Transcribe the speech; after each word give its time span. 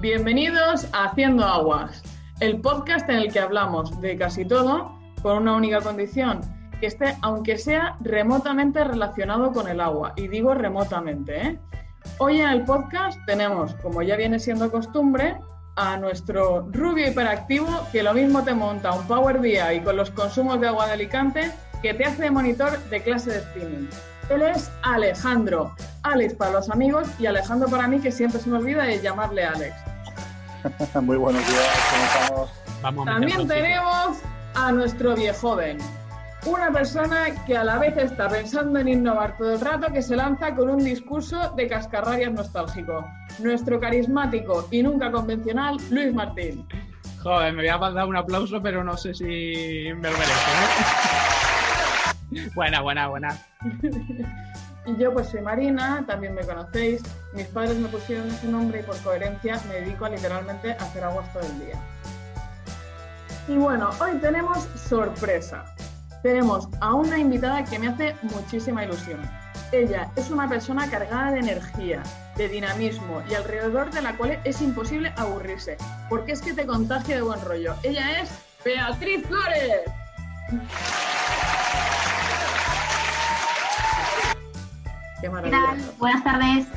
Bienvenidos 0.00 0.86
a 0.92 1.06
Haciendo 1.06 1.44
Aguas, 1.44 2.04
el 2.38 2.60
podcast 2.60 3.08
en 3.10 3.16
el 3.16 3.32
que 3.32 3.40
hablamos 3.40 4.00
de 4.00 4.16
casi 4.16 4.44
todo 4.44 4.96
con 5.22 5.38
una 5.38 5.56
única 5.56 5.80
condición, 5.80 6.40
que 6.78 6.86
esté, 6.86 7.16
aunque 7.20 7.58
sea 7.58 7.96
remotamente 7.98 8.84
relacionado 8.84 9.50
con 9.50 9.66
el 9.66 9.80
agua. 9.80 10.12
Y 10.14 10.28
digo 10.28 10.54
remotamente. 10.54 11.36
¿eh? 11.36 11.58
Hoy 12.18 12.40
en 12.40 12.48
el 12.48 12.62
podcast 12.62 13.18
tenemos, 13.26 13.74
como 13.82 14.00
ya 14.02 14.14
viene 14.14 14.38
siendo 14.38 14.70
costumbre, 14.70 15.36
a 15.74 15.96
nuestro 15.96 16.68
rubio 16.70 17.08
hiperactivo 17.08 17.66
que 17.90 18.04
lo 18.04 18.14
mismo 18.14 18.44
te 18.44 18.54
monta 18.54 18.92
un 18.92 19.04
Power 19.08 19.40
BI 19.40 19.80
con 19.82 19.96
los 19.96 20.12
consumos 20.12 20.60
de 20.60 20.68
agua 20.68 20.86
de 20.86 20.92
Alicante 20.92 21.50
que 21.82 21.92
te 21.94 22.04
hace 22.04 22.22
de 22.22 22.30
monitor 22.30 22.78
de 22.84 23.02
clase 23.02 23.30
de 23.32 23.40
spinning. 23.40 23.88
Él 24.30 24.42
es 24.42 24.70
Alejandro. 24.82 25.74
Alex 26.02 26.34
para 26.34 26.52
los 26.52 26.70
amigos 26.70 27.08
y 27.18 27.26
Alejandro 27.26 27.68
para 27.68 27.88
mí, 27.88 27.98
que 27.98 28.12
siempre 28.12 28.40
se 28.40 28.50
me 28.50 28.58
olvida 28.58 28.84
de 28.84 29.00
llamarle 29.00 29.44
Alex. 29.44 29.74
Muy 31.02 31.16
buenos 31.16 31.46
días, 31.46 32.28
¿cómo 32.28 32.48
estamos? 32.76 33.06
También 33.06 33.48
tenemos 33.48 34.18
a 34.54 34.72
nuestro 34.72 35.14
viejoven. 35.14 35.78
Una 36.46 36.70
persona 36.70 37.44
que 37.46 37.56
a 37.56 37.64
la 37.64 37.78
vez 37.78 37.96
está 37.96 38.28
pensando 38.28 38.78
en 38.78 38.88
innovar 38.88 39.36
todo 39.36 39.54
el 39.54 39.60
rato, 39.60 39.92
que 39.92 40.02
se 40.02 40.14
lanza 40.16 40.54
con 40.54 40.70
un 40.70 40.78
discurso 40.78 41.50
de 41.56 41.66
cascarrabias 41.66 42.32
nostálgico. 42.32 43.04
Nuestro 43.40 43.80
carismático 43.80 44.68
y 44.70 44.82
nunca 44.82 45.10
convencional 45.10 45.76
Luis 45.90 46.14
Martín. 46.14 46.66
Joder, 47.22 47.52
me 47.52 47.62
voy 47.62 47.68
a 47.68 47.78
dar 47.90 48.06
un 48.06 48.16
aplauso, 48.16 48.62
pero 48.62 48.84
no 48.84 48.96
sé 48.96 49.12
si 49.14 49.24
me 49.24 50.10
lo 50.10 50.18
merezco. 50.18 50.50
¿eh? 52.32 52.50
buena, 52.54 52.80
buena, 52.80 53.08
buena. 53.08 53.36
Y 54.88 54.96
yo 54.96 55.12
pues 55.12 55.28
soy 55.28 55.42
Marina, 55.42 56.02
también 56.06 56.34
me 56.34 56.40
conocéis. 56.40 57.02
Mis 57.34 57.46
padres 57.48 57.76
me 57.76 57.88
pusieron 57.88 58.28
ese 58.28 58.48
nombre 58.48 58.80
y 58.80 58.82
por 58.82 58.96
coherencia 59.02 59.60
me 59.68 59.74
dedico 59.74 60.06
a 60.06 60.08
literalmente 60.08 60.72
hacer 60.72 61.04
aguas 61.04 61.30
todo 61.34 61.42
el 61.42 61.60
día. 61.60 61.74
Y 63.48 63.56
bueno, 63.56 63.90
hoy 64.00 64.12
tenemos 64.18 64.66
sorpresa. 64.88 65.66
Tenemos 66.22 66.68
a 66.80 66.94
una 66.94 67.18
invitada 67.18 67.64
que 67.64 67.78
me 67.78 67.88
hace 67.88 68.16
muchísima 68.22 68.82
ilusión. 68.84 69.20
Ella 69.72 70.10
es 70.16 70.30
una 70.30 70.48
persona 70.48 70.88
cargada 70.88 71.32
de 71.32 71.40
energía, 71.40 72.02
de 72.36 72.48
dinamismo 72.48 73.22
y 73.28 73.34
alrededor 73.34 73.90
de 73.90 74.00
la 74.00 74.16
cual 74.16 74.40
es 74.44 74.62
imposible 74.62 75.12
aburrirse, 75.16 75.76
porque 76.08 76.32
es 76.32 76.40
que 76.40 76.54
te 76.54 76.66
contagia 76.66 77.16
de 77.16 77.22
buen 77.22 77.42
rollo. 77.42 77.74
Ella 77.82 78.22
es 78.22 78.30
Beatriz 78.64 79.26
Flores. 79.26 79.82
Qué 85.20 85.28
maravilla. 85.28 85.76
Buenas 85.98 86.22
tardes. 86.22 86.68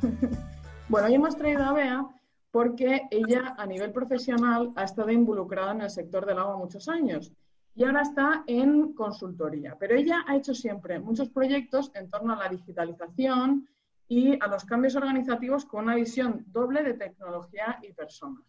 bueno, 0.88 1.06
hoy 1.06 1.14
hemos 1.14 1.36
traído 1.36 1.64
a 1.64 1.72
Bea 1.72 2.06
porque 2.50 3.02
ella 3.10 3.54
a 3.58 3.66
nivel 3.66 3.92
profesional 3.92 4.72
ha 4.76 4.84
estado 4.84 5.10
involucrada 5.10 5.72
en 5.72 5.82
el 5.82 5.90
sector 5.90 6.24
del 6.24 6.38
agua 6.38 6.56
muchos 6.56 6.88
años 6.88 7.32
y 7.74 7.84
ahora 7.84 8.02
está 8.02 8.44
en 8.46 8.94
consultoría. 8.94 9.76
Pero 9.78 9.96
ella 9.96 10.24
ha 10.26 10.36
hecho 10.36 10.54
siempre 10.54 10.98
muchos 10.98 11.28
proyectos 11.28 11.90
en 11.94 12.08
torno 12.08 12.32
a 12.32 12.36
la 12.36 12.48
digitalización 12.48 13.68
y 14.08 14.38
a 14.42 14.46
los 14.46 14.64
cambios 14.64 14.94
organizativos 14.96 15.66
con 15.66 15.84
una 15.84 15.94
visión 15.94 16.44
doble 16.48 16.82
de 16.82 16.94
tecnología 16.94 17.78
y 17.82 17.92
personas. 17.92 18.44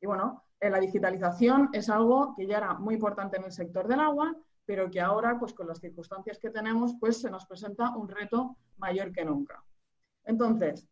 Y 0.00 0.06
bueno, 0.06 0.42
la 0.60 0.80
digitalización 0.80 1.70
es 1.72 1.88
algo 1.88 2.34
que 2.36 2.46
ya 2.46 2.58
era 2.58 2.74
muy 2.74 2.94
importante 2.94 3.36
en 3.36 3.44
el 3.44 3.52
sector 3.52 3.86
del 3.86 4.00
agua, 4.00 4.34
pero 4.66 4.90
que 4.90 5.00
ahora, 5.00 5.38
pues 5.38 5.52
con 5.52 5.66
las 5.66 5.80
circunstancias 5.80 6.38
que 6.38 6.50
tenemos, 6.50 6.94
pues 6.98 7.20
se 7.20 7.30
nos 7.30 7.46
presenta 7.46 7.96
un 7.96 8.08
reto 8.08 8.56
mayor 8.78 9.12
que 9.12 9.24
nunca. 9.24 9.62
Entonces, 10.24 10.88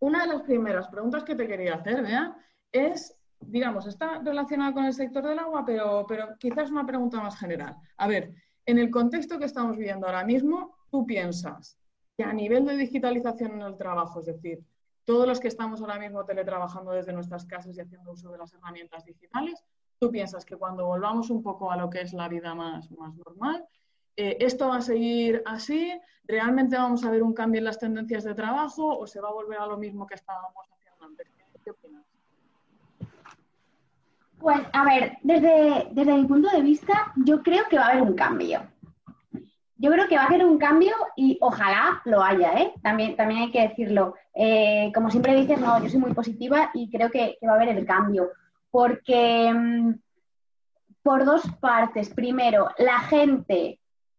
una 0.00 0.22
de 0.22 0.34
las 0.34 0.42
primeras 0.42 0.88
preguntas 0.88 1.24
que 1.24 1.34
te 1.34 1.46
quería 1.46 1.74
hacer, 1.74 2.02
Bea, 2.02 2.36
es, 2.72 3.16
digamos, 3.40 3.86
está 3.86 4.18
relacionada 4.18 4.72
con 4.72 4.84
el 4.84 4.92
sector 4.92 5.24
del 5.26 5.38
agua, 5.38 5.64
pero, 5.64 6.04
pero 6.08 6.36
quizás 6.38 6.70
una 6.70 6.86
pregunta 6.86 7.20
más 7.20 7.38
general. 7.38 7.76
A 7.96 8.06
ver, 8.06 8.34
en 8.66 8.78
el 8.78 8.90
contexto 8.90 9.38
que 9.38 9.46
estamos 9.46 9.76
viviendo 9.76 10.06
ahora 10.06 10.24
mismo, 10.24 10.76
¿tú 10.90 11.06
piensas 11.06 11.78
que 12.16 12.24
a 12.24 12.32
nivel 12.32 12.66
de 12.66 12.76
digitalización 12.76 13.52
en 13.52 13.62
el 13.62 13.76
trabajo, 13.76 14.20
es 14.20 14.26
decir, 14.26 14.64
todos 15.04 15.26
los 15.26 15.40
que 15.40 15.48
estamos 15.48 15.80
ahora 15.80 15.98
mismo 15.98 16.24
teletrabajando 16.24 16.90
desde 16.90 17.12
nuestras 17.12 17.46
casas 17.46 17.76
y 17.76 17.80
haciendo 17.80 18.12
uso 18.12 18.30
de 18.30 18.38
las 18.38 18.52
herramientas 18.52 19.04
digitales, 19.04 19.64
¿Tú 19.98 20.12
piensas 20.12 20.44
que 20.44 20.56
cuando 20.56 20.86
volvamos 20.86 21.28
un 21.28 21.42
poco 21.42 21.72
a 21.72 21.76
lo 21.76 21.90
que 21.90 22.00
es 22.00 22.12
la 22.12 22.28
vida 22.28 22.54
más, 22.54 22.90
más 22.92 23.14
normal, 23.16 23.66
eh, 24.16 24.36
esto 24.40 24.68
va 24.68 24.76
a 24.76 24.82
seguir 24.82 25.42
así? 25.44 25.92
¿Realmente 26.24 26.76
vamos 26.76 27.04
a 27.04 27.10
ver 27.10 27.22
un 27.22 27.34
cambio 27.34 27.58
en 27.58 27.64
las 27.64 27.78
tendencias 27.78 28.22
de 28.22 28.34
trabajo 28.34 28.96
o 28.96 29.06
se 29.08 29.20
va 29.20 29.28
a 29.28 29.32
volver 29.32 29.58
a 29.58 29.66
lo 29.66 29.76
mismo 29.76 30.06
que 30.06 30.14
estábamos 30.14 30.66
haciendo 30.72 31.04
antes? 31.04 31.26
¿Qué 31.64 31.70
opinas? 31.72 32.04
Pues, 34.38 34.60
a 34.72 34.84
ver, 34.84 35.18
desde, 35.22 35.88
desde 35.90 36.14
mi 36.14 36.26
punto 36.26 36.48
de 36.48 36.62
vista, 36.62 37.12
yo 37.16 37.42
creo 37.42 37.64
que 37.68 37.78
va 37.78 37.86
a 37.86 37.90
haber 37.90 38.02
un 38.02 38.14
cambio. 38.14 38.62
Yo 39.78 39.90
creo 39.90 40.06
que 40.06 40.16
va 40.16 40.22
a 40.22 40.26
haber 40.26 40.44
un 40.44 40.58
cambio 40.58 40.94
y 41.16 41.38
ojalá 41.40 42.02
lo 42.04 42.22
haya, 42.22 42.52
¿eh? 42.52 42.72
También, 42.82 43.16
también 43.16 43.42
hay 43.42 43.50
que 43.50 43.68
decirlo. 43.68 44.14
Eh, 44.34 44.92
como 44.94 45.10
siempre 45.10 45.34
dices, 45.34 45.58
no, 45.58 45.82
yo 45.82 45.88
soy 45.88 45.98
muy 45.98 46.14
positiva 46.14 46.70
y 46.72 46.88
creo 46.88 47.10
que, 47.10 47.36
que 47.40 47.46
va 47.46 47.54
a 47.54 47.56
haber 47.56 47.70
el 47.70 47.84
cambio 47.84 48.30
porque 48.70 49.52
mm, 49.52 49.94
por 51.02 51.24
dos 51.24 51.42
partes. 51.60 52.10
Primero, 52.10 52.68
la 52.78 53.00
gente 53.00 53.78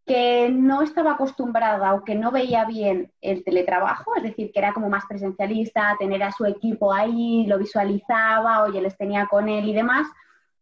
que 0.10 0.50
no 0.50 0.82
estaba 0.82 1.12
acostumbrada 1.12 1.94
o 1.94 2.04
que 2.04 2.16
no 2.16 2.32
veía 2.32 2.66
bien 2.66 3.12
el 3.22 3.44
teletrabajo, 3.44 4.16
es 4.16 4.24
decir, 4.24 4.52
que 4.52 4.58
era 4.58 4.74
como 4.74 4.90
más 4.90 5.06
presencialista, 5.08 5.96
tener 6.00 6.24
a 6.24 6.32
su 6.32 6.46
equipo 6.46 6.92
ahí, 6.92 7.46
lo 7.46 7.60
visualizaba, 7.60 8.64
oye, 8.64 8.82
les 8.82 8.98
tenía 8.98 9.28
con 9.28 9.48
él 9.50 9.70
y 9.70 9.74
demás, 9.74 10.08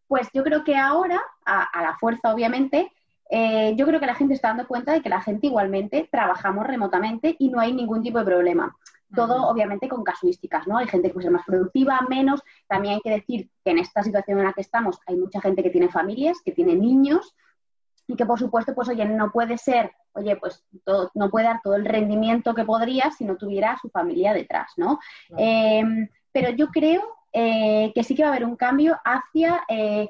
pues 0.09 0.27
yo 0.33 0.43
creo 0.43 0.65
que 0.65 0.75
ahora, 0.75 1.21
a, 1.45 1.81
la 1.81 1.95
fuerza 1.97 2.33
obviamente, 2.33 2.91
eh, 3.29 3.73
yo 3.77 3.85
creo 3.85 4.01
que 4.01 4.05
la 4.05 4.15
gente 4.15 4.33
está 4.33 4.49
dando 4.49 4.67
cuenta 4.67 4.91
de 4.91 5.01
que 5.01 5.07
la 5.07 5.21
gente 5.21 5.47
igualmente 5.47 6.09
trabajamos 6.11 6.67
remotamente 6.67 7.37
y 7.39 7.47
no 7.47 7.61
hay 7.61 7.71
ningún 7.71 8.03
tipo 8.03 8.19
de 8.19 8.25
problema. 8.25 8.75
Todo, 9.15 9.47
obviamente, 9.47 9.87
con 9.87 10.03
casuísticas, 10.03 10.67
¿no? 10.67 10.77
Hay 10.77 10.87
gente 10.87 11.07
que 11.07 11.13
puede 11.13 11.25
ser 11.25 11.31
más 11.31 11.45
productiva, 11.45 12.01
menos. 12.09 12.41
También 12.67 12.95
hay 12.95 13.01
que 13.01 13.11
decir 13.11 13.49
que 13.63 13.71
en 13.71 13.79
esta 13.79 14.03
situación 14.03 14.39
en 14.39 14.45
la 14.45 14.53
que 14.53 14.61
estamos 14.61 14.99
hay 15.07 15.15
mucha 15.15 15.39
gente 15.39 15.63
que 15.63 15.69
tiene 15.69 15.89
familias, 15.89 16.37
que 16.43 16.51
tiene 16.51 16.75
niños 16.75 17.35
y 18.07 18.15
que, 18.15 18.25
por 18.25 18.39
supuesto, 18.39 18.73
pues, 18.73 18.87
oye, 18.89 19.05
no 19.05 19.31
puede 19.31 19.57
ser, 19.57 19.91
oye, 20.13 20.35
pues 20.37 20.65
no 21.13 21.29
puede 21.29 21.45
dar 21.45 21.61
todo 21.61 21.75
el 21.75 21.85
rendimiento 21.85 22.55
que 22.55 22.63
podría 22.63 23.11
si 23.11 23.25
no 23.25 23.35
tuviera 23.35 23.73
a 23.73 23.79
su 23.79 23.89
familia 23.89 24.33
detrás, 24.33 24.71
¿no? 24.77 24.99
Em, 25.37 26.07
pero 26.31 26.49
yo 26.51 26.67
creo 26.67 27.01
eh, 27.33 27.91
que 27.93 28.03
sí 28.03 28.15
que 28.15 28.23
va 28.23 28.29
a 28.29 28.31
haber 28.31 28.45
un 28.45 28.55
cambio 28.55 28.97
hacia 29.03 29.63
eh, 29.67 30.09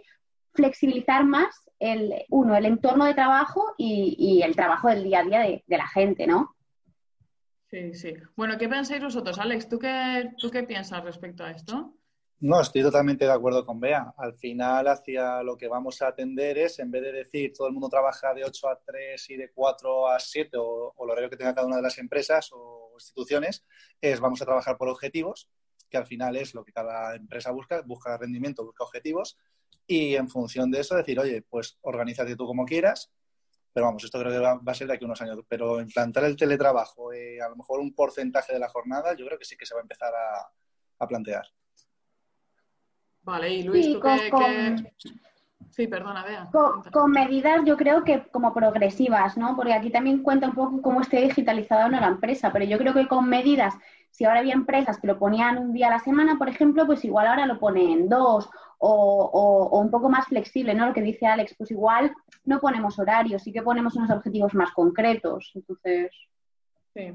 flexibilizar 0.53 1.23
más 1.23 1.69
el, 1.79 2.25
uno, 2.29 2.55
el 2.55 2.65
entorno 2.65 3.05
de 3.05 3.13
trabajo 3.13 3.73
y, 3.77 4.41
el 4.43 4.55
trabajo 4.55 4.89
del 4.89 5.03
día 5.03 5.19
a 5.19 5.23
día 5.23 5.39
de, 5.39 5.63
de 5.65 5.77
la 5.77 5.87
gente, 5.87 6.27
¿no? 6.27 6.55
Sí, 7.69 7.93
sí. 7.93 8.13
Bueno, 8.35 8.57
¿qué 8.57 8.69
pensáis 8.69 9.03
vosotros? 9.03 9.37
Alex, 9.39 9.67
¿tú 9.67 9.77
qué, 9.77 10.31
¿tú 10.37 10.49
qué 10.49 10.63
piensas 10.63 11.03
respecto 11.03 11.43
a 11.43 11.51
esto? 11.51 11.93
No, 12.39 12.61
estoy 12.61 12.83
totalmente 12.83 13.25
de 13.25 13.31
acuerdo 13.31 13.65
con 13.65 13.79
Bea. 13.79 14.13
Al 14.15 14.35
final, 14.35 14.87
hacia 14.87 15.41
lo 15.43 15.57
que 15.57 15.67
vamos 15.67 16.01
a 16.01 16.09
atender 16.09 16.57
es, 16.59 16.79
en 16.79 16.91
vez 16.91 17.01
de 17.01 17.11
decir 17.11 17.51
todo 17.51 17.67
el 17.67 17.73
mundo 17.73 17.89
trabaja 17.89 18.33
de 18.33 18.45
8 18.45 18.69
a 18.69 18.79
3 18.85 19.29
y 19.31 19.37
de 19.37 19.51
4 19.51 20.07
a 20.07 20.19
7 20.19 20.55
o, 20.57 20.93
o 20.95 21.05
el 21.05 21.11
horario 21.11 21.29
que 21.29 21.37
tenga 21.37 21.55
cada 21.55 21.67
una 21.67 21.77
de 21.77 21.81
las 21.81 21.97
empresas 21.97 22.49
o 22.53 22.91
instituciones, 22.93 23.65
es 23.99 24.19
vamos 24.19 24.41
a 24.41 24.45
trabajar 24.45 24.77
por 24.77 24.87
objetivos, 24.87 25.49
que 25.89 25.97
al 25.97 26.05
final 26.05 26.35
es 26.35 26.53
lo 26.53 26.63
que 26.63 26.71
cada 26.71 27.15
empresa 27.15 27.51
busca, 27.51 27.81
busca 27.81 28.17
rendimiento, 28.17 28.63
busca 28.63 28.83
objetivos, 28.83 29.37
y 29.87 30.15
en 30.15 30.29
función 30.29 30.69
de 30.69 30.81
eso 30.81 30.95
decir, 30.95 31.19
oye, 31.19 31.41
pues 31.41 31.79
organízate 31.81 32.35
tú 32.35 32.45
como 32.45 32.65
quieras, 32.65 33.11
pero 33.77 33.85
vamos, 33.85 34.03
esto 34.03 34.19
creo 34.19 34.31
que 34.31 34.39
va, 34.39 34.59
a 34.65 34.73
ser 34.73 34.87
de 34.87 34.95
aquí 34.95 35.05
unos 35.05 35.21
años. 35.21 35.37
Pero 35.47 35.79
implantar 35.79 36.23
el 36.23 36.35
teletrabajo, 36.35 37.13
eh, 37.13 37.39
a 37.39 37.47
lo 37.47 37.57
mejor 37.57 37.79
un 37.79 37.93
porcentaje 37.93 38.51
de 38.51 38.57
la 38.57 38.69
jornada, 38.69 39.13
yo 39.15 39.23
creo 39.27 39.37
que 39.37 39.45
sí 39.45 39.55
que 39.55 39.67
se 39.67 39.75
va 39.75 39.81
a 39.81 39.83
empezar 39.83 40.11
a, 40.97 41.07
plantear. 41.07 41.45
Vale, 43.21 43.53
y 43.53 43.61
Luis, 43.61 43.93
¿tú 43.93 43.99
qué, 43.99 44.31
Sí, 45.69 45.85
perdona, 45.85 46.25
vea. 46.25 46.49
Con, 46.91 47.11
medidas 47.11 47.61
yo 47.65 47.77
creo 47.77 48.03
que 48.03 48.23
como 48.31 48.51
progresivas, 48.51 49.37
¿no? 49.37 49.55
Porque 49.55 49.73
aquí 49.73 49.91
también 49.91 50.23
cuenta 50.23 50.47
un 50.47 50.55
poco 50.55 50.81
cómo 50.81 51.01
esté 51.01 51.21
digitalizada 51.21 51.85
una 51.85 52.01
la 52.01 52.07
empresa, 52.07 52.51
pero 52.51 52.65
yo 52.65 52.79
creo 52.79 52.95
que 52.95 53.07
con 53.07 53.29
medidas, 53.29 53.75
si 54.09 54.25
ahora 54.25 54.39
había 54.39 54.55
empresas 54.55 54.97
que 54.97 55.05
lo 55.05 55.19
ponían 55.19 55.59
un 55.59 55.73
día 55.73 55.89
a 55.89 55.91
la 55.91 55.99
semana, 55.99 56.39
por 56.39 56.49
ejemplo, 56.49 56.87
pues 56.87 57.05
igual 57.05 57.27
ahora 57.27 57.45
lo 57.45 57.59
ponen 57.59 58.09
dos 58.09 58.49
o, 58.79 59.79
un 59.81 59.89
poco 59.89 60.09
más 60.09 60.27
flexible, 60.27 60.73
¿no? 60.73 60.87
Lo 60.87 60.93
que 60.93 61.01
dice 61.01 61.25
Alex, 61.25 61.55
pues 61.57 61.71
igual 61.71 62.13
no 62.45 62.59
ponemos 62.59 62.97
horarios, 62.99 63.43
sí 63.43 63.51
que 63.51 63.61
ponemos 63.61 63.95
unos 63.95 64.09
objetivos 64.09 64.53
más 64.53 64.71
concretos. 64.71 65.51
Entonces. 65.55 66.11
Sí. 66.93 67.13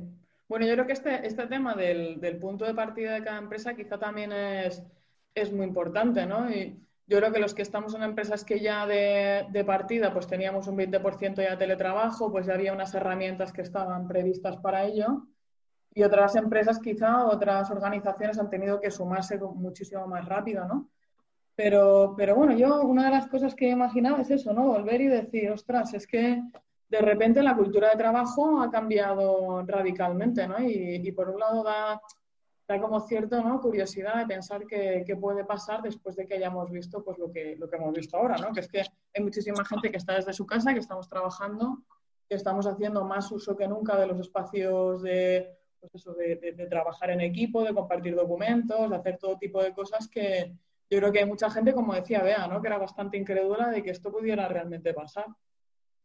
Bueno, 0.48 0.66
yo 0.66 0.74
creo 0.74 0.86
que 0.86 0.92
este, 0.92 1.26
este 1.26 1.46
tema 1.46 1.74
del, 1.74 2.38
punto 2.40 2.64
de 2.64 2.74
partida 2.74 3.14
de 3.14 3.24
cada 3.24 3.38
empresa 3.38 3.74
quizá 3.74 3.98
también 3.98 4.32
es, 4.32 4.82
es 5.34 5.52
muy 5.52 5.66
importante, 5.66 6.26
¿no? 6.26 6.50
Y 6.50 6.78
yo 7.06 7.18
creo 7.18 7.32
que 7.32 7.40
los 7.40 7.54
que 7.54 7.62
estamos 7.62 7.94
en 7.94 8.02
empresas 8.02 8.44
que 8.44 8.60
ya 8.60 8.86
de, 8.86 9.46
de 9.50 9.64
partida 9.64 10.12
pues 10.12 10.26
teníamos 10.26 10.66
un 10.66 10.76
20% 10.76 11.36
ya 11.36 11.50
de 11.50 11.56
teletrabajo, 11.56 12.30
pues 12.30 12.46
ya 12.46 12.54
había 12.54 12.72
unas 12.72 12.94
herramientas 12.94 13.52
que 13.52 13.62
estaban 13.62 14.06
previstas 14.08 14.56
para 14.58 14.84
ello 14.84 15.26
y 15.94 16.02
otras 16.02 16.36
empresas 16.36 16.78
quizá, 16.78 17.26
otras 17.26 17.70
organizaciones 17.70 18.38
han 18.38 18.48
tenido 18.48 18.80
que 18.80 18.90
sumarse 18.90 19.38
muchísimo 19.38 20.06
más 20.06 20.26
rápido, 20.26 20.66
¿no? 20.66 20.88
Pero, 21.62 22.14
pero 22.16 22.34
bueno, 22.34 22.56
yo 22.56 22.82
una 22.82 23.04
de 23.04 23.12
las 23.12 23.28
cosas 23.28 23.54
que 23.54 23.68
he 23.68 23.70
imaginado 23.70 24.16
es 24.16 24.28
eso, 24.32 24.52
¿no? 24.52 24.66
Volver 24.66 25.00
y 25.00 25.06
decir, 25.06 25.48
ostras, 25.48 25.94
es 25.94 26.08
que 26.08 26.42
de 26.88 26.98
repente 27.00 27.40
la 27.40 27.56
cultura 27.56 27.90
de 27.90 27.96
trabajo 27.96 28.60
ha 28.60 28.68
cambiado 28.68 29.62
radicalmente, 29.64 30.48
¿no? 30.48 30.56
Y, 30.58 31.12
por 31.12 31.30
un 31.30 31.38
lado 31.38 31.62
da, 31.62 32.02
da 32.66 32.80
como 32.80 32.98
cierta 33.02 33.40
¿no? 33.40 33.60
curiosidad 33.60 34.16
de 34.16 34.26
pensar 34.26 34.66
qué, 34.66 35.16
puede 35.20 35.44
pasar 35.44 35.82
después 35.82 36.16
de 36.16 36.26
que 36.26 36.34
hayamos 36.34 36.68
visto 36.68 37.04
pues, 37.04 37.16
lo, 37.16 37.30
que, 37.30 37.54
lo 37.54 37.70
que 37.70 37.76
hemos 37.76 37.94
visto 37.94 38.16
ahora, 38.16 38.34
¿no? 38.38 38.52
Que 38.52 38.58
es 38.58 38.68
que 38.68 38.80
hay 38.80 39.22
muchísima 39.22 39.64
gente 39.64 39.88
que 39.88 39.98
está 39.98 40.14
desde 40.14 40.32
su 40.32 40.44
casa, 40.44 40.74
que 40.74 40.80
estamos 40.80 41.08
trabajando, 41.08 41.78
que 42.28 42.34
estamos 42.34 42.66
haciendo 42.66 43.04
más 43.04 43.30
uso 43.30 43.56
que 43.56 43.68
nunca 43.68 43.96
de 43.96 44.08
los 44.08 44.18
espacios 44.18 45.00
de, 45.00 45.48
pues 45.78 45.94
eso, 45.94 46.12
de, 46.14 46.34
de 46.56 46.66
trabajar 46.66 47.10
en 47.10 47.20
equipo, 47.20 47.62
de 47.62 47.72
compartir 47.72 48.16
documentos, 48.16 48.90
de 48.90 48.96
hacer 48.96 49.16
todo 49.18 49.38
tipo 49.38 49.62
de 49.62 49.72
cosas 49.72 50.08
que, 50.08 50.56
yo 50.92 50.98
creo 50.98 51.10
que 51.10 51.20
hay 51.20 51.26
mucha 51.26 51.50
gente, 51.50 51.72
como 51.72 51.94
decía 51.94 52.22
Bea, 52.22 52.46
¿no? 52.46 52.60
que 52.60 52.68
era 52.68 52.76
bastante 52.76 53.16
incrédula 53.16 53.70
de 53.70 53.82
que 53.82 53.90
esto 53.90 54.12
pudiera 54.12 54.46
realmente 54.46 54.92
pasar. 54.92 55.24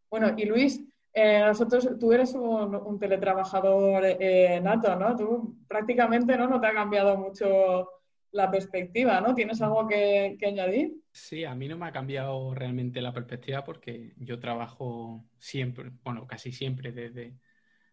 Bueno, 0.10 0.34
y 0.38 0.46
Luis, 0.46 0.82
eh, 1.12 1.42
nosotros, 1.46 1.90
tú 2.00 2.14
eres 2.14 2.34
un, 2.34 2.98
teletrabajador 2.98 4.02
eh, 4.06 4.62
nato, 4.64 4.96
¿no? 4.96 5.14
Tú 5.18 5.58
prácticamente 5.68 6.38
¿no? 6.38 6.48
no 6.48 6.62
te 6.62 6.68
ha 6.68 6.74
cambiado 6.74 7.18
mucho 7.18 7.90
la 8.32 8.50
perspectiva, 8.50 9.20
¿no? 9.20 9.36
¿Tienes 9.36 9.62
algo 9.62 9.86
que, 9.90 10.38
añadir? 10.48 10.94
Sí, 11.12 11.44
a 11.44 11.54
mí 11.54 11.68
no 11.68 11.78
me 11.78 11.88
ha 11.88 11.92
cambiado 11.92 12.56
realmente 12.56 13.02
la 13.02 13.12
perspectiva 13.12 13.66
porque 13.66 14.14
yo 14.16 14.40
trabajo 14.40 15.26
siempre, 15.38 15.92
bueno, 16.02 16.26
casi 16.28 16.54
siempre 16.54 16.94
desde, 16.94 17.36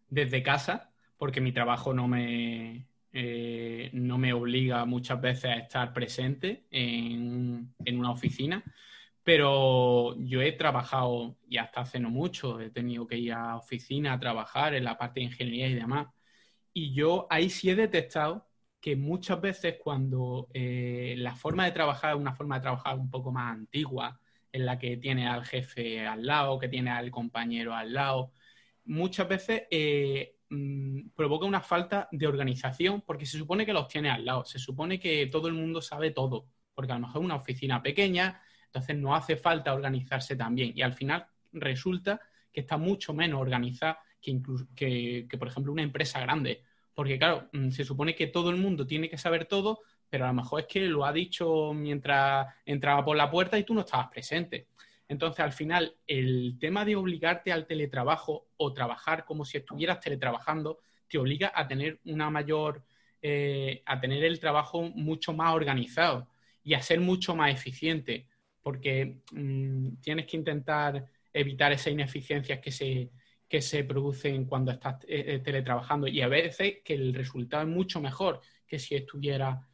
desde 0.07 0.43
casa, 0.43 0.93
porque 1.17 1.41
mi 1.41 1.51
trabajo 1.51 1.93
no 1.93 2.07
me, 2.07 2.87
eh, 3.17 3.89
no 3.93 4.17
me 4.17 4.33
obliga 4.33 4.83
muchas 4.83 5.21
veces 5.21 5.45
a 5.45 5.55
estar 5.55 5.93
presente 5.93 6.65
en, 6.69 7.73
una 7.87 8.11
oficina, 8.11 8.61
pero 9.23 10.17
yo 10.19 10.41
he 10.41 10.51
trabajado 10.51 11.37
y 11.47 11.57
hasta 11.57 11.81
hace 11.81 11.97
no 11.97 12.09
mucho, 12.09 12.59
he 12.59 12.71
tenido 12.71 13.07
que 13.07 13.17
ir 13.17 13.31
a 13.31 13.55
oficina 13.55 14.11
a 14.11 14.19
trabajar 14.19 14.75
en 14.75 14.83
la 14.83 14.97
parte 14.97 15.21
de 15.21 15.27
ingeniería 15.27 15.69
y 15.69 15.75
demás. 15.75 16.07
Y 16.73 16.93
yo 16.93 17.25
ahí 17.29 17.49
sí 17.49 17.69
he 17.69 17.75
detectado 17.75 18.49
que 18.81 18.97
muchas 18.97 19.39
veces 19.39 19.77
cuando 19.81 20.49
eh, 20.53 21.15
la 21.17 21.35
forma 21.35 21.63
de 21.63 21.71
trabajar 21.71 22.15
es 22.15 22.21
una 22.21 22.35
forma 22.35 22.55
de 22.55 22.63
trabajar 22.63 22.99
un 22.99 23.09
poco 23.09 23.31
más 23.31 23.53
antigua, 23.53 24.19
en 24.51 24.65
la 24.65 24.77
que 24.77 24.97
tiene 24.97 25.25
al 25.25 25.45
jefe 25.45 26.05
al 26.05 26.25
lado, 26.25 26.59
que 26.59 26.67
tiene 26.67 26.91
al 26.91 27.11
compañero 27.11 27.73
al 27.73 27.93
lado, 27.93 28.33
muchas 28.83 29.27
veces 29.29 29.63
eh, 29.71 30.34
Mm, 30.49 31.09
provoca 31.15 31.45
una 31.47 31.61
falta 31.61 32.07
de 32.11 32.27
organización 32.27 33.01
porque 33.01 33.25
se 33.25 33.37
supone 33.37 33.65
que 33.65 33.73
los 33.73 33.87
tiene 33.87 34.11
al 34.11 34.23
lado, 34.23 34.45
se 34.45 34.59
supone 34.59 34.99
que 34.99 35.25
todo 35.27 35.47
el 35.47 35.55
mundo 35.55 35.81
sabe 35.81 36.11
todo, 36.11 36.45
porque 36.75 36.91
a 36.91 36.95
lo 36.95 37.01
mejor 37.07 37.21
es 37.21 37.25
una 37.25 37.35
oficina 37.35 37.81
pequeña, 37.81 38.41
entonces 38.67 38.95
no 38.95 39.15
hace 39.15 39.37
falta 39.37 39.73
organizarse 39.73 40.35
también 40.35 40.71
y 40.75 40.83
al 40.83 40.93
final 40.93 41.25
resulta 41.51 42.21
que 42.53 42.61
está 42.61 42.77
mucho 42.77 43.11
menos 43.13 43.41
organizada 43.41 43.99
que, 44.21 44.39
que, 44.75 45.25
que 45.27 45.37
por 45.37 45.47
ejemplo, 45.47 45.71
una 45.71 45.81
empresa 45.81 46.19
grande, 46.19 46.61
porque 46.93 47.17
claro, 47.17 47.49
mm, 47.51 47.71
se 47.71 47.83
supone 47.83 48.13
que 48.13 48.27
todo 48.27 48.51
el 48.51 48.57
mundo 48.57 48.85
tiene 48.85 49.09
que 49.09 49.17
saber 49.17 49.45
todo, 49.45 49.79
pero 50.07 50.25
a 50.25 50.27
lo 50.27 50.35
mejor 50.35 50.61
es 50.61 50.67
que 50.67 50.81
lo 50.81 51.05
ha 51.05 51.11
dicho 51.11 51.73
mientras 51.73 52.47
entraba 52.65 53.03
por 53.03 53.17
la 53.17 53.31
puerta 53.31 53.57
y 53.57 53.63
tú 53.63 53.73
no 53.73 53.81
estabas 53.81 54.09
presente. 54.09 54.67
Entonces, 55.07 55.39
al 55.41 55.53
final, 55.53 55.95
el 56.07 56.57
tema 56.59 56.83
de 56.83 56.95
obligarte 56.95 57.51
al 57.51 57.67
teletrabajo 57.67 58.47
o 58.57 58.73
trabajar 58.73 59.25
como 59.25 59.45
si 59.45 59.57
estuvieras 59.57 59.99
teletrabajando 59.99 60.79
te 61.07 61.17
obliga 61.19 61.51
a 61.53 61.67
tener 61.67 61.99
una 62.05 62.29
mayor, 62.29 62.83
eh, 63.21 63.83
a 63.85 63.99
tener 63.99 64.23
el 64.23 64.39
trabajo 64.39 64.81
mucho 64.81 65.33
más 65.33 65.53
organizado 65.53 66.27
y 66.63 66.73
a 66.73 66.81
ser 66.81 66.99
mucho 66.99 67.35
más 67.35 67.53
eficiente, 67.53 68.27
porque 68.63 69.21
mm, 69.31 69.97
tienes 70.01 70.25
que 70.25 70.37
intentar 70.37 71.05
evitar 71.31 71.71
esas 71.71 71.93
ineficiencias 71.93 72.59
que 72.59 72.71
se, 72.71 73.11
que 73.47 73.61
se 73.61 73.83
producen 73.83 74.45
cuando 74.45 74.71
estás 74.71 75.03
eh, 75.03 75.35
eh, 75.35 75.39
teletrabajando. 75.39 76.07
Y 76.07 76.21
a 76.21 76.27
veces 76.27 76.77
que 76.83 76.95
el 76.95 77.13
resultado 77.13 77.63
es 77.63 77.69
mucho 77.69 78.01
mejor 78.01 78.41
que 78.65 78.79
si 78.79 78.95
estuviera, 78.95 79.67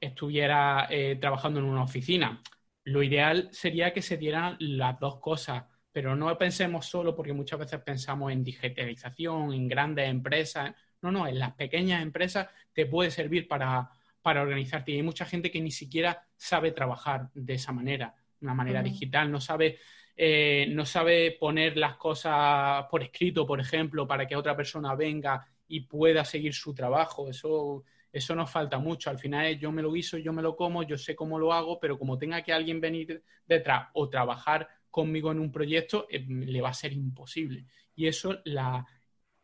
estuviera 0.00 0.88
trabajando 1.20 1.60
en 1.60 1.66
una 1.66 1.82
oficina 1.82 2.42
lo 2.84 3.02
ideal 3.02 3.48
sería 3.52 3.92
que 3.92 4.02
se 4.02 4.16
dieran 4.16 4.56
las 4.58 4.98
dos 4.98 5.20
cosas, 5.20 5.64
pero 5.92 6.16
no 6.16 6.36
pensemos 6.38 6.86
solo 6.86 7.14
porque 7.14 7.32
muchas 7.32 7.58
veces 7.58 7.80
pensamos 7.80 8.32
en 8.32 8.42
digitalización, 8.42 9.52
en 9.52 9.68
grandes 9.68 10.08
empresas. 10.08 10.74
No, 11.02 11.12
no, 11.12 11.26
en 11.26 11.38
las 11.38 11.52
pequeñas 11.54 12.02
empresas 12.02 12.48
te 12.72 12.86
puede 12.86 13.10
servir 13.10 13.46
para, 13.46 13.90
organizarte. 14.24 14.92
Y 14.92 14.96
hay 14.96 15.02
mucha 15.02 15.26
gente 15.26 15.50
que 15.50 15.60
ni 15.60 15.70
siquiera 15.70 16.26
sabe 16.36 16.72
trabajar 16.72 17.28
de 17.34 17.54
esa 17.54 17.72
manera, 17.72 18.14
de 18.40 18.46
una 18.46 18.54
manera 18.54 18.82
digital, 18.82 19.30
no 19.30 19.40
sabe, 19.40 19.78
eh, 20.16 20.66
no 20.70 20.86
sabe 20.86 21.36
poner 21.38 21.76
las 21.76 21.96
cosas 21.96 22.86
por 22.90 23.02
escrito, 23.02 23.46
por 23.46 23.60
ejemplo, 23.60 24.06
para 24.06 24.26
que 24.26 24.36
otra 24.36 24.56
persona 24.56 24.94
venga 24.94 25.46
y 25.68 25.80
pueda 25.80 26.24
seguir 26.24 26.54
su 26.54 26.74
trabajo. 26.74 27.28
Eso 27.28 27.84
eso 28.12 28.34
nos 28.34 28.50
falta 28.50 28.78
mucho. 28.78 29.10
Al 29.10 29.18
final 29.18 29.58
yo 29.58 29.72
me 29.72 29.82
lo 29.82 29.92
guiso, 29.92 30.18
yo 30.18 30.32
me 30.32 30.42
lo 30.42 30.54
como, 30.54 30.82
yo 30.82 30.98
sé 30.98 31.16
cómo 31.16 31.38
lo 31.38 31.52
hago, 31.52 31.80
pero 31.80 31.98
como 31.98 32.18
tenga 32.18 32.42
que 32.42 32.52
alguien 32.52 32.80
venir 32.80 33.24
detrás 33.46 33.88
o 33.94 34.08
trabajar 34.08 34.68
conmigo 34.90 35.32
en 35.32 35.40
un 35.40 35.50
proyecto, 35.50 36.06
eh, 36.10 36.24
le 36.28 36.60
va 36.60 36.68
a 36.68 36.74
ser 36.74 36.92
imposible. 36.92 37.66
Y 37.96 38.06
eso, 38.06 38.40
la, 38.44 38.86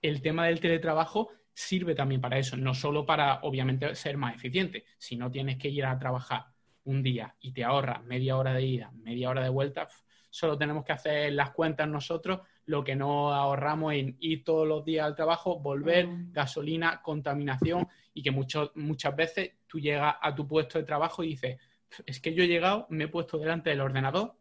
el 0.03 0.21
tema 0.21 0.47
del 0.47 0.61
teletrabajo 0.61 1.31
sirve 1.53 1.95
también 1.95 2.21
para 2.21 2.39
eso, 2.39 2.57
no 2.57 2.75
solo 2.75 3.05
para, 3.07 3.41
obviamente, 3.43 3.95
ser 3.95 4.17
más 4.17 4.35
eficiente. 4.35 4.85
Si 4.99 5.17
no 5.17 5.31
tienes 5.31 5.57
que 5.57 5.69
ir 5.69 5.85
a 5.87 5.99
trabajar 5.99 6.45
un 6.85 7.03
día 7.03 7.35
y 7.41 7.53
te 7.53 7.65
ahorras 7.65 8.05
media 8.05 8.37
hora 8.37 8.53
de 8.53 8.63
ida, 8.63 8.93
media 8.93 9.31
hora 9.31 9.43
de 9.43 9.49
vuelta, 9.49 9.89
solo 10.31 10.57
tenemos 10.57 10.85
que 10.85 10.93
hacer 10.93 11.33
las 11.33 11.51
cuentas 11.51 11.89
nosotros, 11.89 12.41
lo 12.69 12.85
que 12.85 12.95
no 12.95 13.33
ahorramos 13.33 13.95
en 13.95 14.19
ir 14.21 14.45
todos 14.45 14.69
los 14.69 14.85
días 14.85 15.07
al 15.07 15.17
trabajo, 15.17 15.59
volver, 15.59 16.07
gasolina, 16.33 17.01
contaminación 17.01 17.89
y 18.13 18.23
que 18.23 18.31
muchas 18.31 19.17
veces 19.17 19.53
tú 19.67 19.81
llegas 19.81 20.17
a 20.21 20.35
tu 20.35 20.47
puesto 20.47 20.79
de 20.79 20.85
trabajo 20.85 21.25
y 21.25 21.29
dices, 21.29 21.59
es 22.05 22.21
que 22.21 22.35
yo 22.35 22.43
he 22.43 22.47
llegado, 22.47 22.87
me 22.91 23.05
he 23.05 23.09
puesto 23.09 23.39
delante 23.39 23.71
del 23.71 23.81
ordenador, 23.81 24.37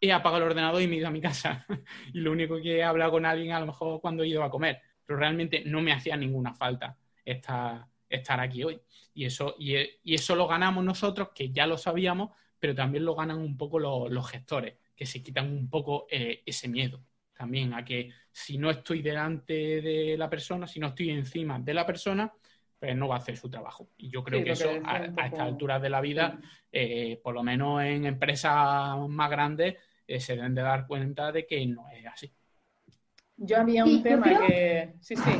he 0.00 0.10
apagado 0.10 0.42
el 0.42 0.50
ordenador 0.50 0.82
y 0.82 0.88
me 0.88 0.96
he 0.96 0.98
ido 0.98 1.06
a 1.06 1.12
mi 1.12 1.20
casa. 1.20 1.64
y 2.12 2.18
lo 2.18 2.32
único 2.32 2.60
que 2.60 2.78
he 2.78 2.82
hablado 2.82 3.12
con 3.12 3.24
alguien 3.24 3.52
a 3.52 3.60
lo 3.60 3.66
mejor 3.66 4.00
cuando 4.00 4.24
he 4.24 4.28
ido 4.28 4.42
a 4.42 4.50
comer, 4.50 4.82
pero 5.06 5.20
realmente 5.20 5.62
no 5.64 5.80
me 5.80 5.92
hacía 5.92 6.16
ninguna 6.16 6.54
falta 6.54 6.98
estar, 7.24 7.86
estar 8.08 8.40
aquí 8.40 8.64
hoy. 8.64 8.80
Y 9.14 9.24
eso, 9.24 9.54
y, 9.56 9.76
eso 10.12 10.34
lo 10.34 10.48
ganamos 10.48 10.84
nosotros, 10.84 11.28
que 11.32 11.52
ya 11.52 11.68
lo 11.68 11.78
sabíamos, 11.78 12.30
pero 12.58 12.74
también 12.74 13.04
lo 13.04 13.14
ganan 13.14 13.38
un 13.38 13.56
poco 13.56 13.78
los, 13.78 14.28
gestores, 14.28 14.74
que 14.96 15.06
se 15.06 15.22
quitan 15.22 15.48
un 15.48 15.70
poco 15.70 16.08
eh, 16.10 16.42
ese 16.44 16.66
miedo 16.66 17.04
también 17.38 17.72
a 17.72 17.84
que 17.84 18.10
si 18.32 18.58
no 18.58 18.68
estoy 18.68 19.00
delante 19.00 19.80
de 19.80 20.16
la 20.18 20.28
persona, 20.28 20.66
si 20.66 20.80
no 20.80 20.88
estoy 20.88 21.10
encima 21.10 21.60
de 21.60 21.72
la 21.72 21.86
persona, 21.86 22.32
pues 22.78 22.96
no 22.96 23.06
va 23.06 23.14
a 23.14 23.18
hacer 23.18 23.36
su 23.36 23.48
trabajo. 23.48 23.90
Y 23.96 24.10
yo 24.10 24.24
creo 24.24 24.42
que 24.42 24.50
eso 24.50 24.68
a, 24.84 25.04
estas 25.04 25.38
alturas 25.38 25.80
de 25.80 25.88
la 25.88 26.00
vida, 26.00 26.40
eh, 26.72 27.20
por 27.22 27.34
lo 27.34 27.44
menos 27.44 27.82
en 27.84 28.06
empresas 28.06 28.98
más 29.08 29.30
grandes, 29.30 29.76
eh, 30.06 30.18
se 30.18 30.34
deben 30.34 30.54
de 30.54 30.62
dar 30.62 30.86
cuenta 30.88 31.30
de 31.30 31.46
que 31.46 31.64
no 31.66 31.88
es 31.90 32.06
así. 32.06 32.32
Yo 33.36 33.58
había 33.58 33.84
un 33.84 34.02
tema 34.02 34.46
que... 34.48 34.94
Sí, 35.00 35.14
sí, 35.14 35.30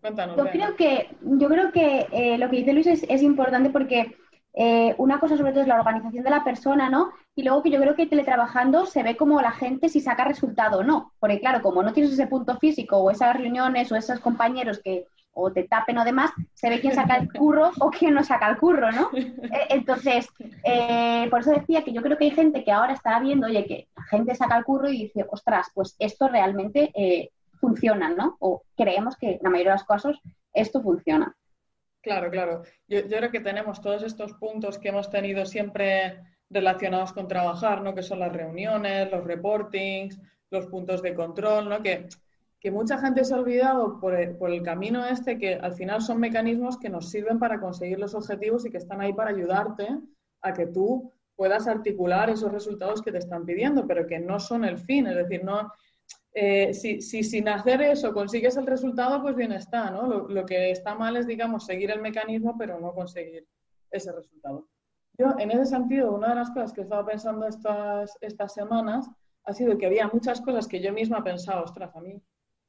cuéntanos. 0.00 0.36
Yo 0.36 0.48
creo 0.50 0.76
que, 0.76 1.08
yo 1.22 1.48
creo 1.48 1.72
que 1.72 2.06
eh, 2.12 2.38
lo 2.38 2.48
que 2.48 2.56
dice 2.58 2.72
Luis 2.72 2.86
es, 2.86 3.02
es 3.08 3.22
importante 3.22 3.70
porque 3.70 4.16
eh, 4.60 4.96
una 4.98 5.20
cosa 5.20 5.36
sobre 5.36 5.52
todo 5.52 5.62
es 5.62 5.68
la 5.68 5.78
organización 5.78 6.24
de 6.24 6.30
la 6.30 6.42
persona, 6.42 6.90
¿no? 6.90 7.12
Y 7.36 7.44
luego 7.44 7.62
que 7.62 7.70
yo 7.70 7.80
creo 7.80 7.94
que 7.94 8.06
teletrabajando 8.06 8.86
se 8.86 9.04
ve 9.04 9.16
como 9.16 9.40
la 9.40 9.52
gente 9.52 9.88
si 9.88 10.00
saca 10.00 10.24
resultado 10.24 10.80
o 10.80 10.82
no. 10.82 11.12
Porque 11.20 11.38
claro, 11.38 11.62
como 11.62 11.80
no 11.84 11.92
tienes 11.92 12.12
ese 12.12 12.26
punto 12.26 12.56
físico 12.58 12.96
o 12.96 13.12
esas 13.12 13.36
reuniones 13.36 13.92
o 13.92 13.94
esos 13.94 14.18
compañeros 14.18 14.80
que 14.82 15.06
o 15.32 15.52
te 15.52 15.62
tapen 15.62 15.98
o 15.98 16.04
demás, 16.04 16.32
se 16.54 16.68
ve 16.70 16.80
quién 16.80 16.92
saca 16.92 17.18
el 17.18 17.32
curro 17.32 17.70
o 17.78 17.90
quién 17.90 18.14
no 18.14 18.24
saca 18.24 18.48
el 18.48 18.58
curro, 18.58 18.90
¿no? 18.90 19.10
Eh, 19.14 19.66
entonces, 19.70 20.28
eh, 20.64 21.28
por 21.30 21.40
eso 21.40 21.52
decía 21.52 21.84
que 21.84 21.92
yo 21.92 22.02
creo 22.02 22.18
que 22.18 22.24
hay 22.24 22.32
gente 22.32 22.64
que 22.64 22.72
ahora 22.72 22.94
está 22.94 23.20
viendo, 23.20 23.46
oye, 23.46 23.64
que 23.64 23.86
la 23.96 24.02
gente 24.02 24.34
saca 24.34 24.58
el 24.58 24.64
curro 24.64 24.88
y 24.90 25.04
dice, 25.04 25.24
ostras, 25.30 25.70
pues 25.72 25.94
esto 26.00 26.26
realmente 26.26 27.30
funciona, 27.60 28.08
¿no? 28.08 28.36
O 28.40 28.62
creemos 28.76 29.16
que 29.16 29.34
en 29.34 29.40
la 29.40 29.50
mayoría 29.50 29.72
de 29.72 29.78
los 29.78 29.86
casos 29.86 30.20
esto 30.52 30.82
funciona. 30.82 31.36
Claro, 32.02 32.30
claro. 32.30 32.62
Yo, 32.86 33.06
creo 33.06 33.30
que 33.30 33.40
tenemos 33.40 33.80
todos 33.80 34.02
estos 34.02 34.32
puntos 34.34 34.78
que 34.78 34.88
hemos 34.88 35.10
tenido 35.10 35.44
siempre 35.44 36.20
relacionados 36.48 37.12
con 37.12 37.28
trabajar, 37.28 37.82
¿no? 37.82 37.94
Que 37.94 38.02
son 38.02 38.20
las 38.20 38.32
reuniones, 38.32 39.10
los 39.10 39.24
reportings, 39.24 40.18
los 40.50 40.66
puntos 40.66 41.02
de 41.02 41.14
control, 41.14 41.68
¿no? 41.68 41.82
Que, 41.82 42.08
que 42.60 42.70
mucha 42.70 42.98
gente 42.98 43.24
se 43.24 43.34
ha 43.34 43.38
olvidado 43.38 44.00
por 44.00 44.14
el, 44.14 44.36
por 44.36 44.50
el, 44.50 44.62
camino 44.62 45.04
este, 45.06 45.38
que 45.38 45.54
al 45.54 45.74
final 45.74 46.00
son 46.00 46.18
mecanismos 46.18 46.78
que 46.78 46.88
nos 46.88 47.10
sirven 47.10 47.38
para 47.38 47.60
conseguir 47.60 47.98
los 47.98 48.14
objetivos 48.14 48.64
y 48.64 48.70
que 48.70 48.78
están 48.78 49.00
ahí 49.00 49.12
para 49.12 49.30
ayudarte 49.30 49.88
a 50.42 50.52
que 50.52 50.66
tú 50.66 51.12
puedas 51.36 51.68
articular 51.68 52.30
esos 52.30 52.50
resultados 52.50 53.02
que 53.02 53.12
te 53.12 53.18
están 53.18 53.44
pidiendo, 53.44 53.86
pero 53.86 54.06
que 54.06 54.18
no 54.18 54.40
son 54.40 54.64
el 54.64 54.78
fin. 54.78 55.06
Es 55.06 55.16
decir, 55.16 55.44
no, 55.44 55.72
eh, 56.40 56.72
si, 56.74 57.00
sin 57.00 57.48
hacer 57.48 57.82
eso 57.82 58.12
consigues 58.12 58.56
el 58.56 58.66
resultado, 58.66 59.20
pues 59.22 59.34
bien 59.34 59.52
está, 59.52 59.90
¿no? 59.90 60.28
Lo, 60.28 60.46
que 60.46 60.70
está 60.70 60.94
mal 60.94 61.16
es, 61.16 61.26
digamos, 61.26 61.66
seguir 61.66 61.90
el 61.90 62.00
mecanismo, 62.00 62.56
pero 62.56 62.78
no 62.78 62.92
conseguir 62.92 63.46
ese 63.90 64.12
resultado. 64.12 64.68
Yo, 65.18 65.34
en 65.38 65.50
ese 65.50 65.66
sentido, 65.66 66.12
una 66.12 66.28
de 66.28 66.34
las 66.36 66.50
cosas 66.50 66.72
que 66.72 66.82
he 66.82 66.84
estado 66.84 67.04
pensando 67.04 67.46
estas, 67.46 68.54
semanas 68.54 69.10
ha 69.44 69.52
sido 69.52 69.76
que 69.76 69.86
había 69.86 70.06
muchas 70.08 70.40
cosas 70.40 70.68
que 70.68 70.80
yo 70.80 70.92
misma 70.92 71.24
pensaba, 71.24 71.62
ostras, 71.62 71.90
a 71.96 72.00
mí 72.00 72.22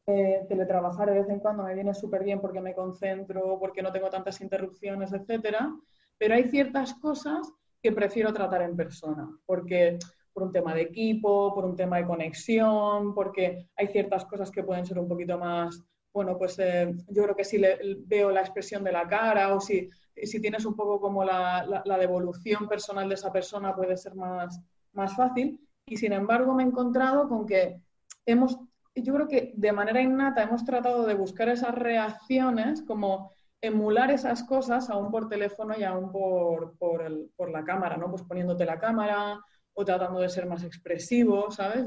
eh, 0.08 0.46
teletrabajar 0.50 1.12
de 1.12 1.19
vez 1.19 1.29
en 1.29 1.39
cuando 1.39 1.63
me 1.63 1.75
viene 1.75 1.93
súper 1.93 2.24
bien 2.24 2.41
porque 2.41 2.62
me 2.62 2.74
concentro, 2.74 3.60
porque 3.60 3.84
no 3.84 3.91
tengo 3.91 4.10
tantas 4.10 4.41
interrupciones, 4.41 5.13
etcétera, 5.13 5.72
pero 6.17 6.34
hay 6.34 6.50
ciertas 6.50 6.96
cosas 6.96 7.51
que 7.84 7.91
prefiero 7.91 8.34
tratar 8.34 8.63
en 8.63 8.75
persona, 8.75 9.29
porque 9.46 10.00
por 10.39 10.48
un 10.48 10.53
tema 10.53 10.74
de 10.74 10.84
equipo, 10.84 11.53
por 11.53 11.65
un 11.65 11.75
tema 11.75 11.98
de 11.98 12.05
conexión, 12.05 13.13
porque 13.13 13.67
hay 13.75 13.88
ciertas 13.88 14.24
cosas 14.24 14.50
que 14.50 14.63
pueden 14.63 14.86
ser 14.86 14.98
un 14.98 15.08
poquito 15.08 15.38
más, 15.38 15.84
bueno, 16.13 16.38
pues 16.38 16.58
eh, 16.60 16.96
yo 17.10 17.24
creo 17.24 17.36
que 17.36 17.43
si 17.43 17.62
veo 18.05 18.31
la 18.31 18.39
expresión 18.39 18.84
de 18.84 18.93
la 18.93 19.08
cara 19.08 19.53
o 19.53 19.60
si, 19.60 19.89
si 20.15 20.39
tienes 20.41 20.65
un 20.65 20.75
poco 20.75 21.00
como 21.01 21.25
la, 21.25 21.84
la, 21.86 21.98
devolución 21.98 22.67
personal 22.67 23.10
de 23.10 23.15
esa 23.15 23.31
persona 23.31 23.75
puede 23.75 23.98
ser 23.98 24.15
más, 24.15 24.60
más 24.93 25.15
fácil. 25.15 25.60
Y 25.86 25.98
sin 25.98 26.13
embargo 26.13 26.53
me 26.53 26.63
he 26.63 26.67
encontrado 26.67 27.27
con 27.27 27.46
que 27.46 27.81
hemos, 28.25 28.58
yo 28.96 29.13
creo 29.13 29.27
que 29.27 29.53
de 29.55 29.72
manera 29.72 30.01
innata 30.01 30.43
hemos 30.43 30.63
tratado 30.63 31.05
de 31.05 31.15
buscar 31.15 31.50
esas 31.50 31.75
reacciones 31.75 32.81
como 32.81 33.31
emular 33.62 34.10
esas 34.10 34.43
cosas 34.43 34.89
aún 34.89 35.12
por 35.12 35.27
teléfono 35.27 35.75
y 35.77 35.84
aún 35.84 36.12
por, 36.12 36.77
por, 36.77 37.01
el, 37.03 37.29
por 37.36 37.51
la 37.51 37.63
cámara, 37.63 37.98
¿no? 37.98 38.10
Pues 38.10 38.24
poniéndote 38.24 38.65
la 38.65 38.79
cámara, 38.79 39.39
o 39.79 39.86
tratando 39.86 40.19
de 40.19 40.27
ser 40.27 40.45
más 40.45 40.65
expresivo, 40.65 41.50
¿sabes? 41.51 41.86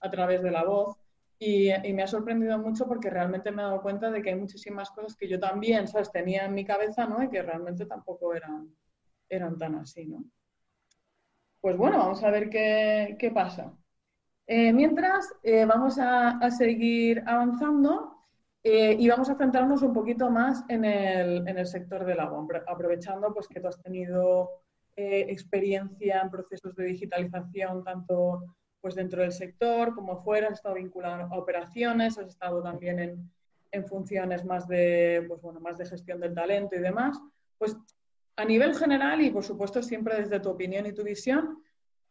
a 0.00 0.10
través 0.10 0.42
de 0.42 0.50
la 0.50 0.64
voz. 0.64 0.96
Y, 1.38 1.70
me 1.92 2.02
ha 2.02 2.06
sorprendido 2.06 2.58
mucho 2.58 2.86
porque 2.86 3.10
realmente 3.10 3.50
me 3.50 3.60
he 3.60 3.64
dado 3.66 3.82
cuenta 3.82 4.10
de 4.10 4.22
que 4.22 4.30
hay 4.30 4.36
muchísimas 4.36 4.90
cosas 4.90 5.14
que 5.14 5.28
yo 5.28 5.38
también, 5.38 5.86
¿sabes? 5.88 6.10
Tenía 6.10 6.46
en 6.46 6.54
mi 6.54 6.64
cabeza, 6.64 7.04
¿no? 7.04 7.22
Y 7.22 7.28
que 7.28 7.42
realmente 7.42 7.84
tampoco 7.84 8.34
eran, 8.34 8.74
eran 9.28 9.58
tan 9.58 9.74
así, 9.74 10.06
¿no? 10.06 10.24
Pues 11.60 11.76
bueno, 11.76 11.98
vamos 11.98 12.22
a 12.24 12.30
ver 12.30 12.48
qué, 12.48 13.30
pasa. 13.34 13.74
Eh, 14.46 14.72
mientras, 14.72 15.34
eh, 15.42 15.66
vamos 15.66 15.98
a, 15.98 16.50
seguir 16.50 17.22
avanzando 17.26 18.16
eh, 18.62 18.96
y 18.98 19.06
vamos 19.08 19.28
a 19.28 19.36
centrarnos 19.36 19.82
un 19.82 19.92
poquito 19.92 20.30
más 20.30 20.64
en 20.68 20.86
el, 20.86 21.46
en 21.46 21.58
el 21.58 21.66
sector 21.66 22.06
del 22.06 22.20
agua, 22.20 22.46
aprovechando 22.66 23.34
pues, 23.34 23.48
que 23.48 23.60
tú 23.60 23.68
has 23.68 23.82
tenido 23.82 24.61
eh, 24.96 25.26
experiencia 25.28 26.20
en 26.20 26.30
procesos 26.30 26.74
de 26.76 26.84
digitalización, 26.84 27.82
tanto 27.84 28.56
pues 28.80 28.94
dentro 28.94 29.22
del 29.22 29.32
sector 29.32 29.94
como 29.94 30.16
fuera, 30.18 30.48
has 30.48 30.54
estado 30.54 30.74
vinculado 30.74 31.22
a 31.22 31.38
operaciones, 31.38 32.18
has 32.18 32.28
estado 32.28 32.62
también 32.62 32.98
en, 32.98 33.30
en 33.70 33.86
funciones 33.86 34.44
más 34.44 34.66
de, 34.68 35.24
pues 35.28 35.40
bueno, 35.40 35.60
más 35.60 35.78
de 35.78 35.86
gestión 35.86 36.20
del 36.20 36.34
talento 36.34 36.76
y 36.76 36.80
demás. 36.80 37.18
Pues 37.58 37.76
a 38.36 38.44
nivel 38.44 38.74
general 38.74 39.20
y 39.20 39.30
por 39.30 39.44
supuesto 39.44 39.82
siempre 39.82 40.16
desde 40.16 40.40
tu 40.40 40.50
opinión 40.50 40.86
y 40.86 40.92
tu 40.92 41.04
visión, 41.04 41.62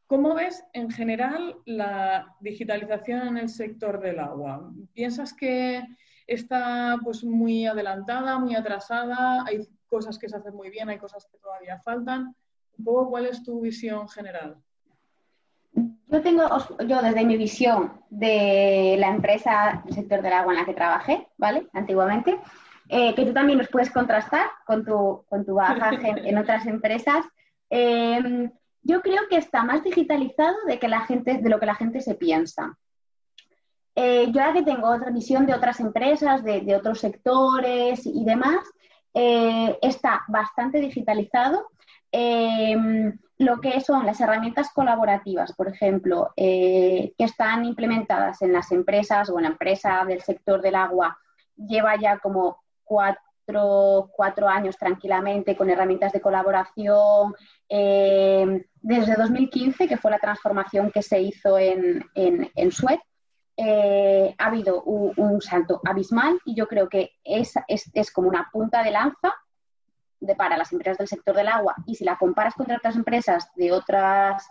¿cómo 0.08 0.34
ves 0.34 0.64
en 0.74 0.90
general 0.90 1.58
la 1.66 2.36
digitalización 2.40 3.28
en 3.28 3.38
el 3.38 3.50
sector 3.50 4.00
del 4.00 4.20
agua? 4.20 4.72
¿Piensas 4.94 5.34
que 5.34 5.84
está 6.28 6.98
pues 7.04 7.24
muy 7.24 7.66
adelantada, 7.66 8.40
muy 8.40 8.56
atrasada? 8.56 9.44
¿Hay 9.46 9.68
cosas 9.88 10.18
que 10.18 10.30
se 10.30 10.38
hacen 10.38 10.56
muy 10.56 10.70
bien, 10.70 10.90
hay 10.90 10.98
cosas 10.98 11.28
que 11.32 11.38
todavía 11.38 11.80
faltan? 11.80 12.36
Cuál 12.84 13.26
es 13.26 13.44
tu 13.44 13.62
visión 13.62 14.08
general. 14.10 14.58
Yo 15.74 16.22
tengo, 16.22 16.44
yo 16.86 17.02
desde 17.02 17.24
mi 17.24 17.38
visión 17.38 18.02
de 18.10 18.98
la 19.00 19.10
empresa 19.10 19.82
del 19.86 19.94
sector 19.94 20.22
del 20.22 20.34
agua 20.34 20.54
en 20.54 20.60
la 20.60 20.66
que 20.66 20.74
trabajé, 20.74 21.28
¿vale? 21.38 21.68
Antiguamente, 21.72 22.38
eh, 22.90 23.16
que 23.16 23.26
tú 23.26 23.34
también 23.34 23.58
nos 23.58 23.70
puedes 23.70 23.90
contrastar 23.90 24.48
con 24.66 24.84
tu, 24.84 25.24
con 25.30 25.46
tu 25.46 25.56
bagaje 25.56 26.14
en, 26.30 26.38
otras 26.38 26.66
empresas. 26.66 27.26
Em, 27.70 28.52
yo 28.84 29.02
creo 29.02 29.22
que 29.30 29.38
está 29.38 29.64
más 29.64 29.84
digitalizado 29.84 30.58
de, 30.68 30.80
que 30.80 30.90
la 30.90 31.02
gente, 31.02 31.38
de 31.38 31.50
lo 31.50 31.60
que 31.60 31.66
la 31.66 31.76
gente 31.76 32.02
se 32.02 32.16
piensa. 32.16 32.78
Eh, 33.96 34.32
yo 34.32 34.42
ahora 34.42 34.54
que 34.54 34.64
tengo 34.64 34.90
otra 34.90 35.12
visión 35.12 35.46
de 35.46 35.54
otras 35.54 35.80
empresas, 35.80 36.44
de, 36.44 36.62
de 36.62 36.76
otros 36.76 37.00
sectores 37.00 38.06
y 38.06 38.26
demás, 38.26 38.60
eh, 39.14 39.78
está 39.82 40.24
bastante 40.28 40.80
digitalizado 40.80 41.68
Em, 42.12 43.18
lo 43.38 43.62
que 43.62 43.80
son 43.82 44.06
las 44.06 44.20
herramientas 44.20 44.70
colaborativas, 44.74 45.54
por 45.54 45.70
ejemplo, 45.70 46.32
eh, 46.36 47.14
que 47.18 47.24
están 47.24 47.66
implementadas 47.66 48.42
en 48.42 48.54
las 48.54 48.72
empresas 48.72 49.30
o 49.30 49.38
en 49.38 49.44
la 49.44 49.50
empresa 49.52 50.04
del 50.06 50.22
sector 50.22 50.62
del 50.62 50.76
agua, 50.76 51.18
lleva 51.56 51.96
ya 51.96 52.20
como 52.20 52.58
cuatro, 52.84 54.48
años 54.48 54.78
tranquilamente 54.78 55.58
con 55.58 55.70
herramientas 55.70 56.12
de 56.12 56.22
colaboración. 56.22 57.34
Em, 57.70 58.64
desde 58.82 59.16
2015, 59.16 59.88
que 59.88 59.98
fue 59.98 60.12
la 60.12 60.20
transformación 60.20 60.92
que 60.92 61.02
se 61.02 61.22
hizo 61.22 61.58
en, 61.58 62.06
en, 62.16 62.72
Suez, 62.72 63.00
eh, 63.58 64.36
ha 64.38 64.46
habido 64.46 64.84
un, 64.84 65.42
salto 65.42 65.82
abismal 65.86 66.40
y 66.46 66.56
yo 66.56 66.68
creo 66.68 66.88
que 66.90 67.12
es, 67.24 67.54
es 67.68 68.12
como 68.12 68.30
una 68.30 68.50
punta 68.52 68.84
de 68.84 68.92
lanza 68.92 69.34
de, 70.22 70.36
para 70.36 70.58
las 70.58 70.72
empresas 70.72 70.98
del 71.00 71.08
sector 71.08 71.36
del 71.36 71.50
agua 71.50 71.76
y 71.86 71.96
si 71.96 72.06
la 72.06 72.18
comparas 72.18 72.54
con 72.54 72.72
otras 72.72 72.96
empresas 72.96 73.52
de 73.56 73.72
otras, 73.72 74.48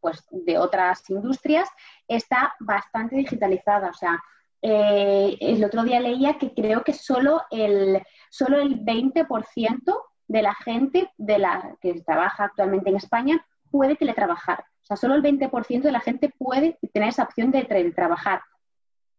pues, 0.00 0.24
de 0.30 0.58
otras 0.58 1.08
industrias, 1.10 1.68
está 2.06 2.54
bastante 2.60 3.16
digitalizada. 3.16 3.88
O 3.88 3.94
sea, 3.94 4.22
eh, 4.62 5.36
el 5.40 5.64
otro 5.64 5.82
día 5.82 6.00
leía 6.00 6.38
que 6.38 6.54
creo 6.54 6.84
que 6.84 6.92
solo 6.92 7.42
el, 7.50 8.02
solo 8.30 8.60
el 8.60 8.84
20% 8.84 10.02
de 10.28 10.42
la 10.42 10.54
gente 10.54 11.10
de 11.16 11.38
la 11.38 11.76
que 11.80 12.00
trabaja 12.02 12.44
actualmente 12.44 12.90
en 12.90 12.96
España 12.96 13.44
puede 13.70 13.96
teletrabajar. 13.96 14.64
O 14.82 14.86
sea, 14.86 14.96
solo 14.96 15.14
el 15.14 15.22
20% 15.22 15.82
de 15.82 15.92
la 15.92 16.00
gente 16.00 16.32
puede 16.38 16.78
tener 16.92 17.08
esa 17.08 17.24
opción 17.24 17.50
de 17.50 17.64
teletrabajar. 17.64 18.42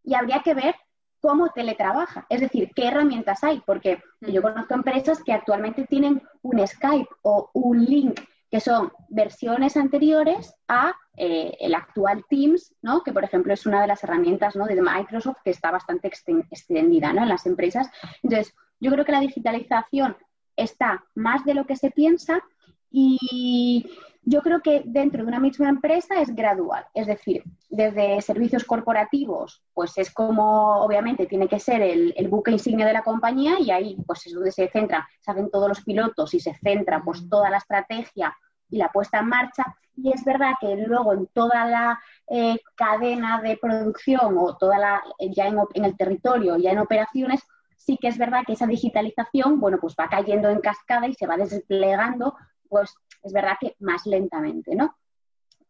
Y 0.04 0.14
habría 0.14 0.42
que 0.42 0.54
ver 0.54 0.76
cómo 1.22 1.50
teletrabaja, 1.50 2.26
es 2.30 2.42
decir, 2.42 2.72
qué 2.76 2.88
herramientas 2.88 3.44
hay, 3.44 3.62
porque 3.66 4.02
yo 4.22 4.42
conozco 4.42 4.74
empresas 4.74 5.24
que 5.24 5.34
actualmente 5.34 5.86
tienen 5.86 6.22
un 6.42 6.66
Skype 6.66 7.10
o 7.24 7.50
un 7.54 7.86
link 7.86 8.20
que 8.50 8.60
son 8.60 8.92
versiones 9.10 9.76
anteriores 9.76 10.54
a 10.68 10.94
eh, 11.18 11.58
el 11.60 11.76
actual 11.76 12.24
Teams, 12.30 12.74
¿no? 12.82 13.04
que 13.04 13.12
por 13.12 13.24
ejemplo 13.24 13.54
es 13.54 13.66
una 13.66 13.82
de 13.82 13.88
las 13.88 14.04
herramientas 14.04 14.56
¿no? 14.56 14.66
de 14.66 14.82
Microsoft 14.82 15.38
que 15.44 15.52
está 15.52 15.72
bastante 15.72 16.08
extendida 16.08 17.12
¿no? 17.12 17.24
en 17.24 17.30
las 17.30 17.46
empresas. 17.46 17.90
Entonces, 18.24 18.54
yo 18.80 18.92
creo 18.92 19.04
que 19.04 19.12
la 19.12 19.20
digitalización 19.20 20.16
está 20.56 21.04
más 21.14 21.44
de 21.46 21.56
lo 21.56 21.66
que 21.66 21.76
se 21.76 21.92
piensa 21.92 22.42
y 22.90 23.86
yo 24.30 24.42
creo 24.42 24.60
que 24.60 24.84
dentro 24.86 25.24
de 25.24 25.30
una 25.30 25.40
misma 25.40 25.70
empresa 25.70 26.20
es 26.20 26.36
gradual, 26.36 26.86
es 26.94 27.08
decir, 27.08 27.44
desde 27.70 28.20
servicios 28.22 28.66
corporativos, 28.66 29.64
pues 29.74 29.98
es 29.98 30.12
como 30.12 30.82
obviamente 30.84 31.28
tiene 31.28 31.48
que 31.48 31.62
ser 31.62 31.82
el, 31.82 32.28
buque 32.28 32.52
insignia 32.52 32.86
de 32.86 32.92
la 32.92 33.04
compañía 33.04 33.58
y 33.58 33.72
ahí 33.72 33.96
pues 34.06 34.28
es 34.28 34.34
donde 34.34 34.52
se 34.52 34.68
centra, 34.68 35.08
se 35.22 35.32
hacen 35.32 35.50
todos 35.50 35.70
los 35.70 35.82
pilotos 35.82 36.34
y 36.34 36.42
se 36.42 36.54
centra 36.56 37.02
pues 37.06 37.30
toda 37.30 37.50
la 37.50 37.60
estrategia 37.60 38.36
y 38.70 38.80
la 38.80 38.92
puesta 38.92 39.20
en 39.20 39.30
marcha. 39.30 39.64
Y 39.96 40.12
es 40.12 40.26
verdad 40.26 40.56
que 40.60 40.76
luego 40.76 41.14
en 41.14 41.28
toda 41.28 41.66
la 41.66 41.98
eh, 42.30 42.58
cadena 42.76 43.42
de 43.42 43.56
producción 43.56 44.38
o 44.38 44.58
toda 44.58 44.78
la, 44.78 45.02
ya 45.22 45.48
en, 45.48 45.58
en 45.74 45.86
el 45.86 45.96
territorio, 45.96 46.58
ya 46.58 46.72
en 46.72 46.80
operaciones, 46.80 47.40
sí 47.78 47.98
que 47.98 48.10
es 48.10 48.18
verdad 48.18 48.42
que 48.46 48.54
esa 48.54 48.68
digitalización, 48.68 49.62
bueno, 49.62 49.78
pues 49.80 49.96
va 49.98 50.10
cayendo 50.10 50.50
en 50.50 50.60
cascada 50.60 51.08
y 51.08 51.14
se 51.14 51.28
va 51.28 51.38
desplegando 51.38 52.36
pues 52.68 52.94
es 53.24 53.34
verdad 53.34 53.58
que 53.60 53.76
más 53.80 54.06
lentamente, 54.06 54.76
¿no? 54.76 54.96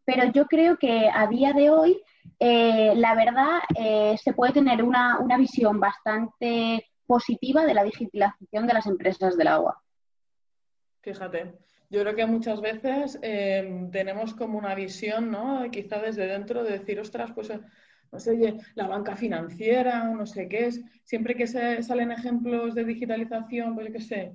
Pero 0.05 0.31
yo 0.31 0.45
creo 0.45 0.77
que 0.77 1.09
a 1.13 1.27
día 1.27 1.51
de 1.51 1.69
hoy, 1.69 2.01
eh, 2.39 2.93
la 2.95 3.13
verdad, 3.13 3.59
eh, 3.77 4.15
se 4.17 4.33
puede 4.33 4.53
tener 4.53 4.81
una, 4.81 5.19
visión 5.37 5.79
bastante 5.79 6.87
positiva 7.05 7.65
de 7.65 7.73
la 7.73 7.83
digitalización 7.83 8.67
de 8.67 8.73
las 8.73 8.85
empresas 8.87 9.35
del 9.37 9.47
agua. 9.47 9.83
Fíjate, 11.01 11.53
yo 11.89 12.01
creo 12.01 12.15
que 12.15 12.25
muchas 12.25 12.61
veces 12.61 13.19
eh, 13.21 13.89
tenemos 13.91 14.33
como 14.33 14.57
una 14.57 14.75
visión, 14.75 15.29
¿no? 15.29 15.69
Quizá 15.71 16.01
desde 16.01 16.27
dentro 16.27 16.63
de 16.63 16.79
decir, 16.79 16.99
ostras, 16.99 17.31
pues 17.33 17.51
no 18.11 18.19
sé, 18.19 18.31
oye, 18.31 18.57
la 18.75 18.87
banca 18.87 19.15
financiera, 19.15 20.05
no 20.05 20.25
sé 20.25 20.47
qué 20.47 20.67
es. 20.67 20.81
Siempre 21.03 21.35
que 21.35 21.47
se 21.47 21.83
salen 21.83 22.11
ejemplos 22.11 22.75
de 22.75 22.85
digitalización, 22.85 23.75
pues 23.75 23.87
yo 23.87 23.93
qué 23.93 24.01
sé, 24.01 24.33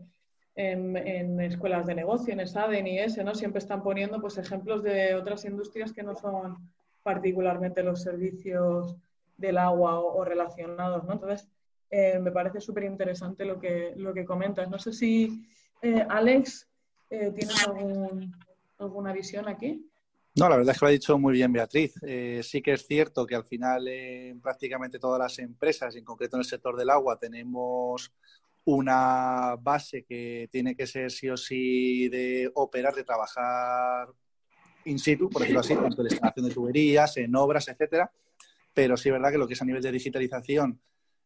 en, 0.55 1.41
escuelas 1.41 1.87
de 1.87 1.95
negocio, 1.95 2.33
en 2.33 2.41
ESADEN 2.41 2.87
y 2.87 2.99
ese, 2.99 3.25
¿no? 3.25 3.35
Siempre 3.35 3.59
están 3.59 3.83
poniendo 3.83 4.21
pues, 4.21 4.39
ejemplos 4.39 4.83
de 4.83 5.15
otras 5.15 5.45
industrias 5.45 5.93
que 5.93 6.03
no 6.03 6.15
son 6.15 6.71
particularmente 7.03 7.83
los 7.83 8.03
servicios 8.03 8.97
del 9.37 9.59
agua 9.59 9.99
o, 9.99 10.25
relacionados, 10.25 11.05
¿no? 11.05 11.15
Entonces, 11.15 11.49
eh, 11.91 12.19
me 12.21 12.31
parece 12.31 12.61
súper 12.61 12.85
interesante 12.85 13.45
lo 13.45 13.59
que, 13.59 13.93
lo 13.97 14.15
que 14.15 14.25
comentas. 14.25 14.71
No 14.71 14.79
sé 14.79 14.93
si, 14.93 15.45
eh, 15.83 16.07
Alex, 16.09 16.69
eh, 17.11 17.33
¿tienes 17.35 17.67
alguna 18.79 19.13
visión 19.13 19.49
aquí? 19.49 19.89
No, 20.35 20.49
la 20.49 20.57
verdad 20.57 20.73
es 20.73 20.79
que 20.79 20.85
lo 20.87 20.89
ha 20.89 20.93
dicho 20.93 21.19
muy 21.19 21.35
bien 21.35 21.53
Beatriz. 21.53 21.95
Eh, 22.03 22.41
sí 22.43 22.63
que 22.63 22.73
es 22.73 22.87
cierto 22.87 23.27
que 23.27 23.35
al 23.35 23.45
final 23.45 23.87
en 23.87 24.41
prácticamente 24.41 24.99
todas 24.99 25.19
las 25.19 25.39
empresas, 25.39 25.95
en 25.95 26.05
concreto 26.05 26.37
en 26.37 26.41
el 26.41 26.47
sector 26.47 26.75
del 26.77 26.89
agua, 26.89 27.19
tenemos 27.19 28.11
una 28.65 29.57
base 29.61 30.05
que 30.05 30.49
tiene 30.51 30.77
que 30.77 30.87
ser 30.87 31.11
sí 31.11 31.29
o 31.29 31.37
sí 31.37 32.09
de 32.09 32.51
operar, 32.55 32.95
de 32.95 33.05
trabajar 33.05 34.09
in 34.85 34.99
situ, 34.99 35.29
por 35.29 35.43
decirlo 35.43 35.61
así, 35.61 35.75
tanto 35.75 36.03
en 36.03 36.09
la 36.09 36.13
instalación 36.13 36.49
de 36.49 36.55
tuberías, 36.55 37.17
en 37.17 37.35
obras, 37.37 37.69
etcétera. 37.69 38.11
Pero 38.75 38.97
sí 38.97 39.09
es 39.09 39.13
verdad 39.13 39.31
que 39.31 39.39
lo 39.39 39.47
que 39.47 39.55
es 39.55 39.63
a 39.63 39.65
nivel 39.65 39.83
de 39.83 39.93
digitalización 39.93 40.81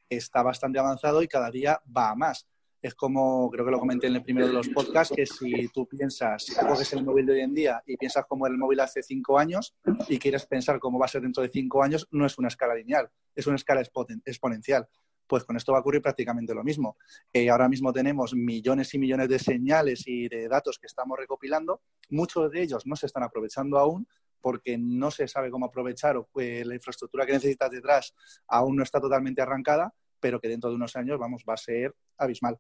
está 0.09 0.43
bastante 0.43 0.79
avanzado 0.79 1.23
y 1.23 1.29
cada 1.29 1.51
día 1.51 1.81
va 1.95 2.11
a 2.11 2.15
más 2.15 2.47
es 2.87 2.95
como, 2.95 3.51
creo 3.51 3.65
que 3.65 3.71
lo 3.71 3.79
comenté 3.79 4.07
en 4.07 4.17
el 4.17 4.23
primero 4.23 4.47
de 4.47 4.53
los 4.53 4.69
podcasts, 4.69 5.15
que 5.15 5.27
si 5.27 5.69
tú 5.69 5.87
piensas, 5.87 6.47
coges 6.69 6.93
el 6.93 7.05
móvil 7.05 7.27
de 7.27 7.33
hoy 7.33 7.41
en 7.41 7.55
día 7.55 7.83
y 7.87 7.97
piensas 7.97 8.25
como 8.27 8.47
el 8.47 8.57
móvil 8.57 8.81
hace 8.81 9.03
cinco 9.03 9.39
años 9.39 9.75
y 10.09 10.19
quieres 10.19 10.47
pensar 10.47 10.79
cómo 10.79 10.99
va 10.99 11.07
a 11.07 11.09
ser 11.09 11.23
dentro 11.23 11.43
de 11.43 11.49
cinco 11.49 11.83
años, 11.83 12.07
no 12.11 12.27
es 12.27 12.39
una 12.39 12.49
escala 12.49 12.75
lineal, 12.75 13.11
es 13.35 13.47
una 13.47 13.57
escala 13.57 13.81
exponencial. 13.81 14.89
Pues 15.27 15.45
con 15.45 15.57
esto 15.57 15.73
va 15.73 15.79
a 15.79 15.81
ocurrir 15.81 16.03
prácticamente 16.03 16.55
lo 16.55 16.63
mismo. 16.63 16.97
Eh, 17.33 17.51
ahora 17.51 17.69
mismo 17.69 17.93
tenemos 17.93 18.35
millones 18.35 18.95
y 18.95 18.99
millones 18.99 19.29
de 19.29 19.39
señales 19.39 20.07
y 20.07 20.29
de 20.29 20.49
datos 20.49 20.79
que 20.79 20.87
estamos 20.87 21.19
recopilando. 21.19 21.83
Muchos 22.11 22.51
de 22.51 22.63
ellos 22.63 22.87
no 22.87 22.97
se 22.97 23.07
están 23.07 23.23
aprovechando 23.23 23.79
aún 23.79 24.07
porque 24.41 24.79
no 24.79 25.11
se 25.11 25.27
sabe 25.27 25.51
cómo 25.51 25.67
aprovechar 25.67 26.17
o 26.17 26.29
eh, 26.41 26.65
la 26.65 26.75
infraestructura 26.75 27.27
que 27.27 27.33
necesitas 27.33 27.71
detrás 27.71 28.15
aún 28.47 28.77
no 28.77 28.83
está 28.85 29.01
totalmente 29.01 29.43
arrancada, 29.43 29.93
pero 30.21 30.41
que 30.41 30.49
dentro 30.49 30.71
de 30.71 30.77
unos 30.77 30.95
años, 30.95 31.19
vamos, 31.19 31.43
va 31.49 31.55
a 31.55 31.59
ser 31.59 31.95
abismal. 32.17 32.57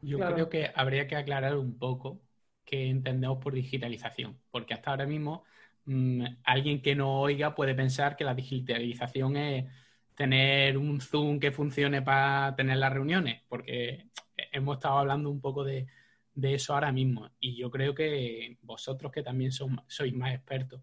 Yo 0.00 0.18
creo 0.18 0.48
que 0.48 0.70
habría 0.74 1.08
que 1.08 1.16
aclarar 1.16 1.56
un 1.56 1.78
poco 1.78 2.20
qué 2.64 2.88
entendemos 2.88 3.38
por 3.38 3.54
digitalización, 3.54 4.38
porque 4.50 4.74
hasta 4.74 4.90
ahora 4.90 5.06
mismo 5.06 5.44
mm, 5.86 6.24
alguien 6.44 6.82
que 6.82 6.94
no 6.94 7.20
oiga 7.20 7.54
puede 7.54 7.74
pensar 7.74 8.14
que 8.14 8.24
la 8.24 8.34
digitalización 8.34 9.36
es 9.36 9.64
tener 10.18 10.76
un 10.76 11.00
Zoom 11.00 11.38
que 11.38 11.52
funcione 11.52 12.02
para 12.02 12.56
tener 12.56 12.76
las 12.78 12.92
reuniones, 12.92 13.40
porque 13.48 14.08
hemos 14.50 14.78
estado 14.78 14.98
hablando 14.98 15.30
un 15.30 15.40
poco 15.40 15.62
de, 15.62 15.86
eso 16.42 16.74
ahora 16.74 16.90
mismo. 16.90 17.30
Y 17.38 17.56
yo 17.56 17.70
creo 17.70 17.94
que 17.94 18.58
vosotros 18.62 19.12
que 19.12 19.22
también 19.22 19.52
sois 19.52 20.12
más 20.12 20.34
expertos 20.34 20.82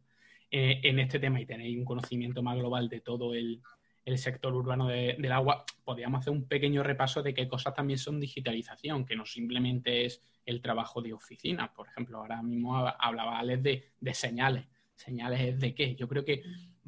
eh, 0.49 0.79
en 0.83 0.99
este 0.99 1.19
tema 1.19 1.41
y 1.41 1.45
tenéis 1.45 1.77
un 1.77 1.83
conocimiento 1.83 2.41
más 2.41 2.57
global 2.57 2.87
de 2.87 3.01
todo 3.01 3.33
el, 3.33 3.61
el 4.05 4.17
sector 4.17 4.53
urbano 4.55 4.87
del 4.87 5.31
agua, 5.33 5.65
podríamos 5.83 6.21
hacer 6.21 6.31
un 6.31 6.47
pequeño 6.47 6.81
repaso 6.81 7.21
de 7.21 7.33
qué 7.33 7.45
cosas 7.49 7.73
también 7.73 7.99
son 7.99 8.21
digitalización, 8.21 9.05
que 9.05 9.17
no 9.17 9.25
simplemente 9.25 10.05
es 10.05 10.21
el 10.45 10.61
trabajo 10.61 11.01
de 11.01 11.11
oficina. 11.11 11.73
Por 11.73 11.89
ejemplo, 11.89 12.19
ahora 12.19 12.41
mismo 12.41 12.77
hablaba 12.77 13.37
Alex 13.37 13.63
de, 13.99 14.13
señales. 14.13 14.65
¿Señales 14.95 15.59
de 15.59 15.75
qué? 15.75 15.93
Yo 15.95 16.07
creo 16.07 16.23
que 16.23 16.41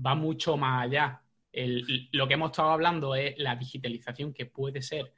va 0.03 0.15
mucho 0.15 0.55
más 0.55 0.85
allá. 0.85 1.21
Lo 1.53 2.27
que 2.27 2.33
hemos 2.33 2.51
estado 2.51 2.69
hablando 2.69 3.15
es 3.15 3.37
la 3.37 3.55
digitalización 3.55 4.33
que 4.33 4.45
puede 4.45 4.81
ser 4.81 5.13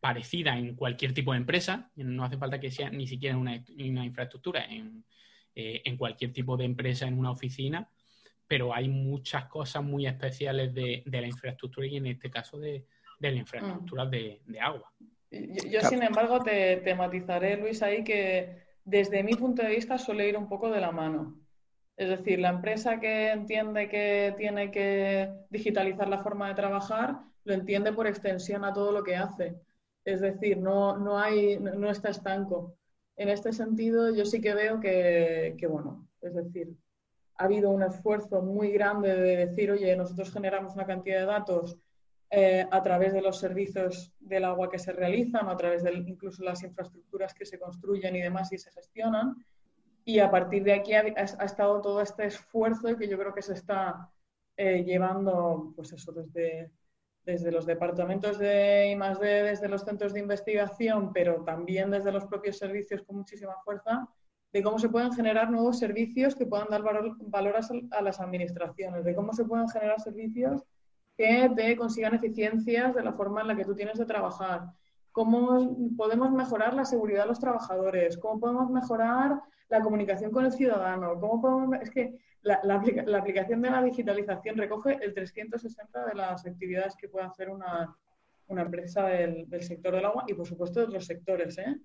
parecida 0.00 0.56
en 0.56 0.74
cualquier 0.74 1.12
tipo 1.12 1.32
de 1.32 1.38
empresa. 1.38 1.90
No 1.96 2.24
hace 2.24 2.36
falta 2.36 2.60
que 2.60 2.70
sea 2.70 2.90
ni 2.90 3.06
siquiera 3.06 3.36
una, 3.36 3.64
una 3.78 4.04
infraestructura, 4.04 4.64
en, 4.64 5.04
eh, 5.54 5.82
en 5.84 5.96
cualquier 5.96 6.32
tipo 6.32 6.56
de 6.56 6.64
empresa, 6.64 7.06
en 7.06 7.18
una 7.18 7.30
oficina 7.30 7.88
pero 8.48 8.74
hay 8.74 8.88
muchas 8.88 9.44
cosas 9.44 9.84
muy 9.84 10.06
especiales 10.06 10.74
de, 10.74 11.02
la 11.04 11.26
infraestructura 11.26 11.86
y 11.86 11.98
en 11.98 12.06
este 12.06 12.30
caso 12.30 12.58
de, 12.58 12.86
la 13.20 13.30
infraestructura 13.30 14.06
mm. 14.06 14.10
de, 14.10 14.60
agua. 14.60 14.90
Yo, 15.30 15.80
sin 15.82 16.02
embargo, 16.02 16.42
te, 16.42 16.94
matizaré, 16.96 17.58
Luis, 17.58 17.82
ahí 17.82 18.02
que 18.02 18.62
desde 18.84 19.22
mi 19.22 19.34
punto 19.34 19.62
de 19.62 19.68
vista 19.68 19.98
suele 19.98 20.26
ir 20.26 20.36
un 20.36 20.48
poco 20.48 20.70
de 20.70 20.80
la 20.80 20.90
mano. 20.90 21.38
Es 21.98 22.08
decir, 22.08 22.38
la 22.38 22.50
empresa 22.50 23.00
que 23.00 23.32
entiende 23.32 23.88
que 23.88 24.32
tiene 24.38 24.70
que 24.70 25.28
digitalizar 25.50 26.08
la 26.08 26.22
forma 26.22 26.46
de 26.48 26.54
trabajar, 26.54 27.18
lo 27.42 27.54
entiende 27.54 27.92
por 27.92 28.06
extensión 28.06 28.64
a 28.64 28.72
todo 28.72 28.92
lo 28.92 29.02
que 29.02 29.16
hace. 29.16 29.56
Es 30.04 30.20
decir, 30.20 30.58
no, 30.58 30.96
no, 30.96 31.18
hay, 31.18 31.58
no 31.58 31.90
está 31.90 32.10
estanco. 32.10 32.76
En 33.16 33.28
este 33.28 33.52
sentido, 33.52 34.14
yo 34.14 34.24
sí 34.24 34.40
que 34.40 34.54
veo 34.54 34.78
que, 34.78 35.56
que 35.58 35.66
bueno, 35.66 36.08
es 36.22 36.34
decir, 36.34 36.72
ha 37.36 37.44
habido 37.44 37.70
un 37.70 37.82
esfuerzo 37.82 38.42
muy 38.42 38.70
grande 38.70 39.14
de 39.16 39.46
decir, 39.46 39.72
oye, 39.72 39.96
nosotros 39.96 40.32
generamos 40.32 40.74
una 40.74 40.86
cantidad 40.86 41.18
de 41.18 41.26
datos 41.26 41.78
eh, 42.30 42.64
a 42.70 42.80
través 42.80 43.12
de 43.12 43.22
los 43.22 43.40
servicios 43.40 44.12
del 44.20 44.44
agua 44.44 44.70
que 44.70 44.78
se 44.78 44.92
realizan, 44.92 45.48
a 45.48 45.56
través 45.56 45.82
de 45.82 45.94
incluso 45.94 46.44
las 46.44 46.62
infraestructuras 46.62 47.34
que 47.34 47.44
se 47.44 47.58
construyen 47.58 48.14
y 48.14 48.22
demás 48.22 48.52
y 48.52 48.58
se 48.58 48.70
gestionan. 48.70 49.34
Y 50.08 50.20
a 50.20 50.30
partir 50.30 50.64
de 50.64 50.72
aquí 50.72 50.94
ha, 50.94 51.02
estado 51.02 51.82
todo 51.82 52.00
este 52.00 52.24
esfuerzo 52.24 52.96
que 52.96 53.08
yo 53.08 53.18
creo 53.18 53.34
que 53.34 53.42
se 53.42 53.52
está 53.52 54.10
eh, 54.56 54.82
llevando, 54.82 55.74
pues 55.76 55.92
eso, 55.92 56.12
desde, 56.12 56.72
desde 57.24 57.52
los 57.52 57.66
departamentos 57.66 58.38
de 58.38 58.90
I+.D., 58.90 59.42
desde 59.42 59.68
los 59.68 59.82
centros 59.82 60.14
de 60.14 60.20
investigación, 60.20 61.12
pero 61.12 61.44
también 61.44 61.90
desde 61.90 62.10
los 62.10 62.24
propios 62.24 62.56
servicios 62.56 63.02
con 63.02 63.16
muchísima 63.16 63.54
fuerza, 63.62 64.08
de 64.50 64.62
cómo 64.62 64.78
se 64.78 64.88
pueden 64.88 65.12
generar 65.12 65.50
nuevos 65.50 65.78
servicios 65.78 66.34
que 66.34 66.46
puedan 66.46 66.68
dar 66.70 66.80
valor, 66.80 67.14
a, 67.90 68.00
las 68.00 68.18
administraciones, 68.18 69.04
de 69.04 69.14
cómo 69.14 69.34
se 69.34 69.44
pueden 69.44 69.68
generar 69.68 70.00
servicios 70.00 70.62
que 71.18 71.50
te 71.54 71.76
consigan 71.76 72.14
eficiencias 72.14 72.94
de 72.94 73.04
la 73.04 73.12
forma 73.12 73.42
en 73.42 73.48
la 73.48 73.56
que 73.56 73.66
tú 73.66 73.74
tienes 73.74 73.98
de 73.98 74.06
trabajar, 74.06 74.72
cómo 75.12 75.76
podemos 75.96 76.30
mejorar 76.32 76.74
la 76.74 76.84
seguridad 76.84 77.22
de 77.22 77.28
los 77.28 77.40
trabajadores, 77.40 78.18
cómo 78.18 78.40
podemos 78.40 78.70
mejorar 78.70 79.40
la 79.68 79.80
comunicación 79.80 80.30
con 80.30 80.44
el 80.44 80.52
ciudadano, 80.52 81.18
cómo 81.20 81.40
podemos... 81.40 81.80
Es 81.82 81.90
que 81.90 82.18
la, 82.42 82.60
aplicación 83.18 83.60
de 83.62 83.70
la 83.70 83.82
digitalización 83.82 84.56
recoge 84.56 84.98
el 85.02 85.12
360 85.12 86.06
de 86.06 86.14
las 86.14 86.46
actividades 86.46 86.96
que 86.96 87.08
puede 87.08 87.26
hacer 87.26 87.50
una, 87.50 87.94
empresa 88.48 89.06
del, 89.06 89.48
del, 89.48 89.62
sector 89.62 89.94
del 89.94 90.06
agua 90.06 90.24
y, 90.26 90.34
por 90.34 90.46
supuesto, 90.46 90.80
de 90.80 90.86
otros 90.86 91.04
sectores. 91.04 91.58
¿eh? 91.58 91.76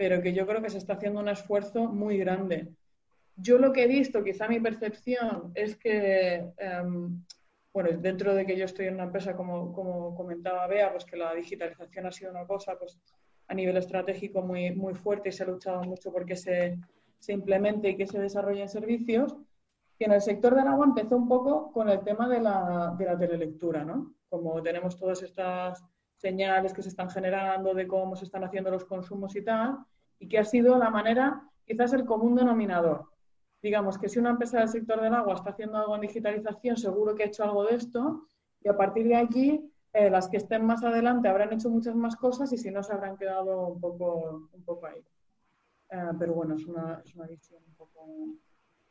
pero 0.00 0.22
que 0.22 0.32
yo 0.32 0.46
creo 0.46 0.62
que 0.62 0.70
se 0.70 0.78
está 0.78 0.94
haciendo 0.94 1.20
un 1.20 1.28
esfuerzo 1.28 1.86
muy 1.86 2.16
grande. 2.16 2.72
Yo 3.36 3.58
lo 3.58 3.70
que 3.70 3.84
he 3.84 3.86
visto, 3.86 4.24
quizá 4.24 4.48
mi 4.48 4.58
percepción, 4.58 5.52
es 5.54 5.76
que, 5.76 6.36
em, 6.56 7.22
bueno, 7.72 7.90
dentro 7.98 8.34
de 8.34 8.44
que 8.44 8.56
yo 8.56 8.64
estoy 8.64 8.86
en 8.86 8.94
una 8.94 9.04
empresa, 9.04 9.36
como, 9.36 9.72
como, 9.72 10.14
comentaba 10.14 10.66
Bea, 10.66 10.90
pues 10.90 11.04
que 11.04 11.16
la 11.16 11.34
digitalización 11.34 12.06
ha 12.06 12.12
sido 12.12 12.30
una 12.32 12.46
cosa 12.46 12.76
pues, 12.78 12.98
a 13.46 13.54
nivel 13.54 13.76
estratégico 13.76 14.42
muy, 14.42 14.72
muy 14.72 14.94
fuerte 14.94 15.28
y 15.28 15.32
se 15.32 15.44
ha 15.44 15.46
luchado 15.46 15.82
mucho 15.82 16.12
porque 16.12 16.36
se, 16.36 16.78
se 17.18 17.32
implemente 17.32 17.90
y 17.90 17.96
que 17.96 18.06
se 18.06 18.18
desarrollen 18.18 18.68
servicios, 18.68 19.36
que 19.96 20.06
en 20.06 20.12
el 20.12 20.20
sector 20.22 20.54
del 20.54 20.66
agua 20.66 20.86
empezó 20.86 21.16
un 21.16 21.28
poco 21.28 21.70
con 21.72 21.88
el 21.88 22.00
tema 22.00 22.28
de 22.28 22.40
la, 22.40 22.94
de 22.98 23.04
la 23.04 23.18
telelectura, 23.18 23.84
¿no? 23.84 24.14
Como 24.28 24.62
tenemos 24.62 24.96
todas 24.96 25.22
estas 25.22 25.84
señales 26.16 26.72
que 26.72 26.82
se 26.82 26.88
están 26.88 27.10
generando 27.10 27.74
de 27.74 27.86
cómo 27.86 28.16
se 28.16 28.24
están 28.24 28.44
haciendo 28.44 28.70
los 28.70 28.84
consumos 28.84 29.36
y 29.36 29.42
tal, 29.42 29.78
y 30.18 30.28
que 30.28 30.38
ha 30.38 30.44
sido 30.44 30.76
la 30.78 30.90
manera, 30.90 31.42
quizás 31.64 31.92
el 31.92 32.04
común 32.04 32.34
denominador. 32.34 33.06
Digamos 33.62 33.98
que 33.98 34.08
si 34.08 34.18
una 34.18 34.30
empresa 34.30 34.58
del 34.60 34.68
sector 34.68 35.00
del 35.00 35.14
agua 35.14 35.34
está 35.34 35.50
haciendo 35.50 35.78
algo 35.78 35.94
en 35.94 36.02
digitalización, 36.02 36.76
seguro 36.76 37.14
que 37.14 37.24
ha 37.24 37.26
hecho 37.26 37.44
algo 37.44 37.64
de 37.64 37.74
esto, 37.76 38.26
y 38.62 38.68
a 38.68 38.76
partir 38.76 39.06
de 39.06 39.16
aquí, 39.16 39.70
eh, 39.92 40.08
las 40.08 40.28
que 40.28 40.38
estén 40.38 40.64
más 40.64 40.82
adelante 40.84 41.28
habrán 41.28 41.52
hecho 41.52 41.68
muchas 41.68 41.94
más 41.94 42.16
cosas 42.16 42.52
y 42.52 42.58
si 42.58 42.70
no, 42.70 42.82
se 42.82 42.92
habrán 42.92 43.16
quedado 43.16 43.68
un 43.68 43.80
poco, 43.80 44.48
un 44.52 44.62
poco 44.64 44.86
ahí. 44.86 45.00
Eh, 45.90 46.12
pero 46.18 46.34
bueno, 46.34 46.54
es 46.54 46.64
una, 46.66 47.02
es 47.04 47.14
una 47.14 47.26
visión 47.26 47.60
un 47.66 47.74
poco 47.74 48.06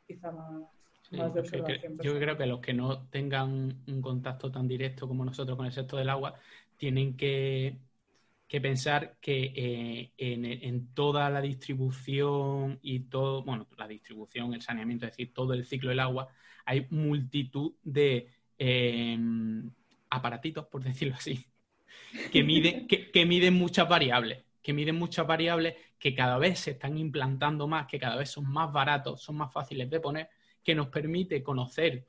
quizá 0.06 0.30
más, 0.30 0.62
de 1.10 1.40
observación. 1.40 1.98
yo 2.02 2.14
creo 2.18 2.36
que 2.36 2.46
los 2.46 2.60
que 2.60 2.74
no 2.74 3.06
tengan 3.08 3.82
un 3.88 4.02
contacto 4.02 4.52
tan 4.52 4.68
directo 4.68 5.08
como 5.08 5.24
nosotros 5.24 5.56
con 5.56 5.66
el 5.66 5.72
sector 5.72 5.98
del 5.98 6.10
agua 6.10 6.34
tienen 6.76 7.16
que, 7.16 7.78
pensar 8.58 9.16
que 9.20 9.52
eh, 9.54 10.12
en, 10.16 10.92
toda 10.94 11.28
la 11.30 11.40
distribución 11.40 12.78
y 12.82 13.00
todo, 13.00 13.44
bueno, 13.44 13.68
la 13.76 13.86
distribución, 13.86 14.54
el 14.54 14.62
saneamiento, 14.62 15.04
es 15.04 15.12
decir, 15.12 15.32
todo 15.32 15.52
el 15.52 15.66
ciclo 15.66 15.90
del 15.90 16.00
agua, 16.00 16.28
hay 16.64 16.86
multitud 16.90 17.74
de 17.82 18.28
em, 18.58 19.70
aparatitos, 20.08 20.66
por 20.66 20.82
decirlo 20.84 21.14
así, 21.14 21.46
que 22.32 22.42
miden, 22.42 22.88
que, 22.88 23.50
muchas 23.52 23.88
variables, 23.88 24.42
que 24.62 24.72
miden 24.72 24.96
muchas 24.96 25.26
variables 25.26 25.76
que 25.98 26.14
cada 26.14 26.38
vez 26.38 26.58
se 26.58 26.72
están 26.72 26.98
implantando 26.98 27.68
más, 27.68 27.86
que 27.86 28.00
cada 28.00 28.16
vez 28.16 28.30
son 28.30 28.50
más 28.50 28.72
baratos, 28.72 29.22
son 29.22 29.36
más 29.36 29.52
fáciles 29.52 29.88
de 29.90 30.00
poner, 30.00 30.28
que 30.64 30.74
nos 30.74 30.88
permite 30.88 31.42
conocer 31.42 32.04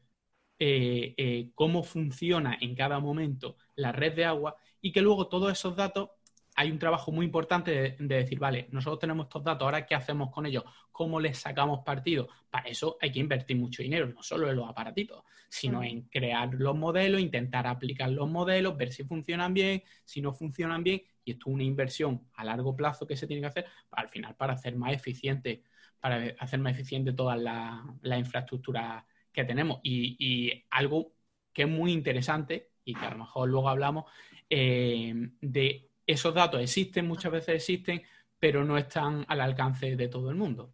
eh, 0.58 1.14
eh, 1.18 1.52
cómo 1.54 1.84
funciona 1.84 2.58
en 2.62 2.74
cada 2.74 3.00
momento 3.00 3.58
la 3.76 3.92
red 3.92 4.16
de 4.16 4.26
agua 4.26 4.56
y 4.82 4.92
que 4.92 5.02
luego 5.02 5.28
todos 5.28 5.52
esos 5.52 5.76
datos 5.76 6.10
hay 6.56 6.72
un 6.72 6.80
trabajo 6.80 7.12
muy 7.12 7.26
importante 7.26 7.96
de, 7.98 8.16
decir, 8.16 8.40
vale, 8.40 8.68
nosotros 8.72 9.00
tenemos 9.00 9.26
estos 9.26 9.44
datos, 9.44 9.66
ahora 9.66 9.86
qué 9.86 9.96
hacemos 9.96 10.32
con 10.32 10.46
ellos, 10.46 10.64
cómo 10.92 11.20
les 11.20 11.38
sacamos 11.38 11.80
partido. 11.86 12.28
Para 12.50 12.70
eso 12.70 12.98
hay 13.02 13.12
que 13.12 13.20
invertir 13.20 13.58
mucho 13.58 13.84
dinero, 13.84 14.08
no 14.08 14.22
solo 14.22 14.50
en 14.50 14.56
los 14.56 14.70
aparatitos, 14.70 15.24
sino 15.50 15.84
en 15.84 16.04
crear 16.04 16.54
los 16.54 16.76
modelos, 16.76 17.22
intentar 17.22 17.68
aplicar 17.68 18.10
los 18.10 18.30
modelos, 18.30 18.78
ver 18.78 18.92
si 18.92 19.04
funcionan 19.04 19.54
bien, 19.54 19.84
si 20.04 20.22
no 20.22 20.34
funcionan 20.34 20.84
bien, 20.84 21.04
y 21.24 21.32
esto 21.32 21.50
es 21.50 21.54
una 21.54 21.64
inversión 21.64 22.28
a 22.34 22.44
largo 22.44 22.76
plazo 22.76 23.08
que 23.08 23.16
se 23.16 23.28
tiene 23.28 23.42
que 23.42 23.48
hacer 23.48 23.66
al 23.92 24.10
final 24.10 24.36
para 24.36 24.54
hacer 24.54 24.76
más 24.76 24.94
eficiente 24.94 25.64
para 26.02 26.34
hacer 26.40 26.60
más 26.60 26.74
eficiente 26.74 27.14
toda 27.14 27.36
la, 27.38 27.86
la 28.02 28.18
infraestructura 28.18 29.06
que 29.32 29.46
tenemos. 29.46 29.80
Y, 29.84 30.66
algo 30.72 31.14
que 31.54 31.64
es 31.64 31.70
muy 31.70 31.92
interesante 31.94 32.72
y 32.84 32.96
que 32.96 33.06
a 33.06 33.12
lo 33.12 33.20
mejor 33.20 33.50
luego 33.50 33.70
hablamos, 33.70 34.06
eh, 34.50 35.14
de 35.42 35.91
esos 36.06 36.34
datos 36.34 36.62
existen, 36.62 37.08
muchas 37.08 37.32
veces 37.32 37.56
existen, 37.56 38.02
pero 38.40 38.64
no 38.64 38.78
están 38.78 39.26
al 39.28 39.42
alcance 39.42 39.96
de 39.96 40.08
todo 40.08 40.30
el 40.30 40.36
mundo. 40.36 40.74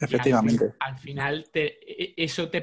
Efectivamente. 0.00 0.72
Al, 0.80 0.98
final, 0.98 1.46
e, 1.54 2.14
eso 2.16 2.48
te, 2.48 2.60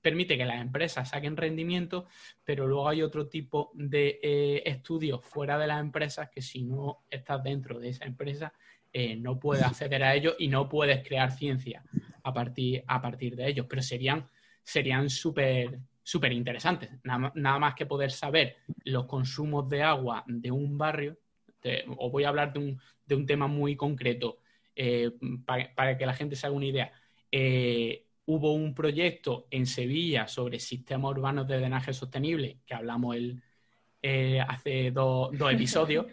permite 0.00 0.38
que 0.38 0.44
las 0.44 0.60
empresas 0.60 1.10
saquen 1.10 1.36
rendimiento, 1.36 2.06
pero 2.42 2.66
luego 2.66 2.88
hay 2.88 3.02
otro 3.02 3.28
tipo 3.28 3.70
de 3.74 4.18
eh, 4.22 4.62
estudios 4.64 5.24
fuera 5.24 5.58
de 5.58 5.66
las 5.66 5.80
empresas 5.80 6.30
que 6.30 6.40
si 6.40 6.62
no 6.62 7.04
estás 7.10 7.42
dentro 7.42 7.78
de 7.78 7.90
esa 7.90 8.04
empresa, 8.06 8.52
eh, 8.92 9.16
no 9.16 9.38
puedes 9.38 9.64
acceder 9.64 10.02
a 10.02 10.14
ellos 10.14 10.34
y 10.38 10.48
no 10.48 10.68
puedes 10.68 11.06
crear 11.06 11.30
ciencia 11.30 11.84
a 12.22 12.32
partir, 12.32 12.82
a 12.86 13.02
partir 13.02 13.36
de 13.36 13.48
ellos. 13.48 13.66
Pero 13.68 13.82
serían 13.82 14.26
serían 14.66 15.08
súper 15.08 15.78
súper 16.06 16.32
interesantes. 16.32 16.88
Nada, 17.02 17.58
más 17.58 17.74
que 17.74 17.84
poder 17.84 18.12
saber 18.12 18.58
los 18.84 19.06
consumos 19.06 19.68
de 19.68 19.82
agua 19.82 20.22
de 20.28 20.52
un 20.52 20.78
barrio. 20.78 21.18
os 21.98 22.12
voy 22.12 22.22
a 22.22 22.28
hablar 22.28 22.52
de 22.52 22.60
un, 22.60 22.80
de 23.04 23.16
un 23.16 23.26
tema 23.26 23.48
muy 23.48 23.74
concreto 23.74 24.38
eh, 24.76 25.10
para, 25.44 25.98
que 25.98 26.06
la 26.06 26.14
gente 26.14 26.36
se 26.36 26.46
haga 26.46 26.54
una 26.54 26.66
idea. 26.66 26.92
Eh, 27.32 28.06
hubo 28.26 28.52
un 28.52 28.72
proyecto 28.72 29.48
en 29.50 29.66
Sevilla 29.66 30.28
sobre 30.28 30.60
sistemas 30.60 31.10
urbanos 31.10 31.48
de 31.48 31.56
drenaje 31.56 31.92
sostenible, 31.92 32.60
que 32.64 32.74
hablamos 32.74 33.16
el, 33.16 33.42
eh, 34.00 34.40
hace 34.46 34.92
dos 34.92 35.32
episodios, 35.50 36.06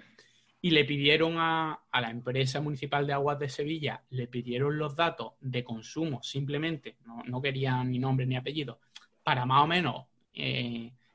y 0.60 0.72
le 0.72 0.86
pidieron 0.86 1.36
a, 1.38 1.84
la 1.94 2.10
empresa 2.10 2.62
municipal 2.62 3.06
de 3.06 3.14
aguas 3.14 3.38
de 3.38 3.48
Sevilla, 3.48 4.02
le 4.10 4.28
pidieron 4.28 4.76
los 4.76 4.96
datos 4.96 5.34
de 5.40 5.64
consumo 5.64 6.24
simplemente, 6.24 6.98
no, 7.28 7.40
querían 7.44 7.92
ni 7.92 8.00
nombre 8.00 8.26
ni 8.26 8.36
apellido, 8.36 8.80
para 9.24 9.46
más 9.46 9.64
o 9.64 9.68
menos 9.68 10.06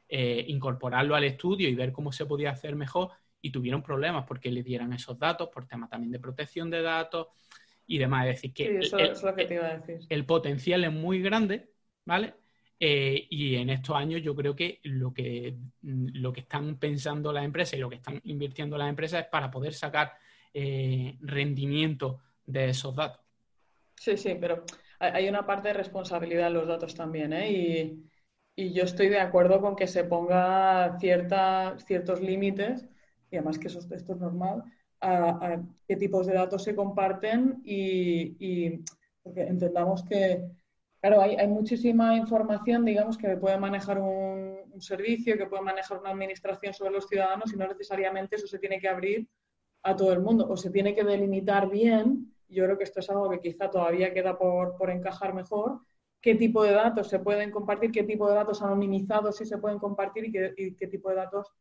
incorporarlo 0.08 1.14
al 1.14 1.24
estudio 1.24 1.68
y 1.68 1.74
ver 1.74 1.92
cómo 1.92 2.12
se 2.12 2.26
podía 2.26 2.50
hacer 2.50 2.74
mejor 2.76 3.10
y 3.40 3.50
tuvieron 3.50 3.82
problemas 3.82 4.24
porque 4.26 4.50
le 4.50 4.62
dieran 4.62 4.92
esos 4.92 5.18
datos 5.18 5.48
por 5.48 5.66
tema 5.66 5.88
también 5.88 6.12
de 6.12 6.18
protección 6.18 6.70
de 6.70 6.82
datos 6.82 7.28
y 7.86 7.98
demás. 7.98 8.26
Es 8.26 8.34
decir, 8.36 8.52
que, 8.52 8.80
el, 10.08 10.26
potencial 10.26 10.84
es 10.84 10.92
muy 10.92 11.20
grande, 11.20 11.70
¿vale? 12.04 12.34
Eh, 12.80 13.26
y 13.30 13.56
en 13.56 13.70
estos 13.70 13.96
años 13.96 14.22
yo 14.22 14.36
creo 14.36 14.54
que 14.54 14.78
lo, 14.84 15.12
que 15.12 15.56
lo 15.82 16.32
que 16.32 16.40
están 16.40 16.76
pensando 16.78 17.32
las 17.32 17.44
empresas 17.44 17.74
y 17.74 17.80
lo 17.80 17.88
que 17.88 17.96
están 17.96 18.20
invirtiendo 18.24 18.78
las 18.78 18.88
empresas 18.88 19.24
es 19.24 19.28
para 19.28 19.50
poder 19.50 19.74
sacar 19.74 20.12
eh, 20.54 21.16
rendimiento 21.20 22.20
de 22.46 22.70
esos 22.70 22.94
datos. 22.94 23.20
Sí, 23.96 24.16
sí, 24.16 24.36
pero 24.40 24.64
hay 24.98 25.28
una 25.28 25.46
parte 25.46 25.68
de 25.68 25.74
responsabilidad 25.74 26.48
en 26.48 26.54
los 26.54 26.68
datos 26.68 26.94
también, 26.94 27.32
¿eh? 27.32 27.50
Y, 27.50 28.08
y 28.56 28.72
yo 28.72 28.82
estoy 28.84 29.08
de 29.08 29.20
acuerdo 29.20 29.60
con 29.60 29.76
que 29.76 29.86
se 29.86 30.04
ponga 30.04 30.98
cierta, 30.98 31.76
ciertos 31.78 32.20
límites 32.20 32.88
y 33.30 33.36
además 33.36 33.58
que 33.58 33.68
eso, 33.68 33.78
esto 33.78 34.12
es 34.12 34.18
normal, 34.18 34.64
a, 35.00 35.62
qué 35.86 35.96
tipos 35.96 36.26
de 36.26 36.34
datos 36.34 36.64
se 36.64 36.74
comparten 36.74 37.60
y, 37.64 38.82
porque 39.22 39.42
entendamos 39.42 40.02
que, 40.04 40.44
claro, 41.00 41.20
hay, 41.20 41.46
muchísima 41.46 42.16
información, 42.16 42.84
digamos, 42.84 43.16
que 43.16 43.36
puede 43.36 43.58
manejar 43.58 43.98
un, 43.98 44.48
servicio, 44.80 45.36
que 45.36 45.46
puede 45.46 45.62
manejar 45.62 45.98
una 45.98 46.10
administración 46.10 46.72
sobre 46.72 46.92
los 46.92 47.08
ciudadanos 47.08 47.52
y 47.52 47.56
no 47.56 47.66
necesariamente 47.66 48.36
eso 48.36 48.46
se 48.46 48.60
tiene 48.60 48.78
que 48.78 48.88
abrir 48.88 49.28
a 49.82 49.96
todo 49.96 50.12
el 50.12 50.20
mundo 50.20 50.46
o 50.48 50.56
se 50.56 50.70
tiene 50.70 50.94
que 50.94 51.02
delimitar 51.02 51.68
bien. 51.68 52.32
Yo 52.48 52.64
creo 52.64 52.78
que 52.78 52.84
esto 52.84 53.00
es 53.00 53.10
algo 53.10 53.30
que 53.30 53.40
quizá 53.40 53.70
todavía 53.70 54.12
queda 54.12 54.38
por, 54.38 54.76
por 54.76 54.90
encajar 54.90 55.34
mejor, 55.34 55.80
qué 56.20 56.34
tipo 56.34 56.62
de 56.62 56.72
datos 56.72 57.08
se 57.08 57.18
pueden 57.18 57.50
compartir, 57.50 57.92
qué 57.92 58.04
tipo 58.04 58.28
de 58.28 58.34
datos 58.34 58.62
anonimizados 58.62 59.36
sí 59.36 59.46
se 59.46 59.58
pueden 59.58 59.78
compartir 59.78 60.26
y 60.26 60.32
qué, 60.32 60.54
y 60.56 60.74
qué 60.74 60.86
tipo 60.86 61.10
de 61.10 61.16
datos 61.16 61.52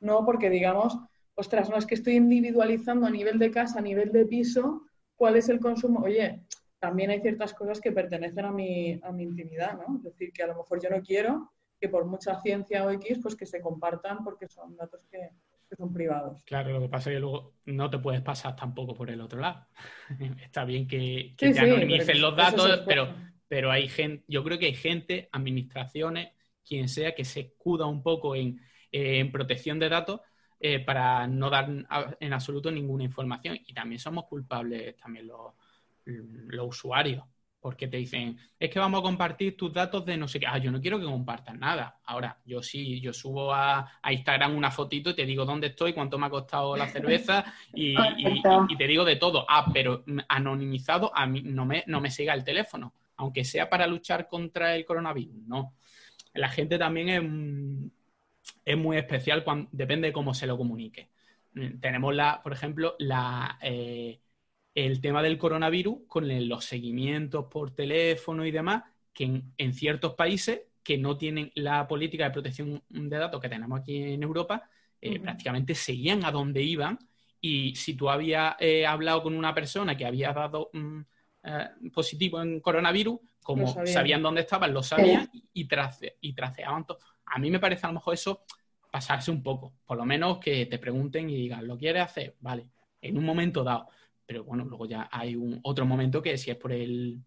no, 0.00 0.24
porque 0.24 0.48
digamos, 0.50 0.98
ostras, 1.34 1.68
no 1.68 1.76
es 1.76 1.86
que 1.86 1.94
estoy 1.94 2.16
individualizando 2.16 3.06
a 3.06 3.10
nivel 3.10 3.38
de 3.38 3.50
casa, 3.50 3.78
a 3.78 3.82
nivel 3.82 4.12
de 4.12 4.24
piso, 4.26 4.82
cuál 5.14 5.36
es 5.36 5.48
el 5.50 5.60
consumo. 5.60 6.00
Oye, 6.00 6.42
también 6.78 7.10
hay 7.10 7.20
ciertas 7.20 7.52
cosas 7.52 7.80
que 7.80 7.92
pertenecen 7.92 8.46
a 8.46 8.50
mi, 8.50 8.98
a 9.02 9.12
mi 9.12 9.24
intimidad, 9.24 9.78
¿no? 9.78 9.96
Es 9.96 10.04
decir, 10.04 10.32
que 10.32 10.42
a 10.42 10.46
lo 10.46 10.56
mejor 10.56 10.80
yo 10.82 10.88
no 10.88 11.02
quiero 11.02 11.52
que 11.78 11.88
por 11.88 12.06
mucha 12.06 12.40
ciencia 12.40 12.84
o 12.84 12.90
X, 12.90 13.18
pues 13.22 13.36
que 13.36 13.46
se 13.46 13.60
compartan 13.60 14.24
porque 14.24 14.48
son 14.48 14.76
datos 14.76 15.06
que, 15.10 15.30
son 15.76 15.92
privados. 15.92 16.42
Claro, 16.44 16.72
lo 16.72 16.80
que 16.80 16.88
pasa 16.88 17.10
es 17.10 17.16
que 17.16 17.20
luego 17.20 17.54
no 17.66 17.90
te 17.90 17.98
puedes 17.98 18.20
pasar 18.20 18.56
tampoco 18.56 18.94
por 18.94 19.10
el 19.10 19.20
otro 19.20 19.40
lado. 19.40 19.66
Está 20.42 20.64
bien 20.64 20.86
que, 20.86 21.34
te 21.36 21.58
anonimicen 21.58 22.20
los 22.20 22.36
datos, 22.36 22.82
pero, 22.86 23.14
pero 23.48 23.70
hay 23.70 23.88
gente, 23.88 24.24
yo 24.28 24.42
creo 24.44 24.58
que 24.58 24.66
hay 24.66 24.74
gente, 24.74 25.28
administraciones, 25.32 26.32
quien 26.66 26.88
sea, 26.88 27.14
que 27.14 27.24
se 27.24 27.40
escuda 27.40 27.86
un 27.86 28.02
poco 28.02 28.36
en, 28.36 28.60
en 28.92 29.32
protección 29.32 29.78
de 29.78 29.88
datos 29.88 30.20
eh, 30.62 30.78
para 30.80 31.26
no 31.26 31.48
dar 31.48 31.68
en 32.20 32.32
absoluto 32.32 32.70
ninguna 32.70 33.04
información. 33.04 33.58
Y 33.66 33.72
también 33.72 33.98
somos 33.98 34.26
culpables 34.26 34.96
también 34.96 35.26
los, 35.26 35.54
los 36.04 36.68
usuarios, 36.68 37.24
porque 37.60 37.88
te 37.88 37.98
dicen, 37.98 38.38
es 38.58 38.70
que 38.70 38.78
vamos 38.78 39.00
a 39.00 39.02
compartir 39.02 39.56
tus 39.56 39.72
datos 39.72 40.04
de 40.06 40.16
no 40.16 40.26
sé 40.26 40.40
qué. 40.40 40.46
Ah, 40.46 40.58
yo 40.58 40.70
no 40.70 40.80
quiero 40.80 40.98
que 40.98 41.04
compartas 41.04 41.58
nada. 41.58 42.00
Ahora, 42.04 42.40
yo 42.44 42.62
sí, 42.62 43.00
yo 43.00 43.12
subo 43.12 43.52
a, 43.52 43.86
Instagram 44.10 44.56
una 44.56 44.70
fotito 44.70 45.10
y 45.10 45.14
te 45.14 45.26
digo 45.26 45.44
dónde 45.44 45.68
estoy, 45.68 45.92
cuánto 45.92 46.18
me 46.18 46.26
ha 46.26 46.30
costado 46.30 46.76
la 46.76 46.88
cerveza 46.88 47.44
y, 47.74 47.94
te 48.78 48.86
digo 48.86 49.04
de 49.04 49.16
todo. 49.16 49.44
Ah, 49.48 49.70
pero 49.72 50.04
anonimizado, 50.28 51.14
a 51.14 51.26
mí 51.26 51.42
no 51.42 51.66
me, 51.66 51.84
no 51.86 52.00
me 52.00 52.10
siga 52.10 52.32
el 52.34 52.44
teléfono, 52.44 52.94
aunque 53.16 53.44
sea 53.44 53.68
para 53.68 53.86
luchar 53.86 54.26
contra 54.26 54.74
el 54.74 54.84
coronavirus. 54.84 55.36
No. 55.46 55.74
La 56.32 56.48
gente 56.48 56.78
también 56.78 57.08
es 57.08 57.22
es 58.64 58.76
muy 58.76 58.96
especial 58.96 59.44
cuando, 59.44 59.68
depende 59.72 60.08
de 60.08 60.12
cómo 60.12 60.34
se 60.34 60.46
lo 60.46 60.56
comunique. 60.56 61.10
Mm, 61.54 61.80
tenemos, 61.80 62.14
la, 62.14 62.42
por 62.42 62.52
ejemplo, 62.52 62.94
la, 62.98 63.58
eh, 63.62 64.20
el 64.86 65.00
tema 65.00 65.22
del 65.22 65.38
coronavirus 65.38 65.98
con 66.06 66.48
los 66.48 66.64
seguimientos 66.64 67.46
por 67.46 67.72
teléfono 67.72 68.44
y 68.44 68.50
demás, 68.50 68.84
que 69.12 69.42
en, 69.56 69.74
ciertos 69.74 70.14
países 70.14 70.62
que 70.82 70.98
no 70.98 71.16
tienen 71.16 71.50
la 71.54 71.86
política 71.86 72.24
de 72.24 72.30
protección 72.30 72.82
de 72.88 73.16
datos 73.16 73.40
que 73.40 73.48
tenemos 73.48 73.80
aquí 73.80 73.96
en 74.02 74.22
Europa, 74.22 74.68
eh, 75.00 75.18
prácticamente 75.20 75.74
seguían 75.74 76.24
a 76.24 76.30
donde 76.30 76.62
iban 76.62 76.98
y 77.40 77.74
si 77.74 77.94
tú 77.94 78.10
habías 78.10 78.54
eh, 78.60 78.86
hablado 78.86 79.22
con 79.22 79.34
una 79.34 79.54
persona 79.54 79.96
que 79.96 80.06
había 80.06 80.32
dado 80.32 80.70
mm, 80.72 81.00
positivo 81.92 82.42
en 82.42 82.60
coronavirus, 82.60 83.18
como 83.42 83.66
sabían. 83.86 84.22
dónde 84.22 84.42
estaban, 84.42 84.74
lo 84.74 84.82
sabían 84.82 85.30
y, 85.54 85.64
trace, 85.64 86.18
y 86.20 86.34
traceaban 86.34 86.86
todo 86.86 86.98
a 87.30 87.38
mí 87.38 87.50
me 87.50 87.60
parece 87.60 87.86
a 87.86 87.88
lo 87.88 87.94
mejor 87.94 88.14
eso 88.14 88.44
pasarse 88.90 89.30
un 89.30 89.42
poco. 89.42 89.72
Por 89.86 89.96
lo 89.96 90.04
menos 90.04 90.38
que 90.38 90.66
te 90.66 90.78
pregunten 90.78 91.30
y 91.30 91.36
digan, 91.36 91.66
¿lo 91.66 91.78
quieres 91.78 92.02
hacer? 92.02 92.36
Vale, 92.40 92.68
en 93.00 93.16
un 93.16 93.24
momento 93.24 93.62
dado. 93.62 93.88
Pero 94.30 94.44
bueno, 94.44 94.64
luego 94.64 94.86
ya 94.86 95.08
hay 95.10 95.34
un 95.34 95.58
otro 95.64 95.84
momento 95.84 96.22
que 96.22 96.38
si 96.38 96.52
es 96.52 96.56
por 96.56 96.70
el 96.70 97.18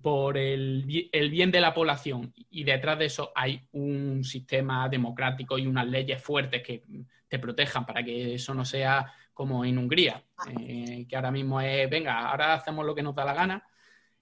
por 0.00 0.36
el, 0.36 0.82
bien 0.82 1.52
de 1.52 1.60
la 1.60 1.72
población 1.72 2.34
y 2.50 2.64
detrás 2.64 2.98
de 2.98 3.04
eso 3.04 3.30
hay 3.32 3.60
un 3.70 4.24
sistema 4.24 4.88
democrático 4.88 5.56
y 5.56 5.68
unas 5.68 5.86
leyes 5.86 6.20
fuertes 6.20 6.60
que 6.60 6.82
te 7.28 7.38
protejan 7.38 7.86
para 7.86 8.02
que 8.02 8.34
eso 8.34 8.54
no 8.54 8.64
sea 8.64 9.06
como 9.32 9.64
en 9.64 9.78
Hungría, 9.78 10.24
eh, 10.58 11.06
que 11.08 11.14
ahora 11.14 11.30
mismo 11.30 11.60
es, 11.60 11.88
venga, 11.88 12.28
ahora 12.28 12.54
hacemos 12.54 12.84
lo 12.84 12.96
que 12.96 13.04
nos 13.04 13.14
da 13.14 13.24
la 13.24 13.34
gana. 13.34 13.64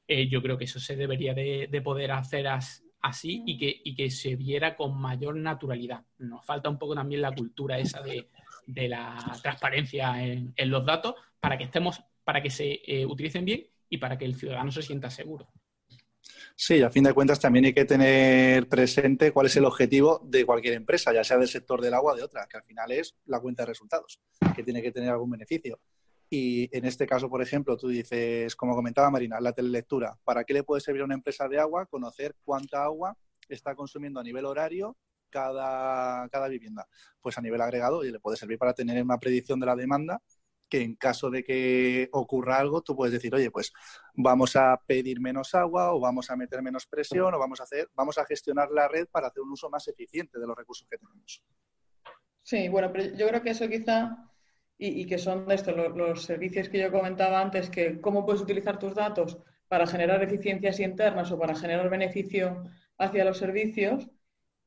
Eh, 0.06 0.28
yo 0.28 0.42
creo 0.42 0.58
que 0.58 0.64
eso 0.64 0.78
se 0.78 0.96
debería 0.96 1.32
de, 1.32 1.80
poder 1.82 2.12
hacer 2.12 2.48
así 3.00 3.42
y 3.46 3.56
que, 3.56 3.80
y 3.82 3.94
que 3.94 4.10
se 4.10 4.36
viera 4.36 4.76
con 4.76 5.00
mayor 5.00 5.36
naturalidad. 5.36 6.04
Nos 6.18 6.44
falta 6.44 6.68
un 6.68 6.78
poco 6.78 6.94
también 6.94 7.22
la 7.22 7.32
cultura 7.32 7.78
esa 7.78 8.02
de, 8.02 8.28
la 8.66 9.16
transparencia 9.42 10.22
en, 10.22 10.52
los 10.66 10.84
datos 10.84 11.14
para 11.40 11.56
que 11.56 11.64
estemos, 11.64 12.02
para 12.24 12.42
que 12.42 12.50
se 12.50 12.80
eh, 12.86 13.06
utilicen 13.06 13.44
bien 13.44 13.66
y 13.88 13.98
para 13.98 14.16
que 14.16 14.24
el 14.24 14.34
ciudadano 14.34 14.70
se 14.70 14.82
sienta 14.82 15.10
seguro. 15.10 15.48
Sí, 16.54 16.82
a 16.82 16.90
fin 16.90 17.04
de 17.04 17.14
cuentas 17.14 17.40
también 17.40 17.64
hay 17.64 17.72
que 17.72 17.84
tener 17.84 18.68
presente 18.68 19.32
cuál 19.32 19.46
es 19.46 19.56
el 19.56 19.64
objetivo 19.64 20.20
de 20.24 20.44
cualquier 20.44 20.74
empresa, 20.74 21.12
ya 21.12 21.24
sea 21.24 21.38
del 21.38 21.48
sector 21.48 21.80
del 21.80 21.94
agua 21.94 22.12
o 22.12 22.16
de 22.16 22.22
otra, 22.22 22.46
que 22.46 22.58
al 22.58 22.64
final 22.64 22.92
es 22.92 23.16
la 23.24 23.40
cuenta 23.40 23.62
de 23.62 23.68
resultados, 23.68 24.20
que 24.54 24.62
tiene 24.62 24.82
que 24.82 24.92
tener 24.92 25.10
algún 25.10 25.30
beneficio. 25.30 25.80
Y 26.28 26.68
en 26.76 26.84
este 26.84 27.06
caso, 27.06 27.28
por 27.28 27.42
ejemplo, 27.42 27.76
tú 27.76 27.88
dices, 27.88 28.54
como 28.54 28.74
comentaba 28.74 29.10
Marina, 29.10 29.40
la 29.40 29.52
telelectura. 29.52 30.16
¿Para 30.22 30.44
qué 30.44 30.54
le 30.54 30.62
puede 30.62 30.80
servir 30.80 31.02
a 31.02 31.06
una 31.06 31.14
empresa 31.14 31.48
de 31.48 31.58
agua 31.58 31.86
conocer 31.86 32.36
cuánta 32.44 32.84
agua 32.84 33.16
está 33.48 33.74
consumiendo 33.74 34.20
a 34.20 34.22
nivel 34.22 34.44
horario 34.44 34.96
cada, 35.28 36.28
cada 36.28 36.46
vivienda? 36.46 36.86
Pues 37.20 37.36
a 37.36 37.40
nivel 37.40 37.60
agregado 37.60 38.04
y 38.04 38.12
le 38.12 38.20
puede 38.20 38.36
servir 38.36 38.58
para 38.58 38.74
tener 38.74 39.02
una 39.02 39.18
predicción 39.18 39.58
de 39.58 39.66
la 39.66 39.74
demanda 39.74 40.22
que 40.70 40.80
en 40.82 40.94
caso 40.94 41.28
de 41.28 41.44
que 41.44 42.08
ocurra 42.12 42.58
algo, 42.58 42.80
tú 42.80 42.96
puedes 42.96 43.12
decir, 43.12 43.34
oye, 43.34 43.50
pues 43.50 43.72
vamos 44.14 44.56
a 44.56 44.80
pedir 44.86 45.20
menos 45.20 45.54
agua 45.54 45.92
o 45.92 46.00
vamos 46.00 46.30
a 46.30 46.36
meter 46.36 46.62
menos 46.62 46.86
presión 46.86 47.34
o 47.34 47.38
vamos 47.38 47.60
a 47.60 47.64
hacer, 47.64 47.90
vamos 47.94 48.16
a 48.16 48.24
gestionar 48.24 48.70
la 48.70 48.88
red 48.88 49.06
para 49.10 49.26
hacer 49.26 49.42
un 49.42 49.50
uso 49.50 49.68
más 49.68 49.86
eficiente 49.88 50.38
de 50.38 50.46
los 50.46 50.56
recursos 50.56 50.86
que 50.88 50.96
tenemos. 50.96 51.42
Sí, 52.42 52.68
bueno, 52.68 52.90
pero 52.90 53.14
yo 53.16 53.28
creo 53.28 53.42
que 53.42 53.50
eso 53.50 53.68
quizá 53.68 54.30
y, 54.80 55.04
que 55.04 55.18
son 55.18 55.46
de 55.46 55.54
esto, 55.56 55.72
los, 55.72 56.22
servicios 56.22 56.70
que 56.70 56.78
yo 56.78 56.90
comentaba 56.90 57.40
antes, 57.40 57.68
que 57.68 58.00
cómo 58.00 58.24
puedes 58.24 58.40
utilizar 58.40 58.78
tus 58.78 58.94
datos 58.94 59.38
para 59.68 59.86
generar 59.86 60.22
eficiencias 60.22 60.80
internas 60.80 61.30
o 61.30 61.38
para 61.38 61.54
generar 61.54 61.90
beneficio 61.90 62.64
hacia 62.96 63.24
los 63.26 63.36
servicios. 63.36 64.08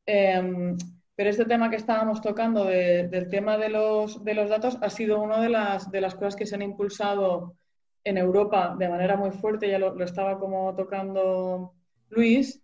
Em, 0.06 0.78
pero 1.16 1.30
este 1.30 1.46
tema 1.46 1.70
que 1.70 1.76
estábamos 1.76 2.22
tocando 2.22 2.66
del 2.66 3.30
tema 3.30 3.58
de 3.58 3.70
los, 3.70 4.24
de 4.24 4.34
los, 4.34 4.50
datos 4.50 4.78
ha 4.82 4.90
sido 4.90 5.22
una 5.22 5.40
de 5.42 5.50
las, 5.50 5.92
de 5.92 6.02
las 6.02 6.16
cosas 6.16 6.36
que 6.36 6.46
se 6.46 6.56
han 6.56 6.62
impulsado 6.62 7.56
en 8.04 8.18
Europa 8.18 8.76
de 8.78 8.90
manera 8.90 9.16
muy 9.16 9.32
fuerte, 9.32 9.70
ya 9.70 9.80
lo, 9.80 10.02
estaba 10.04 10.40
como 10.40 10.76
tocando 10.76 11.74
Luis, 12.10 12.62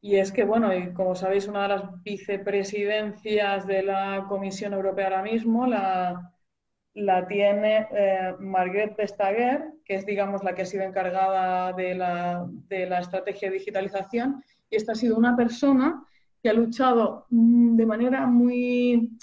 y 0.00 0.16
es 0.16 0.30
que, 0.32 0.44
bueno, 0.44 0.74
y 0.74 0.92
como 0.92 1.14
sabéis, 1.14 1.48
una 1.48 1.62
de 1.62 1.68
las 1.68 2.02
vicepresidencias 2.02 3.66
de 3.66 3.82
la 3.82 4.26
Comisión 4.28 4.72
Europea 4.72 5.06
ahora 5.06 5.22
mismo 5.22 5.66
la, 5.66 6.32
la 6.94 7.26
tiene 7.26 7.88
eh, 7.92 8.34
Margrethe 8.38 8.94
Vestager, 8.96 9.72
que 9.84 9.94
es, 9.96 10.06
digamos, 10.06 10.44
la 10.44 10.54
que 10.54 10.62
ha 10.62 10.66
sido 10.66 10.84
encargada 10.84 11.72
de 11.72 11.94
la, 11.94 12.46
de 12.48 12.86
la 12.86 13.00
estrategia 13.00 13.48
de 13.48 13.58
digitalización. 13.58 14.42
Y 14.70 14.76
esta 14.76 14.92
ha 14.92 14.94
sido 14.94 15.16
una 15.16 15.36
persona 15.36 16.06
que 16.46 16.50
ha 16.50 16.52
luchado 16.52 17.26
mm, 17.30 17.74
de 17.74 17.86
manera 17.86 18.24
muy, 18.24 19.18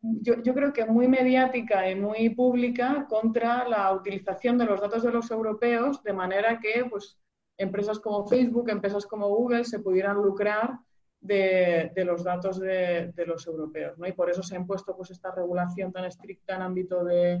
yo, 0.00 0.54
creo 0.54 0.72
que 0.72 0.86
muy 0.86 1.06
mediática 1.06 1.90
y 1.90 1.94
muy 1.94 2.30
pública 2.30 3.06
contra 3.10 3.68
la 3.68 3.92
utilización 3.92 4.56
de 4.56 4.64
los 4.64 4.80
datos 4.80 5.02
de 5.02 5.12
los 5.12 5.30
europeos, 5.30 6.02
de 6.02 6.14
manera 6.14 6.58
que 6.58 6.86
pues, 6.88 7.18
empresas 7.58 7.98
como 7.98 8.26
Facebook, 8.26 8.70
empresas 8.70 9.04
como 9.04 9.28
Google 9.28 9.66
se 9.66 9.80
pudieran 9.80 10.16
lucrar 10.16 10.78
de, 11.20 11.92
los 12.06 12.24
datos 12.24 12.58
de, 12.58 13.12
los 13.26 13.46
europeos. 13.46 13.98
¿no? 13.98 14.08
Y 14.08 14.12
por 14.12 14.30
eso 14.30 14.42
se 14.42 14.56
ha 14.56 14.58
impuesto 14.58 14.96
pues, 14.96 15.10
esta 15.10 15.32
regulación 15.32 15.92
tan 15.92 16.06
estricta 16.06 16.56
en 16.56 16.62
ámbito 16.62 17.04
de, 17.04 17.38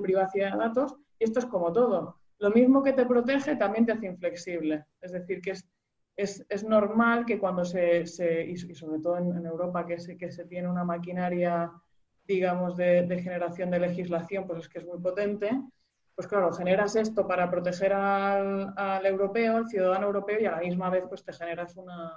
privacidad 0.00 0.52
de 0.52 0.58
datos. 0.64 0.96
Y 1.18 1.24
esto 1.24 1.40
es 1.40 1.44
como 1.44 1.70
todo. 1.74 2.20
Lo 2.38 2.48
mismo 2.48 2.82
que 2.82 2.94
te 2.94 3.04
protege, 3.04 3.56
también 3.56 3.84
te 3.84 3.92
hace 3.92 4.06
inflexible. 4.06 4.86
Es 5.02 5.12
decir, 5.12 5.42
que 5.42 5.50
es, 5.50 5.68
es, 6.16 6.64
normal 6.64 7.26
que 7.26 7.38
cuando 7.38 7.64
se, 7.64 8.06
se 8.06 8.44
y 8.44 8.56
sobre 8.56 9.00
todo 9.00 9.18
en, 9.18 9.44
Europa, 9.44 9.86
que 9.86 9.98
se, 9.98 10.16
que 10.16 10.32
se 10.32 10.46
tiene 10.46 10.68
una 10.68 10.84
maquinaria, 10.84 11.70
digamos, 12.26 12.76
de, 12.76 13.20
generación 13.22 13.70
de 13.70 13.80
legislación, 13.80 14.46
pues 14.46 14.60
es 14.60 14.68
que 14.68 14.78
es 14.78 14.86
muy 14.86 14.98
potente, 14.98 15.50
pues 16.14 16.26
claro, 16.26 16.50
generas 16.52 16.96
esto 16.96 17.26
para 17.26 17.50
proteger 17.50 17.92
al, 17.92 18.72
al, 18.76 19.04
europeo, 19.04 19.58
al 19.58 19.68
ciudadano 19.68 20.06
europeo, 20.06 20.40
y 20.40 20.46
a 20.46 20.52
la 20.52 20.60
misma 20.60 20.88
vez 20.88 21.04
pues 21.08 21.22
te 21.22 21.32
generas 21.32 21.76
una... 21.76 22.16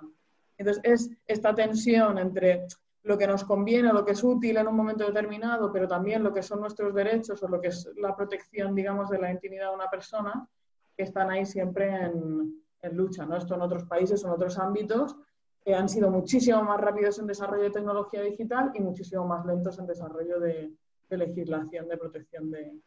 Entonces 0.58 0.82
es 0.86 1.10
esta 1.28 1.54
tensión 1.54 2.18
entre 2.18 2.66
lo 3.04 3.18
que 3.18 3.28
nos 3.28 3.44
conviene, 3.44 3.92
lo 3.92 4.06
que 4.06 4.12
es 4.12 4.24
útil 4.24 4.58
en 4.58 4.68
un 4.68 4.76
momento 4.76 5.06
determinado, 5.06 5.72
pero 5.72 5.88
también 5.88 6.24
lo 6.24 6.34
que 6.34 6.44
son 6.44 6.62
nuestros 6.62 6.94
derechos 6.94 7.42
o 7.44 7.48
lo 7.48 7.60
que 7.60 7.70
es 7.70 7.90
la 7.98 8.16
protección, 8.16 8.76
digamos, 8.76 9.10
de 9.10 9.20
la 9.20 9.32
intimidad 9.32 9.70
de 9.70 9.76
una 9.76 9.90
persona, 9.90 10.48
que 10.96 11.04
están 11.04 11.30
ahí 11.30 11.46
siempre 11.46 11.88
en, 11.88 12.62
en 12.82 12.98
lucha. 12.98 13.26
¿no? 13.26 13.38
Esto 13.38 13.56
en 13.56 13.62
otros 13.62 13.84
países 13.86 14.24
en 14.24 14.32
otros 14.32 14.58
ámbitos 14.58 15.16
que 15.64 15.76
han 15.76 15.90
sido 15.90 16.10
muchísimo 16.10 16.64
más 16.64 16.80
rápidos 16.80 17.20
en 17.20 17.28
desarrollo 17.28 17.64
de 17.64 17.72
tecnología 17.72 18.22
digital 18.22 18.72
y 18.74 18.80
muchísimo 18.80 19.26
más 19.26 19.46
lentos 19.46 19.78
en 19.80 19.88
desarrollo 19.88 20.40
de, 20.40 20.72
de 21.10 21.18
legislación 21.18 21.88
de 21.88 21.98
protección 21.98 22.50
de, 22.52 22.80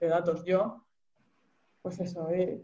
de 0.00 0.08
datos. 0.08 0.44
Yo, 0.44 0.84
pues 1.82 2.00
eso, 2.00 2.28
eh, 2.30 2.60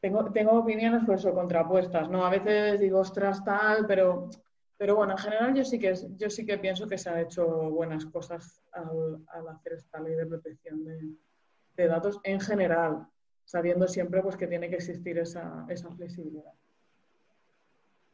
tengo, 0.00 0.30
tengo 0.32 0.52
opiniones 0.52 1.04
por 1.04 1.16
eso 1.16 1.32
contrapuestas, 1.32 2.10
¿no? 2.10 2.24
A 2.24 2.30
veces 2.30 2.80
digo, 2.80 2.98
ostras, 2.98 3.42
tal, 3.44 3.86
pero, 3.86 4.28
pero 4.76 4.96
bueno, 4.96 5.12
en 5.12 5.18
general 5.18 5.54
yo 5.54 5.64
sí 5.64 5.78
que, 5.78 5.94
yo 6.16 6.28
sí 6.28 6.44
que 6.44 6.58
pienso 6.58 6.86
que 6.86 6.98
se 6.98 7.08
han 7.08 7.20
hecho 7.20 7.46
buenas 7.70 8.04
cosas 8.06 8.62
al, 8.72 9.48
hacer 9.48 9.74
esta 9.74 10.00
ley 10.00 10.14
de 10.14 10.26
protección 10.26 10.84
de, 10.84 11.86
datos 11.88 12.20
en 12.22 12.38
general, 12.38 13.06
sabiendo 13.44 13.88
siempre 13.88 14.22
pues, 14.22 14.36
que 14.36 14.46
tiene 14.46 14.68
que 14.68 14.76
existir 14.76 15.18
esa, 15.18 15.66
esa 15.68 15.90
flexibilidad. 15.90 16.52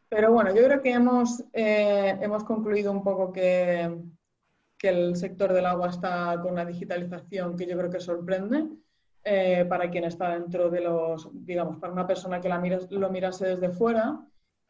Pero 0.09 0.33
bueno, 0.33 0.55
yo 0.55 0.65
creo 0.65 0.83
que 0.83 0.93
hemos, 0.93 1.45
eh, 1.53 2.19
hemos 2.21 2.43
concluido 2.45 2.91
un 2.91 3.05
poco 3.05 3.33
que, 3.33 3.97
que 4.77 4.89
el 4.89 5.17
sector 5.17 5.53
del 5.53 5.67
agua 5.67 5.91
está 5.91 6.39
con 6.43 6.53
una 6.53 6.65
digitalización 6.65 7.57
que 7.57 7.67
yo 7.67 7.79
creo 7.79 7.91
que 7.91 8.01
sorprende 8.01 8.67
eh, 9.23 9.67
para 9.69 9.91
quien 9.91 10.05
está 10.05 10.31
dentro 10.31 10.71
de 10.71 10.81
los, 10.81 11.29
digamos, 11.33 11.79
para 11.79 11.93
una 11.93 12.07
persona 12.07 12.41
que 12.41 12.49
la 12.49 12.61
lo 12.91 13.11
mirase 13.11 13.47
desde 13.47 13.69
fuera 13.69 14.19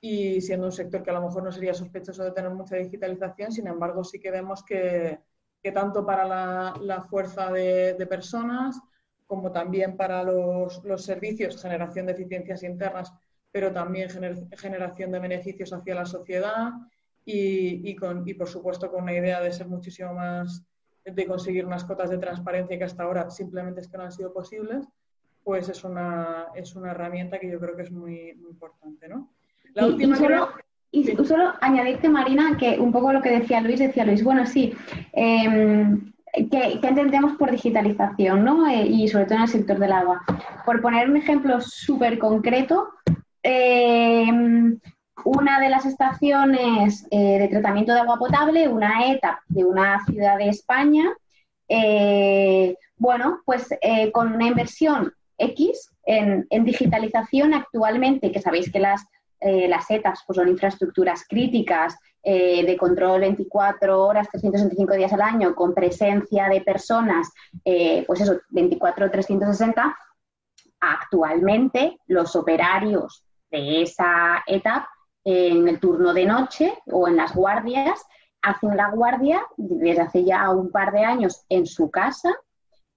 y 0.00 0.40
siendo 0.40 0.66
un 0.66 0.72
sector 0.72 1.02
que 1.02 1.10
a 1.10 1.14
lo 1.14 1.22
mejor 1.22 1.44
no 1.44 1.52
sería 1.52 1.74
sospechoso 1.74 2.24
de 2.24 2.32
tener 2.32 2.50
mucha 2.50 2.76
digitalización, 2.76 3.52
sin 3.52 3.68
embargo 3.68 4.02
sí 4.02 4.18
que 4.18 4.30
vemos 4.32 4.64
que, 4.64 5.20
que 5.62 5.72
tanto 5.72 6.04
para 6.04 6.24
la, 6.24 7.00
fuerza 7.02 7.52
de, 7.52 8.06
personas 8.08 8.80
como 9.30 9.52
también 9.52 9.96
para 9.96 10.24
los, 10.24 10.82
los, 10.82 11.04
servicios, 11.04 11.62
generación 11.62 12.04
de 12.06 12.12
eficiencias 12.14 12.64
internas, 12.64 13.14
pero 13.52 13.72
también 13.72 14.08
generación 14.10 15.12
de 15.12 15.20
beneficios 15.20 15.72
hacia 15.72 15.94
la 15.94 16.04
sociedad 16.04 16.70
y, 17.24 17.94
con, 17.94 18.28
y 18.28 18.34
por 18.34 18.48
supuesto 18.48 18.90
con 18.90 19.04
una 19.04 19.12
idea 19.12 19.40
de 19.40 19.52
ser 19.52 19.68
muchísimo 19.68 20.14
más, 20.14 20.66
de 21.04 21.26
conseguir 21.28 21.64
unas 21.64 21.84
cotas 21.84 22.10
de 22.10 22.18
transparencia 22.18 22.76
que 22.76 22.82
hasta 22.82 23.04
ahora 23.04 23.30
simplemente 23.30 23.80
es 23.80 23.86
que 23.86 23.98
no 23.98 24.02
han 24.02 24.10
sido 24.10 24.32
posibles, 24.32 24.88
pues 25.44 25.68
es 25.68 25.84
una, 25.84 26.48
es 26.56 26.74
una 26.74 26.90
herramienta 26.90 27.38
que 27.38 27.52
yo 27.52 27.60
creo 27.60 27.76
que 27.76 27.82
es 27.82 27.92
muy, 27.92 28.34
muy 28.34 28.50
importante. 28.50 29.06
¿no? 29.06 29.30
La 29.74 29.86
y, 29.86 29.90
última 29.90 30.16
solo, 30.16 30.48
y 30.90 31.04
solo 31.04 31.52
añadirte, 31.60 32.08
Marina, 32.08 32.56
que 32.58 32.80
un 32.80 32.90
poco 32.90 33.12
lo 33.12 33.22
que 33.22 33.30
decía 33.30 33.60
Luis, 33.60 33.78
decía 33.78 34.04
Luis, 34.04 34.24
bueno, 34.24 34.44
sí, 34.44 34.74
que, 36.32 36.80
entendemos 36.82 37.36
por 37.36 37.50
digitalización, 37.50 38.44
¿no? 38.44 38.68
Eh, 38.68 38.86
y 38.86 39.08
sobre 39.08 39.24
todo 39.24 39.36
en 39.36 39.42
el 39.42 39.48
sector 39.48 39.78
del 39.78 39.92
agua. 39.92 40.22
Por 40.64 40.80
poner 40.80 41.08
un 41.08 41.16
ejemplo 41.16 41.60
súper 41.60 42.18
concreto, 42.18 42.90
eh, 43.42 44.26
una 45.24 45.60
de 45.60 45.68
las 45.68 45.84
estaciones 45.86 47.06
eh, 47.10 47.38
de 47.38 47.48
tratamiento 47.48 47.92
de 47.92 48.00
agua 48.00 48.18
potable, 48.18 48.68
una 48.68 49.10
ETA 49.10 49.40
de 49.48 49.64
una 49.64 50.04
ciudad 50.06 50.38
de 50.38 50.48
España, 50.48 51.04
bueno, 52.96 53.40
pues 53.44 53.68
con 54.12 54.34
una 54.34 54.48
inversión 54.48 55.12
X 55.38 55.90
en, 56.04 56.46
digitalización 56.64 57.54
actualmente, 57.54 58.32
que 58.32 58.40
sabéis 58.40 58.72
que 58.72 58.80
las, 58.80 59.04
las 59.40 59.88
ETAs 59.88 60.24
pues 60.26 60.36
son 60.36 60.48
infraestructuras 60.48 61.24
críticas 61.28 61.96
de 62.22 62.76
control 62.78 63.20
24 63.20 64.04
horas, 64.04 64.28
365 64.30 64.94
días 64.94 65.12
al 65.12 65.22
año, 65.22 65.54
con 65.54 65.74
presencia 65.74 66.48
de 66.48 66.60
personas, 66.60 67.32
pues 67.64 68.20
eso, 68.20 68.38
24 68.50 69.10
360, 69.10 69.96
actualmente 70.80 71.98
los 72.06 72.36
operarios 72.36 73.24
de 73.50 73.82
esa 73.82 74.42
etapa 74.46 74.88
en 75.24 75.68
el 75.68 75.80
turno 75.80 76.12
de 76.12 76.24
noche 76.24 76.72
o 76.86 77.08
en 77.08 77.16
las 77.16 77.34
guardias, 77.34 78.04
hacen 78.42 78.76
la 78.76 78.90
guardia 78.90 79.42
desde 79.56 80.00
hace 80.00 80.24
ya 80.24 80.48
un 80.50 80.70
par 80.70 80.92
de 80.92 81.04
años 81.04 81.44
en 81.48 81.66
su 81.66 81.90
casa 81.90 82.34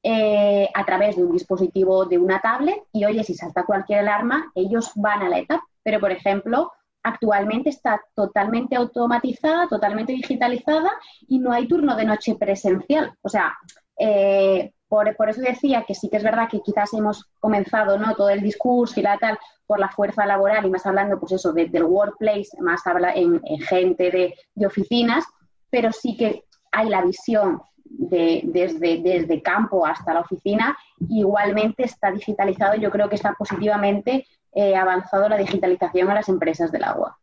eh, 0.01 0.69
a 0.73 0.86
través 0.86 1.15
de 1.15 1.23
un 1.23 1.31
dispositivo 1.31 2.05
de 2.05 2.17
una 2.17 2.39
tablet 2.39 2.83
y 2.91 3.05
oye, 3.05 3.23
si 3.23 3.33
salta 3.36 3.65
cualquier 3.65 3.99
alarma, 3.99 4.51
ellos 4.55 4.91
van 4.95 5.21
a 5.21 5.29
la 5.29 5.39
etapa. 5.39 5.63
Pero, 5.83 5.99
por 5.99 6.12
ejemplo, 6.12 6.71
actualmente 7.03 7.69
está 7.69 8.01
totalmente 8.15 8.75
automatizada, 8.75 9.67
totalmente 9.67 10.13
digitalizada 10.13 10.91
y 11.27 11.39
no 11.39 11.51
hay 11.51 11.67
turno 11.67 11.95
de 11.95 12.05
noche 12.05 12.35
presencial. 12.35 13.13
O 13.21 13.29
sea, 13.29 13.53
eh, 13.99 14.71
por, 14.87 15.29
eso 15.29 15.41
decía 15.41 15.85
que 15.87 15.95
sí 15.95 16.07
que 16.07 16.17
es 16.17 16.23
verdad 16.23 16.47
que 16.49 16.61
quizás 16.61 16.93
hemos 16.93 17.25
comenzado 17.39 17.97
¿no? 17.97 18.13
todo 18.15 18.29
el 18.29 18.41
discurso 18.41 18.99
y 18.99 19.03
la 19.03 19.17
tal 19.17 19.39
por 19.65 19.79
la 19.79 19.89
fuerza 19.89 20.25
laboral 20.25 20.65
y 20.65 20.69
más 20.69 20.85
hablando 20.85 21.19
pues 21.19 21.31
eso 21.31 21.51
del 21.51 21.83
workplace, 21.83 22.49
más 22.59 22.85
habla 22.85 23.11
en, 23.13 23.41
gente 23.61 24.11
de, 24.11 24.65
oficinas, 24.65 25.25
pero 25.69 25.91
sí 25.91 26.15
que 26.15 26.43
hay 26.71 26.89
la 26.89 27.03
visión 27.03 27.61
de, 27.85 28.41
desde, 28.45 29.01
desde 29.01 29.41
campo 29.41 29.85
hasta 29.85 30.13
la 30.13 30.19
oficina, 30.19 30.77
igualmente 31.09 31.83
está 31.83 32.11
digitalizado, 32.11 32.75
yo 32.75 32.91
creo 32.91 33.09
que 33.09 33.15
está 33.15 33.33
positivamente 33.33 34.27
eh, 34.55 34.75
avanzado 34.75 35.27
la 35.27 35.37
digitalización 35.37 36.09
a 36.09 36.13
las 36.13 36.29
empresas 36.29 36.71
del 36.71 36.83
agua. 36.83 37.17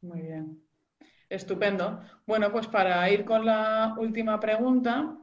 Muy 0.00 0.20
bien. 0.20 0.62
Estupendo. 1.28 2.00
Bueno, 2.24 2.52
pues 2.52 2.68
para 2.68 3.10
ir 3.10 3.24
con 3.24 3.44
la 3.44 3.96
última 3.98 4.38
pregunta, 4.38 5.16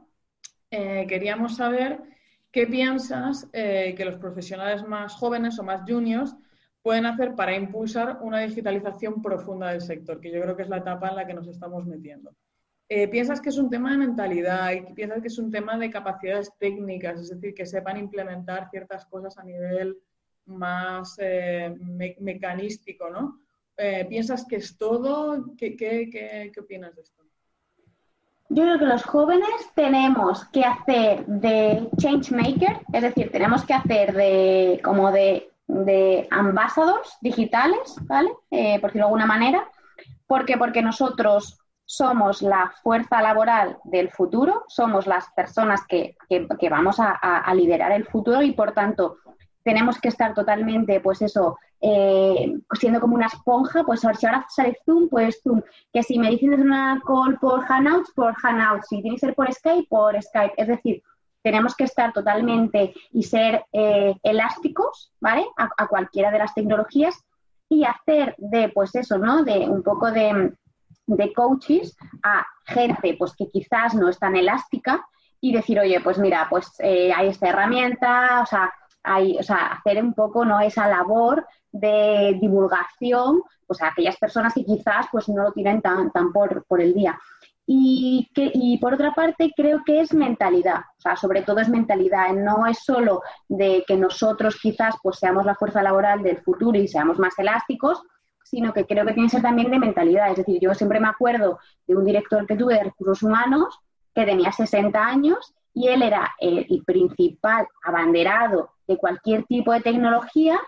eh, 0.70 1.06
queríamos 1.08 1.56
saber 1.56 2.02
qué 2.50 2.66
piensas 2.66 3.48
eh, 3.54 3.94
que 3.96 4.04
los 4.04 4.16
profesionales 4.16 4.86
más 4.86 5.14
jóvenes 5.14 5.58
o 5.58 5.62
más 5.62 5.82
juniors 5.88 6.36
pueden 6.82 7.06
hacer 7.06 7.34
para 7.34 7.56
impulsar 7.56 8.18
una 8.20 8.40
digitalización 8.40 9.22
profunda 9.22 9.70
del 9.70 9.80
sector, 9.80 10.20
que 10.20 10.30
yo 10.30 10.42
creo 10.42 10.56
que 10.56 10.62
es 10.62 10.68
la 10.68 10.78
etapa 10.78 11.08
en 11.08 11.16
la 11.16 11.26
que 11.26 11.34
nos 11.34 11.48
estamos 11.48 11.86
metiendo. 11.86 12.34
¿Piensas 13.10 13.42
que 13.42 13.50
es 13.50 13.58
un 13.58 13.68
tema 13.68 13.90
de 13.90 13.98
mentalidad 13.98 14.72
y 14.72 14.94
piensas 14.94 15.20
que 15.20 15.28
es 15.28 15.38
un 15.38 15.50
tema 15.50 15.76
de 15.76 15.90
capacidades 15.90 16.50
técnicas, 16.58 17.20
es 17.20 17.28
decir, 17.28 17.52
que 17.52 17.66
sepan 17.66 17.98
implementar 17.98 18.70
ciertas 18.70 19.04
cosas 19.04 19.36
a 19.36 19.44
nivel 19.44 19.98
más 20.48 21.16
mecanístico, 22.18 23.10
¿no? 23.10 23.40
¿Piensas 24.08 24.44
que 24.46 24.56
es 24.56 24.76
todo? 24.76 25.54
¿Qué, 25.56 25.76
qué, 25.76 26.08
qué, 26.10 26.50
qué 26.52 26.60
opinas 26.60 26.96
de 26.96 27.02
esto? 27.02 27.18
yo 28.50 28.62
creo 28.62 28.78
que 28.78 28.86
los 28.86 29.04
jóvenes 29.04 29.70
tenemos 29.74 30.44
que 30.46 30.64
hacer 30.64 31.26
de 31.26 31.88
change 31.98 32.32
maker, 32.32 32.80
es 32.92 33.02
decir, 33.02 33.30
tenemos 33.30 33.64
que 33.64 33.74
hacer 33.74 34.14
de 34.14 34.80
como 34.82 35.12
de, 35.12 35.50
de 35.66 36.26
ambassadors 36.30 37.18
digitales, 37.20 37.96
¿vale? 38.02 38.30
Eh, 38.50 38.80
por 38.80 38.90
decirlo 38.90 39.06
de 39.06 39.10
alguna 39.10 39.26
manera. 39.26 39.68
¿Por 40.26 40.46
qué? 40.46 40.56
Porque 40.56 40.82
nosotros 40.82 41.58
somos 41.84 42.42
la 42.42 42.72
fuerza 42.82 43.20
laboral 43.20 43.78
del 43.84 44.10
futuro, 44.10 44.64
somos 44.68 45.06
las 45.06 45.30
personas 45.32 45.82
que, 45.86 46.16
vamos 46.70 46.96
a, 46.98 47.54
liderar 47.54 47.92
el 47.92 48.06
futuro 48.06 48.42
y 48.42 48.52
por 48.52 48.72
tanto 48.72 49.18
tenemos 49.62 50.00
que 50.00 50.08
estar 50.08 50.34
totalmente, 50.34 51.00
pues 51.00 51.22
eso, 51.22 51.58
eh, 51.80 52.54
siendo 52.78 53.00
como 53.00 53.14
una 53.14 53.26
esponja, 53.26 53.84
pues 53.84 54.04
a 54.04 54.08
ver 54.08 54.16
si 54.16 54.26
ahora 54.26 54.46
sale 54.48 54.78
Zoom, 54.84 55.08
pues 55.08 55.40
Zoom, 55.42 55.62
que 55.92 56.02
si 56.02 56.18
me 56.18 56.30
dicen 56.30 56.60
una 56.60 57.00
call 57.06 57.38
por 57.38 57.64
Hangouts, 57.64 58.12
por 58.12 58.34
Hangouts, 58.34 58.88
si 58.88 59.02
tiene 59.02 59.16
que 59.16 59.26
ser 59.26 59.34
por 59.34 59.52
Skype, 59.52 59.86
por 59.88 60.20
Skype, 60.20 60.54
es 60.56 60.68
decir, 60.68 61.02
tenemos 61.42 61.74
que 61.74 61.84
estar 61.84 62.12
totalmente 62.12 62.94
y 63.12 63.22
ser 63.22 63.64
eh, 63.72 64.14
elásticos, 64.22 65.12
¿vale? 65.20 65.46
A, 65.56 65.68
a, 65.76 65.86
cualquiera 65.86 66.30
de 66.30 66.38
las 66.38 66.52
tecnologías 66.52 67.24
y 67.68 67.84
hacer 67.84 68.34
de, 68.38 68.70
pues 68.70 68.94
eso, 68.94 69.18
¿no? 69.18 69.44
De 69.44 69.60
un 69.68 69.82
poco 69.82 70.10
de, 70.10 70.52
de 71.08 71.32
coaches 71.32 71.96
a 72.22 72.46
gente 72.66 73.16
pues 73.18 73.34
que 73.34 73.48
quizás 73.48 73.94
no 73.94 74.08
es 74.08 74.18
tan 74.18 74.36
elástica 74.36 75.04
y 75.40 75.52
decir, 75.52 75.78
oye, 75.78 76.00
pues 76.00 76.18
mira, 76.18 76.46
pues 76.50 76.72
eh, 76.80 77.12
hay 77.14 77.28
esta 77.28 77.48
herramienta, 77.48 78.42
o 78.42 78.46
sea, 78.46 78.72
hacer 79.16 80.02
un 80.02 80.14
poco 80.14 80.44
¿no? 80.44 80.60
esa 80.60 80.88
labor 80.88 81.46
de 81.72 82.36
divulgación 82.40 83.42
pues 83.66 83.82
a 83.82 83.88
aquellas 83.88 84.16
personas 84.16 84.54
que 84.54 84.64
quizás 84.64 85.06
pues 85.12 85.28
no 85.28 85.42
lo 85.42 85.52
tienen 85.52 85.82
tan, 85.82 86.10
por 86.32 86.80
el 86.80 86.94
día. 86.94 87.18
Y, 87.70 88.30
que, 88.34 88.50
y 88.54 88.78
por 88.78 88.94
otra 88.94 89.12
parte, 89.12 89.52
creo 89.54 89.82
que 89.84 90.00
es 90.00 90.14
mentalidad, 90.14 90.78
o 90.78 91.00
sea, 91.02 91.16
sobre 91.16 91.42
todo 91.42 91.60
es 91.60 91.68
mentalidad, 91.68 92.32
no 92.32 92.66
es 92.66 92.78
solo 92.82 93.20
de 93.46 93.84
que 93.86 93.94
nosotros 93.98 94.56
quizás 94.58 94.94
pues 95.02 95.18
seamos 95.18 95.44
la 95.44 95.54
fuerza 95.54 95.82
laboral 95.82 96.22
del 96.22 96.38
futuro 96.38 96.78
y 96.78 96.88
seamos 96.88 97.18
más 97.18 97.38
elásticos, 97.38 98.02
sino 98.42 98.72
que 98.72 98.86
creo 98.86 99.04
que 99.04 99.12
tiene 99.12 99.28
que 99.28 99.36
ser 99.36 99.42
también 99.42 99.70
de 99.70 99.78
mentalidad. 99.78 100.30
Es 100.30 100.38
decir, 100.38 100.58
yo 100.62 100.72
siempre 100.72 100.98
me 100.98 101.08
acuerdo 101.08 101.58
de 101.86 101.94
un 101.94 102.06
director 102.06 102.46
que 102.46 102.56
tuve 102.56 102.72
de 102.72 102.84
recursos 102.84 103.22
humanos 103.22 103.78
que 104.14 104.24
tenía 104.24 104.50
60 104.50 104.98
años 104.98 105.54
y 105.74 105.88
él 105.88 106.02
era 106.02 106.34
el, 106.38 106.66
principal 106.84 107.66
abanderado 107.82 108.70
de 108.86 108.96
cualquier 108.96 109.44
tipo 109.44 109.72
de 109.72 109.80
tecnología 109.80 110.58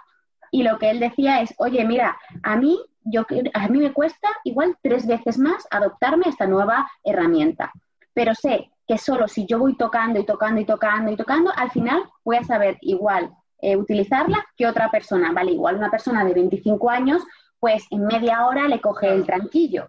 y 0.51 0.63
lo 0.63 0.79
que 0.79 0.91
él 0.91 1.01
decía 1.01 1.41
es, 1.41 1.55
oye, 1.59 1.85
mira, 1.85 2.19
a 2.43 2.57
mí, 2.57 2.79
yo, 3.05 3.25
a 3.55 3.69
mí 3.69 3.79
me 3.79 3.93
cuesta 3.93 4.29
igual 4.45 4.77
tres 4.83 5.07
veces 5.07 5.39
más 5.39 5.67
adoptarme 5.71 6.27
a 6.27 6.31
esta 6.31 6.47
nueva 6.47 6.91
herramienta, 7.05 7.73
pero 8.13 8.35
sé 8.35 8.71
que 8.87 8.99
solo 8.99 9.29
si 9.29 9.47
yo 9.47 9.59
voy 9.59 9.77
tocando 9.77 10.19
y 10.19 10.27
tocando 10.27 10.61
y 10.61 10.65
tocando 10.65 11.13
y 11.13 11.17
tocando, 11.17 11.53
al 11.57 11.71
final 11.71 12.03
voy 12.25 12.37
a 12.37 12.45
saber 12.45 12.77
igual 12.81 13.31
eh, 13.63 13.77
utilizarla 13.77 14.45
que 14.57 14.67
otra 14.67 14.91
persona, 14.91 15.33
¿vale? 15.33 15.53
Igual 15.53 15.77
una 15.77 15.91
persona 15.91 16.25
de 16.25 16.35
25 16.35 16.91
años 16.91 17.23
pues 17.61 17.87
en 17.91 18.07
media 18.07 18.47
hora 18.47 18.67
le 18.67 18.81
coge 18.81 19.13
el 19.13 19.25
tranquillo. 19.25 19.89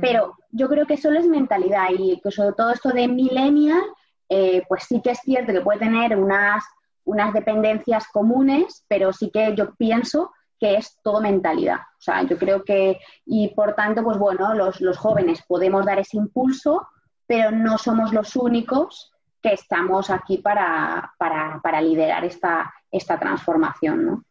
Pero 0.00 0.38
yo 0.50 0.66
creo 0.70 0.86
que 0.86 0.96
solo 0.96 1.18
es 1.18 1.26
mentalidad 1.26 1.88
y 1.90 2.18
que 2.22 2.30
sobre 2.30 2.54
todo 2.54 2.70
esto 2.70 2.88
de 2.88 3.06
millennial, 3.06 3.82
eh, 4.28 4.62
pues 4.68 4.84
sí 4.84 5.00
que 5.02 5.10
es 5.10 5.20
cierto 5.20 5.52
que 5.52 5.60
puede 5.60 5.80
tener 5.80 6.16
unas, 6.16 6.64
unas 7.04 7.32
dependencias 7.32 8.06
comunes, 8.08 8.84
pero 8.88 9.12
sí 9.12 9.30
que 9.30 9.54
yo 9.54 9.74
pienso 9.74 10.32
que 10.58 10.76
es 10.76 10.98
todo 11.02 11.20
mentalidad. 11.20 11.78
O 11.98 12.00
sea, 12.00 12.22
yo 12.22 12.38
creo 12.38 12.64
que, 12.64 12.98
y 13.26 13.48
por 13.48 13.74
tanto, 13.74 14.02
pues 14.02 14.18
bueno, 14.18 14.54
los, 14.54 14.80
los 14.80 14.96
jóvenes 14.96 15.42
podemos 15.46 15.84
dar 15.84 15.98
ese 15.98 16.16
impulso, 16.16 16.86
pero 17.26 17.50
no 17.50 17.78
somos 17.78 18.12
los 18.12 18.36
únicos 18.36 19.12
que 19.42 19.52
estamos 19.52 20.08
aquí 20.08 20.38
para, 20.38 21.12
para, 21.18 21.80
liderar 21.82 22.24
esta, 22.24 22.72
esta 22.90 23.18
transformación, 23.18 24.06
¿no? 24.06 24.24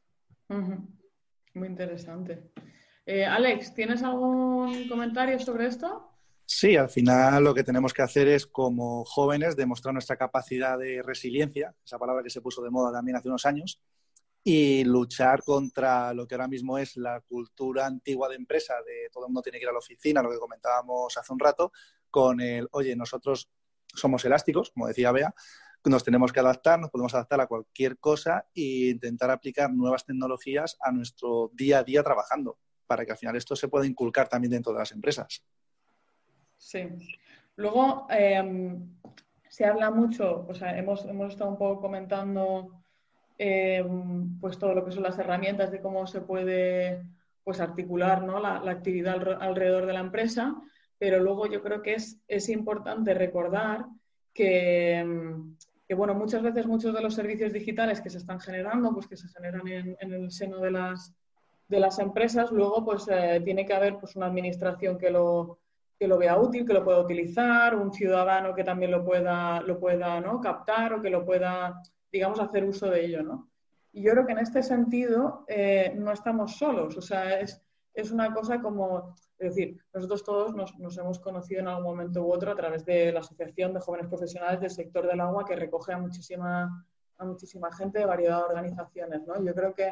Muy 1.54 1.68
interesante. 1.68 2.52
Eh, 3.06 3.26
Alex, 3.26 3.76
¿tienes 3.76 4.02
algún 4.02 4.88
comentario 4.88 5.38
sobre 5.40 5.68
esto? 5.68 6.13
Sí, 6.56 6.78
al 6.78 6.90
final 6.90 7.44
lo 7.44 7.54
que 7.56 7.64
tenemos 7.64 7.94
que 7.94 8.04
hacer 8.04 8.28
es, 8.28 8.46
como 8.46 9.04
jóvenes, 9.06 9.56
demostrar 9.56 9.92
nuestra 9.92 10.18
capacidad 10.18 10.78
de 10.78 11.02
resiliencia, 11.02 11.74
esa 11.84 11.98
palabra 11.98 12.22
que 12.22 12.30
se 12.30 12.42
puso 12.42 12.62
de 12.62 12.70
moda 12.70 12.92
también 12.92 13.18
hace 13.18 13.28
unos 13.28 13.48
años, 13.48 13.82
y 14.44 14.84
luchar 14.84 15.42
contra 15.44 16.14
lo 16.14 16.28
que 16.28 16.36
ahora 16.36 16.48
mismo 16.48 16.78
es 16.78 16.96
la 16.96 17.22
cultura 17.22 17.88
antigua 17.88 18.30
de 18.30 18.36
empresa, 18.36 18.76
de 18.86 19.10
todo 19.12 19.26
el 19.26 19.30
mundo 19.30 19.42
tiene 19.42 19.58
que 19.58 19.64
ir 19.64 19.70
a 19.70 19.74
la 19.74 19.80
oficina, 19.80 20.22
lo 20.22 20.30
que 20.30 20.38
comentábamos 20.38 21.18
hace 21.18 21.34
un 21.34 21.40
rato, 21.40 21.72
con 22.12 22.40
el, 22.40 22.68
oye, 22.72 22.96
nosotros 22.96 23.50
somos 23.88 24.24
elásticos, 24.24 24.70
como 24.70 24.88
decía 24.88 25.12
Bea, 25.12 25.34
nos 25.86 26.04
tenemos 26.04 26.32
que 26.32 26.40
adaptar, 26.40 26.80
nos 26.80 26.92
podemos 26.92 27.16
adaptar 27.16 27.42
a 27.42 27.48
cualquier 27.48 27.98
cosa 27.98 28.48
e 28.54 28.92
intentar 28.92 29.32
aplicar 29.32 29.74
nuevas 29.74 30.06
tecnologías 30.06 30.78
a 30.82 30.92
nuestro 30.92 31.50
día 31.52 31.80
a 31.80 31.84
día 31.84 32.04
trabajando, 32.04 32.60
para 32.86 33.06
que 33.06 33.12
al 33.12 33.18
final 33.18 33.36
esto 33.38 33.56
se 33.56 33.70
pueda 33.70 33.88
inculcar 33.88 34.30
también 34.30 34.52
dentro 34.52 34.72
de 34.72 34.80
las 34.80 34.92
empresas. 34.92 35.44
Sí. 36.64 36.88
Luego, 37.58 38.08
em, 38.10 38.96
se 39.50 39.66
habla 39.66 39.92
mucho, 39.92 40.46
o 40.48 40.54
sea, 40.56 40.78
hemos, 40.78 41.06
estado 41.30 41.50
un 41.52 41.58
poco 41.58 41.82
comentando 41.82 42.72
em, 43.38 44.40
pues 44.40 44.58
todo 44.58 44.74
lo 44.74 44.86
que 44.86 44.92
son 44.92 45.04
las 45.04 45.20
herramientas 45.20 45.72
de 45.72 45.82
cómo 45.82 46.08
se 46.08 46.22
puede 46.22 47.04
pues 47.44 47.60
articular 47.60 48.24
la, 48.24 48.72
actividad 48.72 49.42
alrededor 49.42 49.86
de 49.86 49.94
la 49.94 50.00
empresa, 50.00 50.56
pero 50.98 51.20
luego 51.20 51.48
yo 51.48 51.62
creo 51.62 51.82
que 51.82 51.96
es, 51.96 52.22
es 52.28 52.48
importante 52.50 53.14
recordar 53.14 53.86
que, 54.34 55.00
em, 55.00 55.58
que 55.88 55.96
bueno, 55.96 56.16
muchas 56.16 56.42
veces 56.42 56.66
muchos 56.66 56.94
de 56.94 57.02
los 57.02 57.14
servicios 57.14 57.52
digitales 57.52 58.02
que 58.02 58.10
se 58.10 58.20
están 58.20 58.40
generando, 58.40 58.94
pues 58.94 59.08
que 59.08 59.18
se 59.18 59.28
generan 59.28 59.68
en, 59.68 60.14
el 60.14 60.32
seno 60.32 60.60
de 60.60 60.72
las, 60.72 61.14
de 61.68 61.80
las 61.80 62.00
empresas, 62.00 62.52
luego 62.52 62.86
pues 62.86 63.08
eh, 63.10 63.42
tiene 63.44 63.66
que 63.66 63.74
haber 63.74 63.98
pues 64.00 64.16
una 64.16 64.28
administración 64.28 64.98
que 64.98 65.12
lo, 65.12 65.60
que 66.00 66.08
lo 66.08 66.18
vea 66.18 66.38
útil, 66.38 66.66
que 66.66 66.74
lo 66.74 66.84
pueda 66.84 67.00
utilizar, 67.00 67.76
un 67.76 67.94
ciudadano 67.94 68.54
que 68.54 68.64
también 68.64 68.92
lo 68.92 69.04
pueda, 69.04 69.62
lo 69.62 69.80
pueda 69.80 70.20
¿no? 70.20 70.42
captar 70.42 70.94
o 70.94 71.02
que 71.02 71.10
lo 71.10 71.26
pueda, 71.26 71.82
digamos, 72.12 72.40
hacer 72.40 72.66
uso 72.66 72.90
de 72.90 73.06
ello, 73.06 73.24
¿no? 73.24 73.50
Y 73.92 74.02
yo 74.02 74.12
creo 74.12 74.26
que 74.26 74.32
en 74.32 74.40
este 74.40 74.64
sentido 74.64 75.46
eh, 75.48 75.94
no 75.96 76.12
estamos 76.12 76.58
solos, 76.58 76.98
o 76.98 77.02
sea, 77.02 77.40
es, 77.40 77.62
es 77.94 78.12
una 78.12 78.34
cosa 78.34 78.60
como, 78.60 79.16
es 79.38 79.56
decir, 79.56 79.78
nosotros 79.94 80.24
todos 80.24 80.56
nos, 80.56 80.98
hemos 80.98 81.20
conocido 81.20 81.62
en 81.62 81.68
algún 81.68 81.84
momento 81.84 82.24
u 82.24 82.32
otro 82.32 82.52
a 82.52 82.56
través 82.56 82.86
de 82.86 83.12
la 83.12 83.20
Asociación 83.20 83.74
de 83.74 83.80
Jóvenes 83.80 84.08
Profesionales 84.08 84.60
del 84.62 84.72
Sector 84.72 85.08
del 85.08 85.22
Agua, 85.22 85.46
que 85.46 85.56
recoge 85.56 85.94
a 85.94 85.98
muchísima, 85.98 86.86
a 87.18 87.26
muchísima 87.26 87.72
gente 87.72 88.00
de 88.00 88.06
variedad 88.06 88.40
de 88.40 88.46
organizaciones. 88.46 89.22
¿no? 89.28 89.44
Yo 89.44 89.54
creo 89.54 89.74
que 89.74 89.92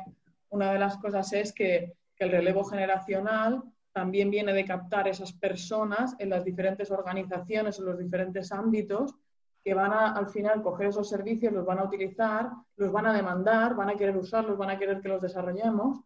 una 0.49 0.73
de 0.73 0.79
las 0.79 0.97
cosas 0.97 1.31
es 1.33 1.53
que, 1.53 1.93
el 2.17 2.29
relevo 2.29 2.63
generacional 2.63 3.63
también 3.93 4.29
viene 4.29 4.53
de 4.53 4.65
captar 4.65 5.07
esas 5.07 5.33
personas 5.33 6.15
en 6.19 6.29
las 6.29 6.45
diferentes 6.45 6.91
organizaciones, 6.91 7.79
en 7.79 7.85
los 7.85 7.97
diferentes 7.97 8.51
ámbitos, 8.51 9.15
que 9.63 9.73
van 9.73 9.91
a, 9.91 10.13
al 10.13 10.27
final, 10.29 10.61
coger 10.61 10.87
esos 10.87 11.09
servicios, 11.09 11.53
los 11.53 11.65
van 11.65 11.79
a 11.79 11.83
utilizar, 11.83 12.49
los 12.77 12.91
van 12.91 13.05
a 13.05 13.13
demandar, 13.13 13.75
van 13.75 13.89
a 13.89 13.95
querer 13.95 14.17
usarlos, 14.17 14.57
van 14.57 14.71
a 14.71 14.79
querer 14.79 15.01
que 15.01 15.09
los 15.09 15.21
desarrollemos. 15.21 15.99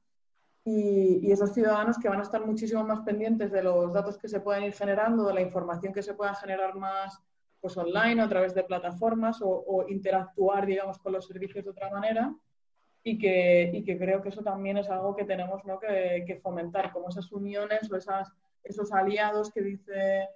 Y, 0.63 1.31
esos 1.31 1.53
ciudadanos 1.53 1.97
que 1.99 2.09
van 2.09 2.19
a 2.19 2.23
estar 2.23 2.45
muchísimo 2.45 2.83
más 2.83 3.01
pendientes 3.01 3.51
de 3.51 3.61
los 3.61 3.93
datos 3.93 4.17
que 4.17 4.27
se 4.27 4.39
puedan 4.39 4.63
ir 4.63 4.73
generando, 4.73 5.27
de 5.27 5.33
la 5.33 5.41
información 5.41 5.93
que 5.93 6.01
se 6.01 6.15
pueda 6.15 6.33
generar 6.35 6.75
más 6.75 7.19
pues 7.61 7.77
online 7.77 8.21
o 8.21 8.25
a 8.25 8.29
través 8.29 8.53
de 8.53 8.63
plataformas 8.63 9.39
o, 9.41 9.85
interactuar, 9.87 10.65
digamos, 10.65 10.99
con 10.99 11.13
los 11.13 11.25
servicios 11.25 11.63
de 11.63 11.71
otra 11.71 11.89
manera 11.89 12.35
y 13.07 13.19
que, 13.19 13.69
y 13.71 13.83
que 13.83 13.99
creo 13.99 14.19
que 14.23 14.29
eso 14.29 14.41
también 14.41 14.77
es 14.77 14.89
algo 14.89 15.15
que 15.15 15.25
tenemos 15.25 15.63
¿no? 15.63 15.79
que, 15.79 16.39
fomentar, 16.41 16.91
como 16.91 17.09
esas 17.09 17.31
uniones 17.31 17.89
o 17.91 17.95
esas, 17.95 18.33
esos 18.63 18.91
aliados 18.91 19.51
que 19.51 19.61
dice 19.61 20.27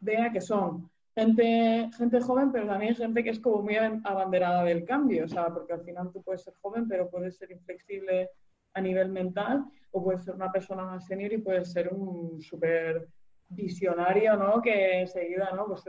Bea, 0.00 0.32
que 0.32 0.40
son 0.40 0.90
gente, 1.14 1.88
gente 1.96 2.20
joven, 2.20 2.50
pero 2.50 2.66
también 2.66 2.96
gente 2.96 3.22
que 3.22 3.30
es 3.30 3.38
como 3.38 3.62
muy 3.62 3.76
abanderada 4.02 4.64
del 4.64 4.84
cambio, 4.84 5.26
o 5.26 5.28
sea, 5.28 5.46
porque 5.54 5.72
al 5.72 5.84
final 5.84 6.10
tú 6.12 6.20
puedes 6.20 6.42
ser 6.42 6.54
joven, 6.54 6.88
pero 6.88 7.08
puedes 7.08 7.36
ser 7.36 7.52
inflexible 7.52 8.28
a 8.74 8.80
nivel 8.80 9.08
mental, 9.08 9.64
o 9.92 10.02
puedes 10.02 10.24
ser 10.24 10.34
una 10.34 10.50
persona 10.50 10.84
más 10.84 11.06
senior 11.06 11.32
y 11.32 11.38
puedes 11.38 11.70
ser 11.72 11.94
un 11.94 12.42
súper 12.42 13.06
visionario, 13.48 14.36
¿no? 14.36 14.60
Que 14.60 15.02
enseguida, 15.02 15.52
¿no? 15.54 15.66
Pues, 15.66 15.84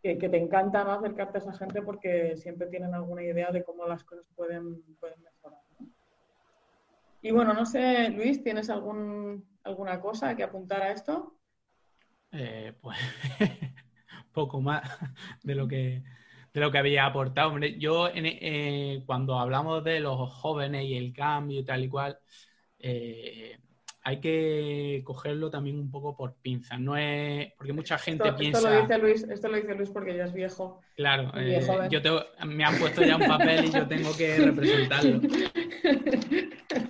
que, 0.00 0.16
te 0.16 0.36
encanta 0.36 0.84
¿no? 0.84 0.92
acercarte 0.92 1.38
a 1.38 1.40
esa 1.40 1.52
gente 1.54 1.82
porque 1.82 2.36
siempre 2.36 2.68
tienen 2.68 2.94
alguna 2.94 3.24
idea 3.24 3.50
de 3.50 3.64
cómo 3.64 3.86
las 3.86 4.04
cosas 4.04 4.26
pueden, 4.36 4.80
pueden 5.00 5.18
mejorar. 5.18 5.33
Y 7.24 7.30
bueno, 7.30 7.54
no 7.54 7.64
sé, 7.64 8.10
Luis, 8.10 8.42
¿tienes 8.42 8.68
algún, 8.68 9.48
alguna 9.62 9.98
cosa 9.98 10.36
que 10.36 10.42
apuntar 10.42 10.82
a 10.82 10.92
esto? 10.92 11.38
Eh, 12.32 12.74
pues 12.82 12.98
poco 14.32 14.60
más 14.60 14.82
de 15.42 15.54
lo 15.54 15.66
que 15.66 16.02
de 16.52 16.60
lo 16.60 16.70
que 16.70 16.76
había 16.76 17.06
aportado. 17.06 17.48
Hombre, 17.48 17.78
yo 17.78 18.08
eh, 18.12 19.02
cuando 19.06 19.38
hablamos 19.38 19.82
de 19.84 20.00
los 20.00 20.34
jóvenes 20.34 20.84
y 20.84 20.98
el 20.98 21.14
cambio 21.14 21.60
y 21.60 21.64
tal 21.64 21.84
y 21.84 21.88
cual, 21.88 22.18
eh, 22.78 23.58
hay 24.06 24.20
que 24.20 25.00
cogerlo 25.02 25.50
también 25.50 25.80
un 25.80 25.90
poco 25.90 26.14
por 26.14 26.34
pinzas. 26.34 26.78
No 26.78 26.94
es. 26.94 27.50
Porque 27.56 27.72
mucha 27.72 27.96
gente 27.96 28.30
piensa. 28.34 28.58
Esto 28.58 28.70
lo, 28.70 28.80
dice 28.82 28.98
Luis, 28.98 29.22
esto 29.22 29.48
lo 29.48 29.56
dice 29.56 29.74
Luis 29.74 29.90
porque 29.90 30.14
ya 30.14 30.24
es 30.24 30.32
viejo. 30.34 30.82
Claro, 30.94 31.32
eh, 31.36 31.66
yo 31.90 32.02
tengo, 32.02 32.20
me 32.44 32.64
han 32.64 32.78
puesto 32.78 33.02
ya 33.02 33.16
un 33.16 33.26
papel 33.26 33.64
y 33.64 33.70
yo 33.70 33.88
tengo 33.88 34.14
que 34.14 34.36
representarlo. 34.36 35.20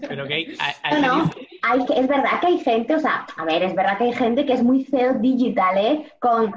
Pero 0.09 0.27
que 0.27 0.35
hay, 0.35 0.57
hay, 0.83 1.81
es 1.97 2.09
verdad 2.09 2.41
que 2.41 2.47
hay 2.49 2.59
gente, 2.59 2.97
o 2.97 3.01
sea, 3.01 3.27
a 3.37 3.45
ver, 3.45 3.63
es 3.63 3.75
verdad 3.75 3.97
que 3.97 4.05
hay 4.05 4.13
gente 4.13 4.45
que 4.45 4.55
es 4.55 4.63
muy 4.63 4.85
CEO 4.85 5.15
digital, 5.21 5.79
¿eh? 5.79 6.13
Con, 6.19 6.53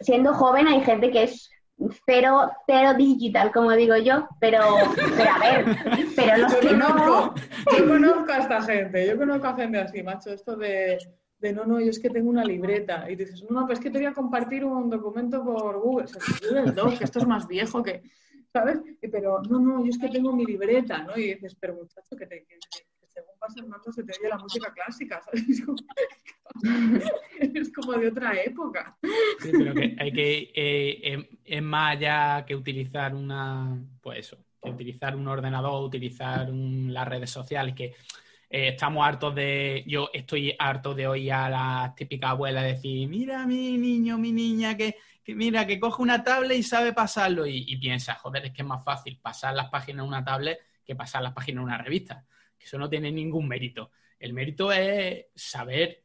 siendo 0.00 0.32
joven 0.32 0.68
hay 0.68 0.80
gente 0.82 1.10
que 1.10 1.24
es 1.24 1.50
cero, 2.04 2.50
cero 2.66 2.94
digital, 2.94 3.52
como 3.52 3.72
digo 3.72 3.96
yo, 3.96 4.28
pero, 4.40 4.60
pero 5.16 5.30
a 5.30 5.38
ver, 5.38 5.76
pero 6.16 6.38
los 6.38 6.54
que 6.56 6.72
no... 6.72 7.34
Yo 7.76 7.88
conozco 7.88 8.32
a 8.32 8.38
esta 8.38 8.62
gente, 8.62 9.06
yo 9.06 9.16
conozco 9.16 9.46
a 9.46 9.56
gente 9.56 9.78
así, 9.78 10.02
macho, 10.02 10.30
esto 10.30 10.56
de, 10.56 10.98
de 11.38 11.52
no, 11.52 11.64
no, 11.64 11.80
yo 11.80 11.90
es 11.90 11.98
que 11.98 12.10
tengo 12.10 12.30
una 12.30 12.44
libreta, 12.44 13.10
y 13.10 13.16
dices, 13.16 13.44
no, 13.48 13.60
no, 13.60 13.66
pues 13.66 13.78
es 13.78 13.84
que 13.84 13.90
te 13.90 13.98
voy 13.98 14.06
a 14.06 14.14
compartir 14.14 14.64
un 14.64 14.90
documento 14.90 15.44
por 15.44 15.80
Google, 15.80 16.04
o 16.04 16.08
sea, 16.08 16.22
Google 16.48 16.72
Docs, 16.72 16.98
que 16.98 17.04
esto 17.04 17.20
es 17.20 17.26
más 17.26 17.46
viejo 17.46 17.82
que, 17.82 18.02
¿sabes? 18.52 18.80
Pero 19.00 19.40
no, 19.48 19.60
no, 19.60 19.84
yo 19.84 19.90
es 19.90 19.98
que 19.98 20.08
tengo 20.08 20.32
mi 20.32 20.44
libreta, 20.44 21.02
¿no? 21.02 21.16
Y 21.16 21.34
dices, 21.34 21.56
pero 21.60 21.74
muchacho, 21.74 22.16
que, 22.16 22.26
te, 22.26 22.44
que, 22.44 22.58
según 23.18 23.38
vas 23.40 23.56
armando 23.56 23.92
se 23.92 24.04
te 24.04 24.12
oye 24.18 24.28
la 24.28 24.38
música 24.38 24.72
clásica, 24.72 25.20
¿sabes? 25.22 25.44
Es 27.40 27.72
como, 27.72 27.92
de 27.92 28.08
otra 28.08 28.40
época. 28.42 28.96
Sí, 29.40 29.50
pero 29.52 29.74
que 29.74 29.96
hay 29.98 30.12
que, 30.12 30.52
eh, 30.54 31.00
em, 31.02 31.26
es 31.44 31.62
más 31.62 31.96
allá 31.96 32.44
que 32.46 32.56
utilizar 32.56 33.14
una, 33.14 33.78
pues 34.00 34.20
eso, 34.20 34.38
que 34.62 34.70
utilizar 34.70 35.14
un 35.14 35.28
ordenador, 35.28 35.84
utilizar 35.84 36.48
las 36.48 37.06
redes 37.06 37.30
sociales, 37.30 37.74
que 37.74 37.94
eh, 38.50 38.68
estamos 38.68 39.06
hartos 39.06 39.34
de, 39.34 39.84
yo 39.86 40.10
estoy 40.12 40.54
harto 40.58 40.94
de 40.94 41.06
oír 41.06 41.32
a 41.32 41.50
la 41.50 41.94
típica 41.96 42.30
abuela 42.30 42.62
decir, 42.62 43.08
mira 43.08 43.46
mi 43.46 43.76
niño, 43.76 44.18
mi 44.18 44.32
niña, 44.32 44.76
que, 44.76 44.96
mira, 45.26 45.66
que 45.66 45.78
coge 45.78 46.02
una 46.02 46.24
tablet 46.24 46.58
y 46.58 46.62
sabe 46.62 46.92
pasarlo 46.92 47.46
y, 47.46 47.64
y, 47.68 47.76
piensa, 47.76 48.14
joder, 48.14 48.46
es 48.46 48.52
que 48.52 48.62
es 48.62 48.68
más 48.68 48.82
fácil 48.82 49.18
pasar 49.20 49.54
las 49.54 49.68
páginas 49.68 50.02
en 50.02 50.08
una 50.08 50.24
tablet 50.24 50.58
que 50.84 50.96
pasar 50.96 51.22
las 51.22 51.34
páginas 51.34 51.60
en 51.60 51.64
una 51.64 51.78
revista, 51.78 52.24
que 52.58 52.66
eso 52.66 52.78
no 52.78 52.88
tiene 52.88 53.12
ningún 53.12 53.48
mérito. 53.48 53.90
El 54.18 54.32
mérito 54.32 54.72
es 54.72 55.26
saber 55.34 56.02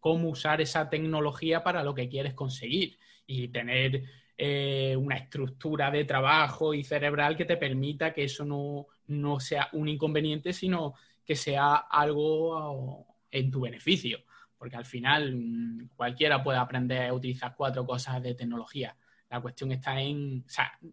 cómo 0.00 0.28
usar 0.28 0.60
esa 0.60 0.88
tecnología 0.88 1.62
para 1.62 1.84
lo 1.84 1.94
que 1.94 2.08
quieres 2.08 2.34
conseguir 2.34 2.98
y 3.26 3.48
tener 3.48 4.02
eh, 4.36 4.96
una 4.98 5.16
estructura 5.16 5.90
de 5.90 6.04
trabajo 6.04 6.74
y 6.74 6.82
cerebral 6.84 7.36
que 7.36 7.44
te 7.44 7.56
permita 7.56 8.12
que 8.12 8.24
eso 8.24 8.44
no, 8.44 8.86
no 9.06 9.40
sea 9.40 9.68
un 9.72 9.88
inconveniente, 9.88 10.52
sino 10.52 10.94
que 11.24 11.36
sea 11.36 11.74
algo 11.76 13.06
en 13.30 13.50
tu 13.50 13.60
beneficio. 13.60 14.18
Porque 14.58 14.76
al 14.76 14.84
final 14.84 15.34
mm, 15.36 15.90
cualquiera 15.96 16.42
puede 16.42 16.58
aprender 16.58 17.08
a 17.08 17.14
utilizar 17.14 17.54
cuatro 17.56 17.86
cosas 17.86 18.22
de 18.22 18.34
tecnología. 18.34 18.96
La 19.30 19.40
cuestión 19.40 19.72
está 19.72 20.00
en 20.00 20.44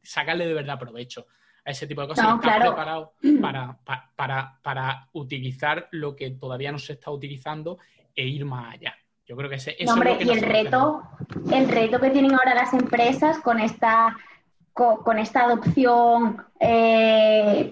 sacarle 0.03 0.47
de 0.47 0.53
verdad 0.53 0.79
provecho 0.79 1.27
a 1.69 1.71
ese 1.71 1.85
tipo 1.85 2.01
de 2.01 2.07
cosas. 2.07 2.35
estar 2.35 2.61
preparado 2.61 3.13
para, 3.41 3.77
para, 4.15 4.57
para, 4.61 5.07
utilizar 5.13 5.87
lo 5.91 6.15
que 6.15 6.31
todavía 6.31 6.71
no 6.71 6.79
se 6.79 6.93
está 6.93 7.11
utilizando 7.11 7.77
e 8.15 8.25
ir 8.25 8.43
más 8.43 8.73
allá. 8.73 8.95
Yo 9.27 9.37
creo 9.37 9.49
que 9.49 9.57
ese 9.57 9.75
es 9.77 9.87
hombre, 9.87 10.17
y 10.19 10.29
el 10.29 10.41
reto, 10.41 11.03
el 11.51 11.69
reto 11.69 11.99
que 11.99 12.09
tienen 12.09 12.33
ahora 12.33 12.55
las 12.55 12.73
empresas 12.73 13.37
con 13.39 13.59
esta, 13.59 14.17
con, 14.73 15.19
esta 15.19 15.43
adopción 15.43 16.43
eh, 16.59 17.71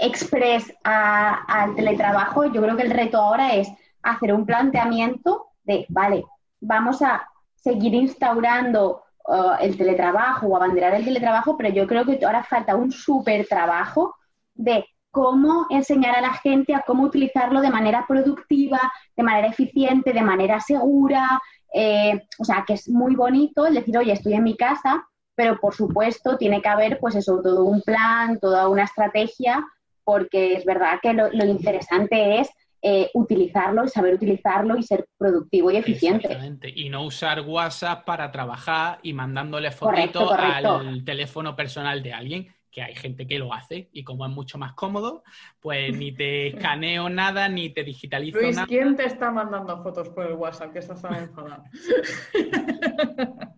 express 0.00 0.74
al 0.82 1.76
teletrabajo, 1.76 2.46
yo 2.46 2.60
creo 2.60 2.76
que 2.76 2.82
el 2.82 2.90
reto 2.90 3.18
ahora 3.18 3.54
es 3.54 3.68
hacer 4.02 4.32
un 4.32 4.44
planteamiento 4.44 5.46
de, 5.62 5.86
vale, 5.88 6.24
vamos 6.60 7.00
a 7.02 7.28
seguir 7.54 7.94
instaurando 7.94 9.04
uh, 9.26 9.54
el 9.60 9.76
teletrabajo 9.76 10.46
o 10.46 10.56
abanderar 10.56 10.94
el 10.94 11.04
teletrabajo, 11.04 11.56
pero 11.56 11.70
yo 11.70 11.86
creo 11.86 12.04
que 12.04 12.24
ahora 12.24 12.44
falta 12.44 12.76
un 12.76 12.90
súper 12.92 13.46
trabajo 13.46 14.14
de 14.54 14.84
cómo 15.10 15.66
enseñar 15.70 16.16
a 16.16 16.20
la 16.20 16.34
gente 16.34 16.74
a 16.74 16.82
cómo 16.86 17.04
utilizarlo 17.04 17.60
de 17.60 17.70
manera 17.70 18.04
productiva, 18.06 18.80
de 19.16 19.22
manera 19.22 19.48
eficiente, 19.48 20.12
de 20.12 20.22
manera 20.22 20.60
segura. 20.60 21.40
Eh, 21.72 22.20
o 22.38 22.44
sea, 22.44 22.64
que 22.66 22.74
es 22.74 22.88
muy 22.88 23.14
bonito 23.16 23.66
el 23.66 23.74
decir, 23.74 23.96
oye, 23.96 24.12
estoy 24.12 24.34
en 24.34 24.44
mi 24.44 24.56
casa, 24.56 25.06
pero 25.34 25.58
por 25.58 25.74
supuesto 25.74 26.36
tiene 26.36 26.60
que 26.62 26.68
haber, 26.68 26.98
pues 26.98 27.14
eso, 27.14 27.40
todo 27.42 27.64
un 27.64 27.82
plan, 27.82 28.38
toda 28.38 28.68
una 28.68 28.84
estrategia 28.84 29.64
porque 30.06 30.54
es 30.54 30.64
verdad 30.64 31.00
que 31.02 31.12
lo, 31.12 31.28
interesante 31.44 32.38
es 32.38 32.48
eh, 32.82 33.10
utilizarlo 33.14 33.84
y 33.84 33.88
saber 33.88 34.14
utilizarlo 34.14 34.76
y 34.76 34.82
ser 34.82 35.06
productivo 35.16 35.70
y 35.70 35.76
eficiente. 35.76 36.26
Exactamente. 36.26 36.72
Y 36.74 36.88
no 36.88 37.04
usar 37.04 37.40
WhatsApp 37.40 38.04
para 38.04 38.30
trabajar 38.30 38.98
y 39.02 39.12
mandándole 39.12 39.70
fotitos 39.70 40.30
al 40.32 41.04
teléfono 41.04 41.56
personal 41.56 42.02
de 42.02 42.12
alguien, 42.12 42.54
que 42.70 42.82
hay 42.82 42.94
gente 42.94 43.26
que 43.26 43.38
lo 43.38 43.54
hace 43.54 43.88
y 43.90 44.04
como 44.04 44.26
es 44.26 44.32
mucho 44.32 44.58
más 44.58 44.74
cómodo, 44.74 45.24
pues 45.60 45.96
ni 45.96 46.12
te 46.12 46.48
escaneo 46.48 47.08
nada, 47.08 47.48
ni 47.48 47.70
te 47.70 47.82
digitalizo 47.82 48.38
Luis, 48.38 48.56
nada. 48.56 48.66
¿quién 48.66 48.94
te 48.96 49.06
está 49.06 49.30
mandando 49.30 49.82
fotos 49.82 50.10
por 50.10 50.26
el 50.26 50.34
WhatsApp? 50.34 50.72
Que 50.72 50.80
estás 50.80 51.00
tan 51.00 51.14
enfadado. 51.14 51.64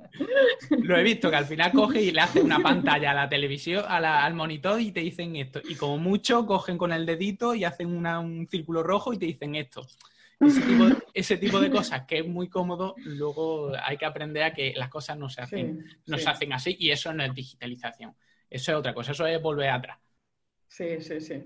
Lo 0.71 0.97
he 0.97 1.03
visto, 1.03 1.31
que 1.31 1.37
al 1.37 1.47
final 1.47 1.73
coge 1.73 2.03
y 2.03 2.11
le 2.11 2.21
hace 2.21 2.41
una 2.41 2.59
pantalla 2.59 3.13
a 3.13 3.15
la 3.15 3.29
televisión, 3.29 3.85
al 3.87 4.35
monitor 4.35 4.81
y 4.81 4.93
te 4.93 5.01
dicen 5.01 5.37
esto. 5.37 5.61
Y 5.69 5.75
como 5.75 5.99
mucho, 5.99 6.47
cogen 6.47 6.79
con 6.79 6.93
el 6.93 7.07
dedito 7.07 7.55
y 7.55 7.65
hacen 7.65 7.89
un 7.89 8.49
círculo 8.51 8.83
rojo 8.83 9.13
y 9.13 9.19
te 9.19 9.27
dicen 9.27 9.55
esto. 9.55 9.87
Ese 11.13 11.37
tipo, 11.37 11.61
de, 11.61 11.71
cosas 11.71 12.05
que 12.07 12.19
es 12.19 12.27
muy 12.27 12.49
cómodo, 12.49 12.95
luego 13.05 13.73
hay 13.83 13.97
que 13.97 14.07
aprender 14.07 14.45
a 14.45 14.55
que 14.55 14.73
las 14.77 14.89
cosas 14.89 15.19
no 15.19 15.29
se 15.29 15.41
hacen, 15.41 15.85
no 16.07 16.17
se 16.17 16.31
hacen 16.31 16.53
así 16.53 16.77
y 16.79 16.91
eso 16.91 17.13
no 17.13 17.25
es 17.25 17.35
digitalización. 17.35 18.15
Eso 18.49 18.73
es 18.73 18.79
otra 18.79 18.95
cosa, 18.95 19.13
eso 19.13 19.27
es 19.27 19.43
volver 19.43 19.71
atrás. 19.71 19.99
Sí, 20.69 21.01
sí, 21.01 21.21
sí. 21.21 21.43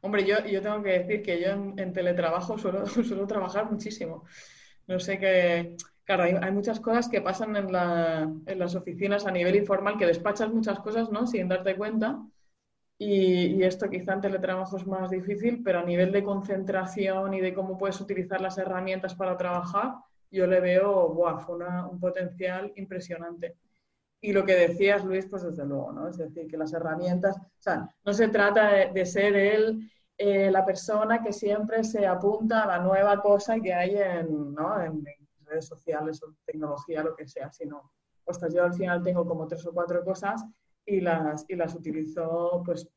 Hombre, 0.00 0.24
yo, 0.24 0.44
yo 0.46 0.62
tengo 0.62 0.82
que 0.82 1.00
decir 1.00 1.22
que 1.22 1.40
yo 1.40 1.48
en, 1.48 1.92
teletrabajo 1.92 2.56
suelo, 2.56 2.86
suelo, 2.86 3.26
trabajar 3.26 3.68
muchísimo. 3.70 4.24
No 4.86 5.00
sé 5.00 5.18
qué. 5.18 5.76
Claro, 6.06 6.22
hay, 6.22 6.52
muchas 6.52 6.78
cosas 6.78 7.08
que 7.08 7.20
pasan 7.20 7.56
en, 7.56 7.72
las 7.72 8.74
oficinas 8.76 9.26
a 9.26 9.32
nivel 9.32 9.56
informal 9.56 9.98
que 9.98 10.06
despachas 10.06 10.52
muchas 10.52 10.78
cosas, 10.78 11.10
¿no? 11.10 11.26
Sin 11.26 11.48
darte 11.48 11.76
cuenta. 11.76 12.22
Y, 12.96 13.60
esto 13.64 13.90
quizá 13.90 14.12
en 14.12 14.20
teletrabajo 14.20 14.76
es 14.76 14.86
más 14.86 15.10
difícil, 15.10 15.64
pero 15.64 15.80
a 15.80 15.84
nivel 15.84 16.12
de 16.12 16.22
concentración 16.22 17.34
y 17.34 17.40
de 17.40 17.52
cómo 17.52 17.76
puedes 17.76 18.00
utilizar 18.00 18.40
las 18.40 18.56
herramientas 18.56 19.16
para 19.16 19.36
trabajar, 19.36 19.94
yo 20.30 20.46
le 20.46 20.60
veo 20.60 21.08
buah, 21.08 21.44
un 21.90 21.98
potencial 21.98 22.72
impresionante. 22.76 23.56
Y 24.20 24.32
lo 24.32 24.44
que 24.44 24.54
decías, 24.54 25.04
Luis, 25.04 25.26
pues 25.26 25.42
desde 25.42 25.66
luego, 25.66 25.90
¿no? 25.90 26.08
Es 26.08 26.18
decir, 26.18 26.46
que 26.46 26.56
las 26.56 26.72
herramientas, 26.72 27.36
o 27.36 27.62
sea, 27.62 27.90
no 28.04 28.12
se 28.12 28.28
trata 28.28 28.70
de, 28.92 29.06
ser 29.06 29.34
él 29.34 29.90
eh, 30.16 30.52
la 30.52 30.64
persona 30.64 31.20
que 31.20 31.32
siempre 31.32 31.82
se 31.82 32.06
apunta 32.06 32.62
a 32.62 32.66
la 32.66 32.78
nueva 32.78 33.20
cosa 33.20 33.58
que 33.58 33.74
hay 33.74 33.96
en, 33.96 34.54
¿no? 34.54 34.80
en, 34.80 35.04
redes 35.46 35.66
sociales 35.66 36.22
o 36.22 36.34
tecnología, 36.44 37.02
lo 37.02 37.14
que 37.14 37.26
sea, 37.26 37.52
sino, 37.52 37.92
pues 38.24 38.38
yo 38.52 38.64
al 38.64 38.74
final 38.74 39.02
tengo 39.02 39.26
como 39.26 39.46
tres 39.46 39.64
o 39.66 39.72
cuatro 39.72 40.04
cosas 40.04 40.44
y 40.84 41.00
las, 41.00 41.44
y 41.48 41.56
las 41.56 41.74
utilizo 41.74 42.62
pues, 42.64 42.88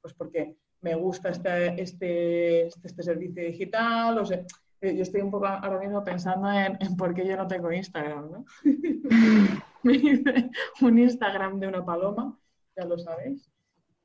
pues 0.00 0.14
porque 0.14 0.56
me 0.80 0.94
gusta 0.94 1.30
este, 1.30 1.80
este, 1.80 2.66
este, 2.66 3.02
servicio 3.02 3.42
digital, 3.42 4.18
o 4.18 4.24
sea, 4.24 4.44
eh, 4.80 4.94
yo 4.94 5.02
estoy 5.02 5.22
un 5.22 5.30
poco 5.30 5.46
ahora 5.46 5.80
mismo 5.80 6.04
pensando 6.04 6.48
en, 6.50 6.96
por 6.96 7.14
qué 7.14 7.26
yo 7.26 7.36
no 7.36 7.48
tengo 7.48 7.72
Instagram, 7.72 8.30
¿no? 8.30 8.44
me 9.82 9.92
hice 9.92 10.50
un 10.80 10.98
Instagram 10.98 11.58
de 11.58 11.66
una 11.66 11.84
paloma, 11.84 12.38
ya 12.76 12.84
lo 12.84 12.96
sabéis, 12.96 13.50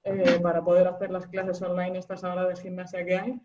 eh, 0.03 0.39
para 0.41 0.63
poder 0.63 0.87
hacer 0.87 1.11
las 1.11 1.27
clases 1.27 1.61
online 1.61 1.99
estas 1.99 2.23
horas 2.23 2.47
de 2.47 2.61
gimnasia 2.61 3.05
que 3.05 3.17
hay. 3.17 3.41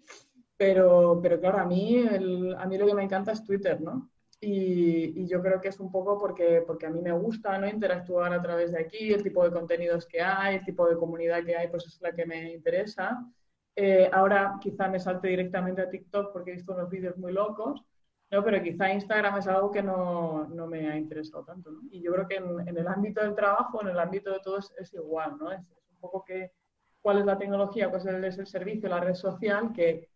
Pero, 0.56 1.20
pero 1.22 1.38
claro, 1.38 1.58
a 1.58 1.64
mí, 1.64 2.04
a 2.04 2.66
mí 2.66 2.78
lo 2.78 2.86
que 2.86 2.94
me 2.94 3.04
encanta 3.04 3.30
es 3.30 3.44
Twitter, 3.44 3.80
¿no? 3.80 4.10
Y, 4.40 5.26
yo 5.26 5.42
creo 5.42 5.60
que 5.60 5.68
es 5.68 5.80
un 5.80 5.90
poco 5.90 6.18
porque, 6.18 6.62
porque 6.66 6.86
a 6.86 6.90
mí 6.90 7.00
me 7.00 7.12
gusta 7.12 7.58
¿no? 7.58 7.68
interactuar 7.68 8.32
a 8.32 8.40
través 8.40 8.72
de 8.72 8.80
aquí, 8.80 9.12
el 9.12 9.22
tipo 9.22 9.44
de 9.44 9.50
contenidos 9.50 10.06
que 10.06 10.20
hay, 10.20 10.56
el 10.56 10.64
tipo 10.64 10.88
de 10.88 10.96
comunidad 10.96 11.44
que 11.44 11.56
hay, 11.56 11.68
pues 11.68 11.86
es 11.86 12.00
la 12.00 12.12
que 12.12 12.24
me 12.24 12.52
interesa. 12.52 13.18
Eh, 13.74 14.08
ahora 14.12 14.58
quizá 14.60 14.88
me 14.88 15.00
salte 15.00 15.28
directamente 15.28 15.82
a 15.82 15.90
TikTok 15.90 16.32
porque 16.32 16.50
he 16.50 16.54
visto 16.54 16.72
unos 16.72 16.88
vídeos 16.88 17.16
muy 17.16 17.32
locos, 17.32 17.84
no, 18.30 18.44
pero 18.44 18.62
quizá 18.62 18.92
Instagram 18.92 19.38
es 19.38 19.46
algo 19.46 19.70
que 19.70 19.82
no, 19.82 20.46
no 20.48 20.66
me 20.66 20.88
ha 20.90 20.96
interesado 20.96 21.44
tanto. 21.44 21.70
¿no? 21.70 21.80
Y 21.90 22.02
yo 22.02 22.12
creo 22.12 22.28
que 22.28 22.36
en, 22.36 22.68
en, 22.68 22.76
el 22.76 22.86
ámbito 22.86 23.22
del 23.22 23.34
trabajo, 23.34 23.80
en 23.80 23.88
el 23.88 23.98
ámbito 23.98 24.30
de 24.32 24.40
todos, 24.40 24.72
es 24.78 24.92
igual. 24.92 25.36
¿no? 25.38 25.50
Es, 25.50 25.60
un 25.60 25.98
poco 26.00 26.24
que 26.24 26.52
cuál 27.00 27.18
es 27.18 27.26
la 27.26 27.38
tecnología, 27.38 27.88
cuál 27.88 28.24
es 28.24 28.38
el, 28.38 28.46
servicio, 28.46 28.88
la 28.88 29.00
red 29.00 29.14
social 29.14 29.72
que, 29.72 30.08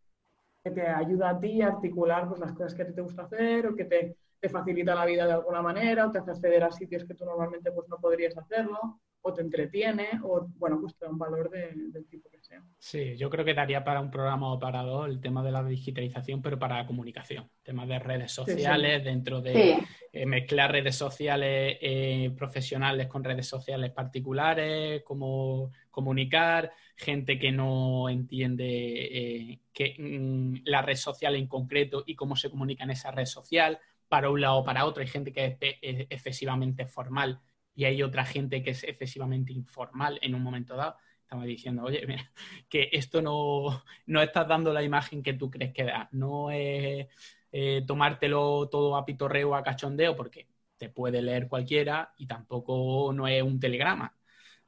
que, 0.62 0.70
te 0.70 0.86
ayuda 0.86 1.30
a 1.30 1.40
ti 1.40 1.62
a 1.62 1.68
articular 1.68 2.28
pues, 2.28 2.40
las 2.40 2.52
cosas 2.52 2.74
que 2.74 2.84
te, 2.84 2.92
te 2.92 3.00
gusta 3.00 3.22
hacer 3.22 3.66
o 3.66 3.74
que 3.74 3.84
te, 3.84 4.16
te, 4.40 4.48
facilita 4.48 4.94
la 4.94 5.04
vida 5.04 5.26
de 5.26 5.32
alguna 5.32 5.62
manera 5.62 6.06
o 6.06 6.10
te 6.10 6.18
hace 6.18 6.30
acceder 6.30 6.64
a 6.64 6.70
sitios 6.70 7.04
que 7.04 7.14
tú 7.14 7.24
normalmente 7.24 7.72
pues, 7.72 7.88
no 7.88 7.98
podrías 7.98 8.36
hacerlo. 8.36 9.00
O 9.22 9.32
te 9.32 9.40
entretiene 9.40 10.10
o, 10.24 10.46
bueno, 10.58 10.80
pues 10.80 10.96
te 10.96 11.04
da 11.04 11.10
un 11.10 11.18
valor 11.18 11.48
del 11.48 12.06
tipo 12.06 12.28
que 12.28 12.40
sea. 12.40 12.62
Sí, 12.78 13.16
yo 13.16 13.30
creo 13.30 13.44
que 13.44 13.54
daría 13.54 13.84
para 13.84 14.00
un 14.00 14.10
programa 14.10 14.52
o 14.52 14.58
para 14.58 14.82
dos 14.82 15.08
el 15.08 15.20
tema 15.20 15.42
de 15.44 15.52
la 15.52 15.62
digitalización, 15.62 16.42
pero 16.42 16.58
para 16.58 16.78
la 16.78 16.86
comunicación, 16.86 17.48
temas 17.62 17.88
de 17.88 18.00
redes 18.00 18.32
sociales, 18.32 19.04
dentro 19.04 19.40
de 19.40 19.78
eh, 20.12 20.26
mezclar 20.26 20.72
redes 20.72 20.96
sociales 20.96 21.78
eh, 21.80 22.32
profesionales 22.36 23.06
con 23.06 23.22
redes 23.22 23.46
sociales 23.46 23.92
particulares, 23.92 25.02
cómo 25.04 25.70
comunicar, 25.90 26.72
gente 26.96 27.38
que 27.38 27.52
no 27.52 28.08
entiende 28.08 28.64
eh, 28.64 29.60
que, 29.72 29.94
mm, 29.98 30.62
la 30.64 30.82
red 30.82 30.96
social 30.96 31.36
en 31.36 31.46
concreto 31.46 32.02
y 32.06 32.16
cómo 32.16 32.34
se 32.34 32.50
comunica 32.50 32.82
en 32.82 32.90
esa 32.90 33.12
red 33.12 33.26
social, 33.26 33.78
para 34.08 34.28
un 34.28 34.40
lado 34.40 34.58
o 34.58 34.64
para 34.64 34.84
otro. 34.84 35.00
Hay 35.00 35.08
gente 35.08 35.32
que 35.32 35.56
es 35.60 36.06
excesivamente 36.10 36.84
formal 36.84 37.40
y 37.74 37.84
hay 37.84 38.02
otra 38.02 38.24
gente 38.24 38.62
que 38.62 38.70
es 38.70 38.84
excesivamente 38.84 39.52
informal 39.52 40.18
en 40.22 40.34
un 40.34 40.42
momento 40.42 40.76
dado. 40.76 40.96
Estamos 41.22 41.46
diciendo, 41.46 41.82
oye, 41.84 42.04
mira, 42.06 42.30
que 42.68 42.90
esto 42.92 43.22
no, 43.22 43.82
no 44.06 44.22
estás 44.22 44.46
dando 44.48 44.72
la 44.72 44.82
imagen 44.82 45.22
que 45.22 45.34
tú 45.34 45.50
crees 45.50 45.72
que 45.72 45.84
da. 45.84 46.08
No 46.12 46.50
es 46.50 47.08
eh, 47.52 47.82
tomártelo 47.86 48.68
todo 48.68 48.96
a 48.96 49.04
pitorreo, 49.04 49.54
a 49.54 49.62
cachondeo, 49.62 50.16
porque 50.16 50.48
te 50.76 50.88
puede 50.88 51.22
leer 51.22 51.48
cualquiera 51.48 52.12
y 52.18 52.26
tampoco 52.26 53.12
no 53.14 53.28
es 53.28 53.42
un 53.42 53.60
telegrama. 53.60 54.16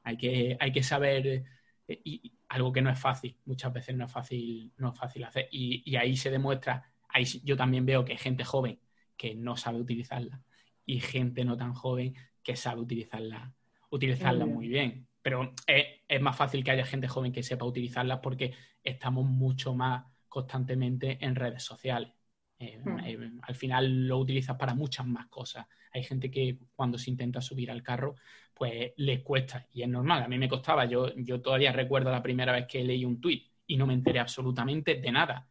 Hay 0.03 0.17
que, 0.17 0.57
hay 0.59 0.71
que 0.71 0.83
saber, 0.83 1.43
eh, 1.87 2.01
y, 2.03 2.31
algo 2.49 2.71
que 2.71 2.81
no 2.81 2.89
es 2.91 2.99
fácil, 2.99 3.37
muchas 3.45 3.73
veces 3.73 3.95
no 3.95 4.05
es 4.05 4.11
fácil, 4.11 4.71
no 4.77 4.89
es 4.93 4.99
fácil 4.99 5.23
hacer. 5.23 5.47
Y, 5.51 5.83
y 5.85 5.95
ahí 5.97 6.15
se 6.15 6.31
demuestra, 6.31 6.91
ahí 7.09 7.25
yo 7.43 7.57
también 7.57 7.85
veo 7.85 8.05
que 8.05 8.13
hay 8.13 8.17
gente 8.17 8.43
joven 8.45 8.79
que 9.17 9.35
no 9.35 9.57
sabe 9.57 9.79
utilizarla 9.79 10.41
y 10.85 10.99
gente 10.99 11.43
no 11.45 11.57
tan 11.57 11.73
joven 11.73 12.15
que 12.45 12.55
sabe 12.55 12.79
utilizarla, 12.79 13.51
utilizarla 13.89 14.45
muy 14.45 14.69
bien. 14.69 15.07
Pero 15.21 15.53
es, 15.65 16.21
más 16.21 16.37
fácil 16.37 16.63
que 16.63 16.69
haya 16.69 16.85
gente 16.85 17.07
joven 17.07 17.31
que 17.31 17.41
sepa 17.41 17.65
utilizarla 17.65 18.21
porque 18.21 18.53
estamos 18.83 19.25
mucho 19.25 19.73
más 19.73 20.05
constantemente 20.29 21.17
en 21.19 21.35
redes 21.35 21.63
sociales. 21.63 22.11
Eh, 22.59 22.79
hmm. 22.81 22.99
eh, 22.99 23.31
al 23.41 23.55
final 23.55 24.07
lo 24.07 24.19
utilizas 24.19 24.55
para 24.55 24.75
muchas 24.75 25.07
más 25.07 25.25
cosas. 25.27 25.65
Hay 25.91 26.03
gente 26.03 26.29
que 26.29 26.59
cuando 26.75 26.99
se 26.99 27.09
intenta 27.09 27.41
subir 27.41 27.71
al 27.71 27.81
carro, 27.81 28.15
pues 28.53 28.93
les 28.97 29.21
cuesta 29.21 29.65
y 29.73 29.81
es 29.81 29.89
normal. 29.89 30.21
A 30.21 30.27
mí 30.27 30.37
me 30.37 30.47
costaba. 30.47 30.85
Yo, 30.85 31.13
yo 31.15 31.41
todavía 31.41 31.71
recuerdo 31.71 32.11
la 32.11 32.21
primera 32.21 32.51
vez 32.51 32.67
que 32.67 32.83
leí 32.83 33.03
un 33.03 33.19
tuit 33.19 33.49
y 33.65 33.75
no 33.75 33.87
me 33.87 33.95
enteré 33.95 34.19
absolutamente 34.19 34.95
de 34.95 35.11
nada. 35.11 35.47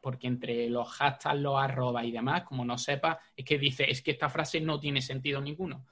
Porque 0.00 0.26
entre 0.26 0.68
los 0.68 0.88
hashtags, 0.88 1.40
los 1.40 1.56
arroba 1.56 2.04
y 2.04 2.10
demás, 2.10 2.42
como 2.42 2.64
no 2.64 2.76
sepa, 2.76 3.20
es 3.36 3.44
que 3.44 3.58
dice, 3.58 3.88
es 3.88 4.02
que 4.02 4.10
esta 4.10 4.28
frase 4.28 4.60
no 4.60 4.80
tiene 4.80 5.00
sentido 5.00 5.40
ninguno 5.40 5.86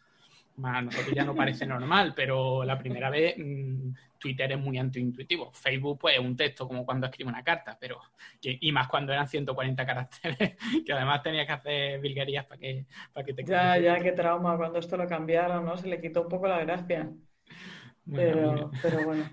a 0.62 0.82
nosotros 0.82 1.14
ya 1.14 1.24
no 1.24 1.34
parece 1.34 1.66
normal, 1.66 2.12
pero 2.14 2.64
la 2.64 2.78
primera 2.78 3.11
vez 3.11 3.34
mm, 3.36 3.92
Twitter 4.18 4.52
es 4.52 4.59
muy 4.59 4.78
antiintuitivo. 4.78 5.50
Facebook, 5.52 5.98
pues, 6.00 6.14
es 6.14 6.20
un 6.20 6.36
texto 6.36 6.68
como 6.68 6.84
cuando 6.84 7.07
escribe 7.07 7.30
una 7.30 7.42
carta, 7.42 7.76
pero 7.78 8.00
y 8.40 8.70
más 8.72 8.88
cuando 8.88 9.12
eran 9.12 9.26
140 9.26 9.84
caracteres, 9.84 10.57
que 10.86 10.92
además 10.92 11.22
tenías 11.22 11.46
que 11.46 11.52
hacer 11.52 12.00
virguerías 12.00 12.46
para 12.46 12.61
que, 12.61 12.86
para 13.12 13.26
que 13.26 13.34
te 13.34 13.44
Ya, 13.44 13.78
ya, 13.78 13.98
qué 14.00 14.12
trauma, 14.12 14.57
cuando 14.57 14.78
esto 14.78 14.96
lo 14.96 15.07
cambiaron, 15.07 15.64
¿no? 15.64 15.76
Se 15.76 15.88
le 15.88 16.00
quitó 16.00 16.22
un 16.22 16.28
poco 16.28 16.46
la 16.46 16.61
gracia. 16.61 17.11
pero, 18.11 18.70
bueno. 19.05 19.28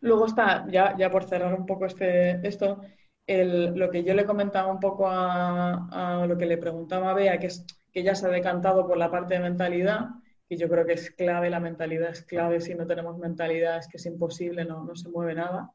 Luego 0.00 0.26
está, 0.26 0.66
ya, 0.68 0.96
ya 0.96 1.10
por 1.10 1.24
cerrar 1.24 1.54
un 1.54 1.64
poco 1.64 1.86
este, 1.86 2.46
esto, 2.46 2.82
el, 3.24 3.74
lo 3.74 3.88
que 3.88 4.02
yo 4.02 4.14
le 4.14 4.24
comentaba 4.24 4.72
un 4.72 4.80
poco 4.80 5.08
a, 5.08 6.22
a, 6.22 6.26
lo 6.26 6.36
que 6.36 6.46
le 6.46 6.58
preguntaba 6.58 7.12
a 7.12 7.14
Bea, 7.14 7.38
que 7.38 7.46
es 7.46 7.64
que 7.92 8.02
ya 8.02 8.14
se 8.14 8.26
ha 8.26 8.30
decantado 8.30 8.86
por 8.86 8.96
la 8.96 9.10
parte 9.10 9.34
de 9.34 9.40
mentalidad, 9.40 10.08
y 10.52 10.58
yo 10.58 10.68
creo 10.68 10.84
que 10.84 10.92
es 10.92 11.10
clave, 11.12 11.48
la 11.48 11.60
mentalidad 11.60 12.10
es 12.10 12.22
clave, 12.24 12.60
si 12.60 12.74
no 12.74 12.86
tenemos 12.86 13.16
mentalidad 13.16 13.78
es 13.78 13.88
que 13.88 13.96
es 13.96 14.04
imposible, 14.04 14.66
no, 14.66 14.84
no 14.84 14.94
se 14.94 15.08
mueve 15.08 15.34
nada. 15.34 15.72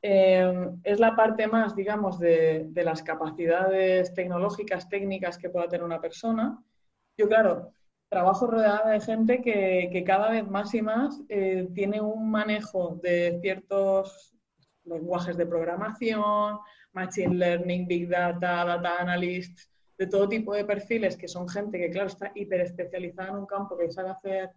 Eh, 0.00 0.70
es 0.84 1.00
la 1.00 1.16
parte 1.16 1.48
más, 1.48 1.74
digamos, 1.74 2.20
de, 2.20 2.66
de, 2.68 2.84
las 2.84 3.02
capacidades 3.02 4.14
tecnológicas, 4.14 4.88
técnicas 4.88 5.38
que 5.38 5.50
pueda 5.50 5.66
tener 5.66 5.82
una 5.82 6.00
persona. 6.00 6.56
Yo, 7.18 7.26
claro, 7.26 7.72
trabajo 8.08 8.46
rodeada 8.46 8.90
de 8.90 9.00
gente 9.00 9.42
que, 9.42 9.90
que 9.92 10.04
cada 10.04 10.30
vez 10.30 10.46
más 10.46 10.72
y 10.72 10.82
más 10.82 11.20
eh, 11.28 11.68
tiene 11.74 12.00
un 12.00 12.30
manejo 12.30 13.00
de 13.02 13.40
ciertos 13.42 14.36
lenguajes 14.84 15.36
de 15.36 15.46
programación, 15.46 16.60
machine 16.92 17.34
learning, 17.34 17.88
big 17.88 18.08
data, 18.08 18.64
data 18.64 19.00
analysts, 19.00 19.68
de 19.98 20.06
todo 20.06 20.28
tipo 20.28 20.54
de 20.54 20.64
perfiles, 20.64 21.16
que 21.16 21.28
son 21.28 21.48
gente 21.48 21.78
que, 21.78 21.90
claro, 21.90 22.08
está 22.08 22.32
hiper 22.34 22.60
especializada 22.60 23.30
en 23.30 23.36
un 23.36 23.46
campo, 23.46 23.76
que 23.76 23.90
sabe 23.90 24.10
hacer 24.10 24.50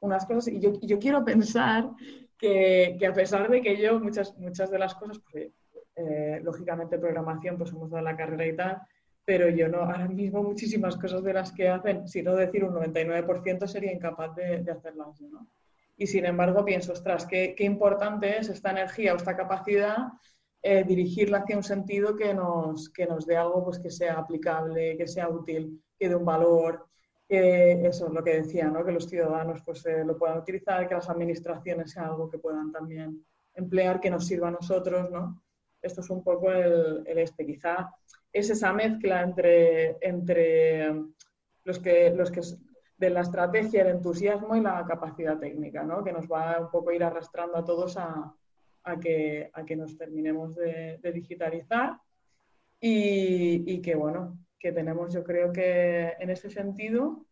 unas 0.00 0.24
cosas. 0.26 0.48
Y 0.48 0.60
yo, 0.60 0.72
yo 0.80 0.98
quiero 0.98 1.24
pensar 1.24 1.90
que, 2.38 2.96
que, 2.98 3.06
a 3.06 3.12
pesar 3.12 3.50
de 3.50 3.60
que 3.60 3.76
yo 3.80 4.00
muchas, 4.00 4.36
muchas 4.38 4.70
de 4.70 4.78
las 4.78 4.94
cosas, 4.94 5.20
pues, 5.30 5.50
eh, 5.96 6.40
lógicamente 6.42 6.98
programación, 6.98 7.58
pues 7.58 7.70
hemos 7.70 7.90
dado 7.90 8.02
la 8.02 8.16
carrera 8.16 8.46
y 8.46 8.56
tal, 8.56 8.80
pero 9.24 9.48
yo 9.50 9.68
no, 9.68 9.78
ahora 9.78 10.08
mismo 10.08 10.42
muchísimas 10.42 10.96
cosas 10.96 11.22
de 11.22 11.34
las 11.34 11.52
que 11.52 11.68
hacen, 11.68 12.08
si 12.08 12.22
no 12.22 12.34
decir 12.34 12.64
un 12.64 12.74
99%, 12.74 13.66
sería 13.66 13.92
incapaz 13.92 14.34
de, 14.34 14.62
de 14.62 14.72
hacerlas 14.72 15.20
¿no? 15.20 15.46
Y 15.96 16.06
sin 16.06 16.24
embargo 16.24 16.64
pienso, 16.64 16.92
ostras, 16.92 17.26
qué, 17.26 17.54
qué 17.54 17.64
importante 17.64 18.38
es 18.38 18.48
esta 18.48 18.70
energía 18.70 19.12
o 19.12 19.16
esta 19.16 19.36
capacidad 19.36 20.08
eh, 20.62 20.84
dirigirla 20.84 21.38
hacia 21.38 21.56
un 21.56 21.62
sentido 21.62 22.16
que 22.16 22.34
nos, 22.34 22.90
que 22.90 23.06
nos 23.06 23.26
dé 23.26 23.36
algo 23.36 23.64
pues, 23.64 23.78
que 23.78 23.90
sea 23.90 24.18
aplicable, 24.18 24.96
que 24.96 25.08
sea 25.08 25.28
útil, 25.28 25.82
que 25.98 26.08
dé 26.08 26.14
un 26.14 26.24
valor. 26.24 26.86
Que 27.26 27.86
eso 27.86 28.08
es 28.08 28.12
lo 28.12 28.24
que 28.24 28.42
decía, 28.42 28.66
¿no? 28.66 28.84
que 28.84 28.90
los 28.92 29.08
ciudadanos 29.08 29.62
pues, 29.64 29.86
eh, 29.86 30.04
lo 30.04 30.18
puedan 30.18 30.38
utilizar, 30.38 30.88
que 30.88 30.96
las 30.96 31.08
administraciones 31.08 31.92
sea 31.92 32.06
algo 32.06 32.28
que 32.28 32.38
puedan 32.38 32.72
también 32.72 33.24
emplear, 33.54 34.00
que 34.00 34.10
nos 34.10 34.26
sirva 34.26 34.48
a 34.48 34.52
nosotros. 34.52 35.10
¿no? 35.10 35.40
Esto 35.80 36.00
es 36.00 36.10
un 36.10 36.24
poco 36.24 36.50
el, 36.50 37.04
el 37.06 37.18
este. 37.18 37.46
Quizá 37.46 37.94
es 38.32 38.50
esa 38.50 38.72
mezcla 38.72 39.22
entre, 39.22 39.96
entre 40.00 40.92
los 41.64 41.78
que, 41.78 42.10
los 42.10 42.30
que 42.30 42.40
de 42.98 43.10
la 43.10 43.20
estrategia, 43.20 43.82
el 43.82 43.96
entusiasmo 43.96 44.56
y 44.56 44.60
la 44.60 44.84
capacidad 44.84 45.38
técnica, 45.38 45.84
¿no? 45.84 46.04
que 46.04 46.12
nos 46.12 46.26
va 46.26 46.60
un 46.60 46.70
poco 46.70 46.90
a 46.90 46.94
ir 46.94 47.04
arrastrando 47.04 47.56
a 47.56 47.64
todos 47.64 47.96
a, 47.96 48.34
a 48.84 48.98
que, 48.98 49.50
a 49.52 49.64
que 49.64 49.76
nos 49.76 49.96
terminemos 49.96 50.54
de, 50.54 50.98
digitalizar 51.12 51.98
y, 52.80 53.80
que, 53.82 53.94
bueno, 53.94 54.38
que 54.58 54.72
tenemos 54.72 55.12
yo 55.12 55.22
creo 55.22 55.52
que 55.52 56.14
en 56.18 56.30
ese 56.30 56.50
sentido 56.50 57.26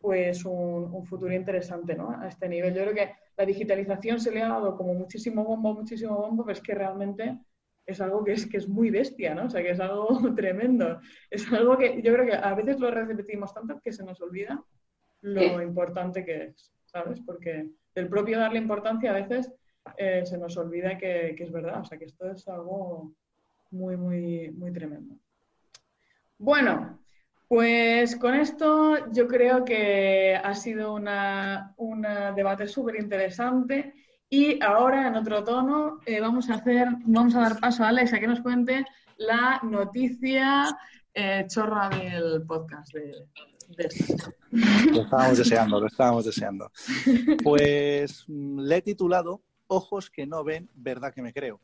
pues 0.00 0.44
un, 0.44 1.04
futuro 1.04 1.32
interesante 1.32 1.94
¿no? 1.94 2.10
a 2.10 2.28
este 2.28 2.48
nivel. 2.48 2.72
Yo 2.72 2.82
creo 2.82 2.94
que 2.94 3.12
la 3.36 3.44
digitalización 3.44 4.20
se 4.20 4.30
le 4.30 4.42
ha 4.42 4.48
dado 4.48 4.76
como 4.76 4.94
muchísimo 4.94 5.44
bombo, 5.44 5.74
muchísimo 5.74 6.16
bombo, 6.16 6.44
pero 6.44 6.56
es 6.56 6.62
que 6.62 6.74
realmente 6.74 7.38
es 7.84 8.00
algo 8.00 8.22
que 8.22 8.32
es, 8.32 8.46
que 8.46 8.58
es 8.58 8.68
muy 8.68 8.90
bestia, 8.90 9.34
¿no? 9.34 9.46
O 9.46 9.50
sea, 9.50 9.62
que 9.62 9.70
es 9.70 9.80
algo 9.80 10.08
tremendo. 10.36 11.00
Es 11.30 11.50
algo 11.52 11.76
que 11.76 12.00
yo 12.02 12.12
creo 12.12 12.26
que 12.26 12.34
a 12.34 12.54
veces 12.54 12.78
lo 12.78 12.90
repetimos 12.90 13.52
tanto 13.52 13.80
que 13.82 13.92
se 13.92 14.04
nos 14.04 14.20
olvida 14.20 14.62
lo 15.20 15.60
importante 15.62 16.24
que 16.24 16.44
es, 16.44 16.72
¿sabes? 16.84 17.20
Porque 17.20 17.70
el 17.94 18.08
propio 18.08 18.38
darle 18.38 18.58
importancia 18.58 19.10
a 19.10 19.20
veces 19.20 19.52
eh, 19.96 20.22
se 20.24 20.38
nos 20.38 20.56
olvida 20.56 20.98
que, 20.98 21.34
es 21.38 21.52
verdad. 21.52 21.80
O 21.80 21.84
sea, 21.84 21.98
que 21.98 22.06
esto 22.06 22.30
es 22.30 22.46
algo 22.48 23.12
muy, 23.70 23.96
muy, 23.96 24.50
muy 24.50 24.72
tremendo. 24.72 25.16
Bueno, 26.38 26.98
pues 27.48 28.16
con 28.16 28.34
esto 28.34 29.10
yo 29.12 29.26
creo 29.26 29.64
que 29.64 30.36
ha 30.36 30.54
sido 30.54 30.94
un 30.94 32.02
debate 32.36 32.66
súper 32.68 32.96
interesante 32.96 33.94
y 34.30 34.62
ahora 34.62 35.08
en 35.08 35.16
otro 35.16 35.42
tono 35.42 36.00
eh, 36.04 36.20
vamos 36.20 36.50
a 36.50 36.54
hacer, 36.54 36.88
vamos 37.06 37.34
a 37.34 37.40
dar 37.40 37.58
paso 37.58 37.82
a 37.82 37.88
Alex 37.88 38.12
a 38.12 38.20
que 38.20 38.26
nos 38.26 38.40
cuente 38.40 38.84
la 39.16 39.58
noticia 39.62 40.76
eh, 41.14 41.46
chorra 41.48 41.88
del 41.88 42.42
podcast 42.46 42.92
de, 42.92 43.26
Lo 44.92 45.02
estábamos 45.02 45.38
deseando, 45.38 45.80
lo 45.80 45.86
estábamos 45.86 46.24
deseando. 46.24 46.70
Pues 47.42 48.24
mm, 48.28 48.60
le 48.60 48.76
he 48.76 48.82
titulado 48.82 49.42
ojos 49.68 50.10
que 50.10 50.26
no 50.26 50.42
ven, 50.44 50.68
verdad 50.74 51.14
que 51.14 51.22
me 51.22 51.32
creo. 51.32 51.60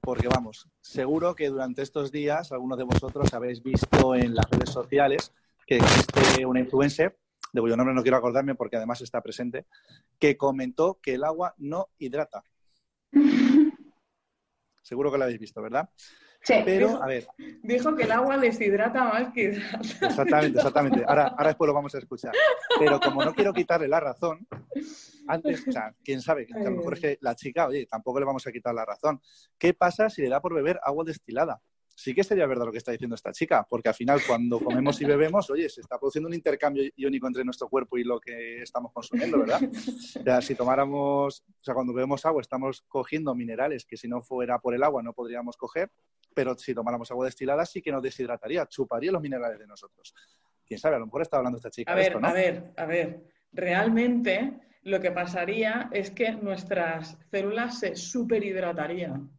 Porque 0.00 0.28
vamos, 0.28 0.68
seguro 0.80 1.34
que 1.34 1.48
durante 1.48 1.82
estos 1.82 2.10
días 2.10 2.50
algunos 2.52 2.78
de 2.78 2.84
vosotros 2.84 3.32
habéis 3.34 3.62
visto 3.62 4.14
en 4.14 4.34
las 4.34 4.48
redes 4.50 4.70
sociales 4.70 5.32
que 5.66 5.76
existe 5.76 6.46
una 6.46 6.60
influencer, 6.60 7.18
de 7.52 7.60
cuyo 7.60 7.76
nombre 7.76 7.94
no 7.94 8.02
quiero 8.02 8.16
acordarme 8.16 8.54
porque 8.54 8.76
además 8.76 9.00
está 9.02 9.20
presente, 9.20 9.66
que 10.18 10.36
comentó 10.36 10.98
que 11.00 11.14
el 11.14 11.24
agua 11.24 11.54
no 11.58 11.88
hidrata. 11.98 12.42
Seguro 14.82 15.12
que 15.12 15.18
lo 15.18 15.24
habéis 15.24 15.38
visto, 15.38 15.60
¿verdad? 15.60 15.90
Pero, 16.46 16.88
dijo, 16.88 17.02
a 17.02 17.06
ver. 17.06 17.26
Dijo 17.62 17.94
que 17.94 18.04
el 18.04 18.12
agua 18.12 18.38
deshidrata 18.38 19.04
más 19.04 19.32
que 19.34 19.42
hidrata. 19.42 19.78
Exactamente, 20.06 20.58
exactamente. 20.58 21.04
Ahora, 21.06 21.26
ahora 21.28 21.48
después 21.48 21.68
lo 21.68 21.74
vamos 21.74 21.94
a 21.94 21.98
escuchar. 21.98 22.32
Pero 22.78 22.98
como 23.00 23.22
no 23.22 23.34
quiero 23.34 23.52
quitarle 23.52 23.88
la 23.88 24.00
razón, 24.00 24.46
antes, 25.28 25.66
o 25.68 25.72
sea, 25.72 25.94
quién 26.02 26.20
sabe, 26.20 26.46
a 26.54 26.58
lo 26.64 26.70
mejor 26.72 26.94
es 26.94 27.00
que 27.00 27.18
la 27.20 27.34
chica, 27.34 27.68
oye, 27.68 27.86
tampoco 27.86 28.18
le 28.18 28.26
vamos 28.26 28.46
a 28.46 28.52
quitar 28.52 28.74
la 28.74 28.84
razón. 28.84 29.20
¿Qué 29.58 29.74
pasa 29.74 30.10
si 30.10 30.22
le 30.22 30.28
da 30.28 30.40
por 30.40 30.54
beber 30.54 30.80
agua 30.82 31.04
destilada? 31.04 31.60
sí 31.98 32.14
que 32.14 32.22
sería 32.22 32.46
verdad 32.46 32.66
lo 32.66 32.70
que 32.70 32.78
está 32.78 32.92
diciendo 32.92 33.16
esta 33.16 33.32
chica, 33.32 33.66
porque 33.68 33.88
al 33.88 33.94
final 33.94 34.20
cuando 34.24 34.60
comemos 34.60 35.00
y 35.00 35.04
bebemos, 35.04 35.50
oye, 35.50 35.68
se 35.68 35.80
está 35.80 35.98
produciendo 35.98 36.28
un 36.28 36.34
intercambio 36.34 36.84
iónico 36.94 37.26
entre 37.26 37.44
nuestro 37.44 37.68
cuerpo 37.68 37.98
y 37.98 38.04
lo 38.04 38.20
que 38.20 38.62
estamos 38.62 38.92
consumiendo, 38.92 39.40
¿verdad? 39.40 39.60
O 39.64 40.22
sea, 40.22 40.40
si 40.40 40.54
tomáramos, 40.54 41.40
o 41.40 41.64
sea, 41.64 41.74
cuando 41.74 41.92
bebemos 41.92 42.24
agua 42.24 42.40
estamos 42.40 42.82
cogiendo 42.82 43.34
minerales 43.34 43.84
que 43.84 43.96
si 43.96 44.06
no 44.06 44.22
fuera 44.22 44.60
por 44.60 44.74
el 44.74 44.82
agua 44.84 45.02
no 45.02 45.12
podríamos 45.12 45.56
coger, 45.56 45.90
pero 46.34 46.56
si 46.56 46.72
tomáramos 46.72 47.10
agua 47.10 47.26
destilada 47.26 47.66
sí 47.66 47.82
que 47.82 47.90
nos 47.90 48.02
deshidrataría, 48.02 48.64
chuparía 48.66 49.10
los 49.10 49.20
minerales 49.20 49.58
de 49.58 49.66
nosotros. 49.66 50.14
Quién 50.64 50.78
sabe, 50.78 50.96
a 50.96 50.98
lo 51.00 51.06
mejor 51.06 51.22
está 51.22 51.38
hablando 51.38 51.56
esta 51.56 51.70
chica. 51.70 51.90
A 51.90 51.96
ver, 51.96 52.16
a 52.22 52.32
ver, 52.32 52.72
a 52.76 52.86
ver. 52.86 53.24
Realmente 53.50 54.67
lo 54.82 55.00
que 55.00 55.10
pasaría 55.10 55.88
es 55.92 56.10
que 56.10 56.32
nuestras 56.32 57.18
células 57.30 57.78
se 57.78 57.96
superhidratarían. 57.96 59.30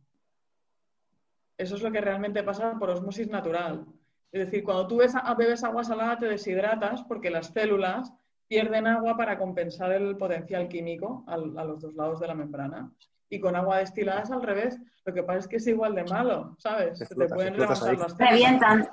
Eso 1.58 1.76
es 1.76 1.82
lo 1.82 1.92
que 1.92 2.02
realmente 2.02 2.44
pasa 2.44 2.78
por 2.80 2.90
osmosis 2.90 3.30
natural. 3.30 3.86
Es 4.32 4.46
decir, 4.46 4.64
cuando 4.64 4.88
tú 4.88 4.98
bebes 4.98 5.64
agua 5.64 5.84
salada 5.84 6.18
te 6.18 6.28
deshidratas 6.28 7.04
porque 7.04 7.30
las 7.30 7.48
células 7.48 8.14
pierden 8.48 8.88
agua 8.88 9.18
para 9.18 9.38
compensar 9.38 9.92
el 9.92 10.16
potencial 10.18 10.68
químico 10.68 11.24
a 11.28 11.38
los 11.38 11.82
dos 11.82 11.96
lados 11.96 12.20
de 12.20 12.28
la 12.28 12.36
membrana. 12.36 12.92
Y 13.30 13.40
con 13.40 13.56
agua 13.56 13.80
destilada 13.80 14.22
es 14.22 14.32
al 14.32 14.42
revés. 14.42 14.80
Lo 15.06 15.14
que 15.14 15.24
pasa 15.24 15.40
es 15.40 15.48
que 15.48 15.58
es 15.58 15.68
igual 15.68 15.96
de 15.96 16.04
malo, 16.04 16.56
¿sabes? 16.58 16.98
Se 16.98 17.06
te 17.08 17.28
pueden 17.28 17.56
rebasar 17.56 17.98
las 17.98 18.14
células. 18.14 18.32
Revientan. 18.32 18.90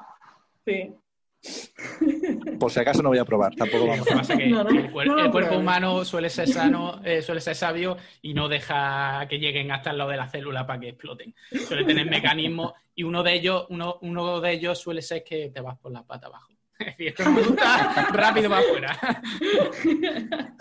Sí. 0.64 0.94
Por 2.58 2.70
si 2.70 2.80
acaso 2.80 3.02
no 3.02 3.10
voy 3.10 3.18
a 3.18 3.24
probar, 3.24 3.54
tampoco 3.54 3.86
vamos 3.86 4.06
a 4.08 4.34
el, 4.34 5.30
cuerpo 5.30 5.56
humano 5.56 6.04
suele 6.04 6.30
ser 6.30 6.48
sano, 6.48 7.00
eh, 7.04 7.22
suele 7.22 7.40
ser 7.40 7.54
sabio 7.54 7.96
y 8.22 8.34
no 8.34 8.48
deja 8.48 9.26
que 9.28 9.38
lleguen 9.38 9.70
hasta 9.70 9.90
el 9.90 9.98
lado 9.98 10.10
de 10.10 10.16
la 10.16 10.28
célula 10.28 10.66
para 10.66 10.80
que 10.80 10.88
exploten. 10.88 11.34
Suele 11.68 11.84
tener 11.84 12.08
mecanismos 12.08 12.72
y 12.94 13.02
uno 13.04 13.22
de 13.22 13.34
ellos, 13.34 13.66
uno, 13.68 13.98
uno 14.00 14.40
de 14.40 14.52
ellos 14.52 14.78
suele 14.78 15.02
ser 15.02 15.22
que 15.22 15.50
te 15.50 15.60
vas 15.60 15.78
por 15.78 15.92
la 15.92 16.02
pata 16.02 16.26
abajo. 16.28 16.55
Es 16.86 16.86
decir, 16.98 17.08
esto 17.08 17.24
rápido 18.12 18.50
para 18.50 18.60
afuera. 18.60 19.22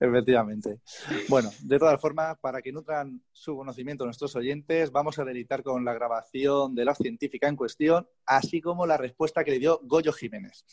Efectivamente. 0.00 0.80
Bueno, 1.28 1.50
de 1.60 1.78
todas 1.78 2.00
formas, 2.00 2.36
para 2.40 2.60
que 2.60 2.72
nutran 2.72 3.22
su 3.30 3.56
conocimiento 3.56 4.04
nuestros 4.04 4.34
oyentes, 4.34 4.90
vamos 4.90 5.18
a 5.18 5.24
delitar 5.24 5.62
con 5.62 5.84
la 5.84 5.94
grabación 5.94 6.74
de 6.74 6.84
la 6.84 6.94
científica 6.94 7.48
en 7.48 7.56
cuestión, 7.56 8.08
así 8.26 8.60
como 8.60 8.86
la 8.86 8.96
respuesta 8.96 9.44
que 9.44 9.52
le 9.52 9.58
dio 9.60 9.80
Goyo 9.84 10.12
Jiménez. 10.12 10.64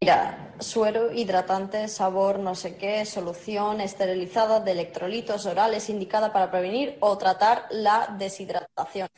Mira, 0.00 0.54
suero, 0.58 1.12
hidratante, 1.12 1.88
sabor, 1.88 2.38
no 2.38 2.54
sé 2.54 2.76
qué, 2.76 3.06
solución 3.06 3.80
esterilizada 3.80 4.60
de 4.60 4.72
electrolitos 4.72 5.46
orales 5.46 5.88
indicada 5.88 6.30
para 6.30 6.50
prevenir 6.50 6.98
o 7.00 7.16
tratar 7.16 7.66
la 7.70 8.14
deshidratación. 8.18 9.08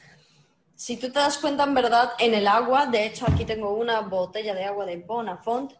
Si 0.76 0.98
tú 0.98 1.06
te 1.06 1.18
das 1.18 1.38
cuenta, 1.38 1.64
en 1.64 1.72
verdad, 1.72 2.10
en 2.18 2.34
el 2.34 2.46
agua, 2.46 2.84
de 2.84 3.06
hecho 3.06 3.24
aquí 3.26 3.46
tengo 3.46 3.72
una 3.72 4.00
botella 4.00 4.54
de 4.54 4.64
agua 4.64 4.84
de 4.84 4.98
Bonafont, 4.98 5.72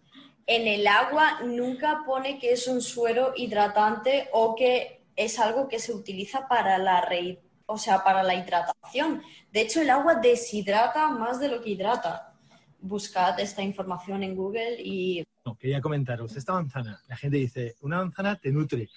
en 0.46 0.66
el 0.66 0.86
agua 0.86 1.42
nunca 1.42 2.02
pone 2.06 2.38
que 2.38 2.52
es 2.52 2.66
un 2.66 2.80
suero 2.80 3.34
hidratante 3.36 4.30
o 4.32 4.54
que 4.54 5.04
es 5.14 5.38
algo 5.38 5.68
que 5.68 5.80
se 5.80 5.92
utiliza 5.92 6.48
para 6.48 6.78
la 6.78 7.06
o 7.66 7.76
sea, 7.76 8.02
para 8.02 8.22
la 8.22 8.36
hidratación. 8.36 9.22
De 9.52 9.60
hecho, 9.60 9.82
el 9.82 9.90
agua 9.90 10.14
deshidrata 10.14 11.10
más 11.10 11.40
de 11.40 11.48
lo 11.48 11.60
que 11.60 11.70
hidrata. 11.70 12.32
Buscad 12.80 13.38
esta 13.38 13.62
información 13.62 14.22
en 14.22 14.34
Google 14.34 14.76
y... 14.78 15.24
Quería 15.58 15.82
comentaros, 15.82 16.34
esta 16.36 16.54
manzana, 16.54 17.02
la 17.06 17.16
gente 17.16 17.36
dice, 17.36 17.76
una 17.82 17.98
manzana 17.98 18.36
te 18.36 18.50
nutre. 18.50 18.88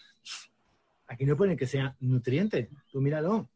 Aquí 1.07 1.25
no 1.25 1.35
pone 1.35 1.57
que 1.57 1.67
sea 1.67 1.95
nutriente, 1.99 2.69
tú 2.91 3.01
míralo, 3.01 3.49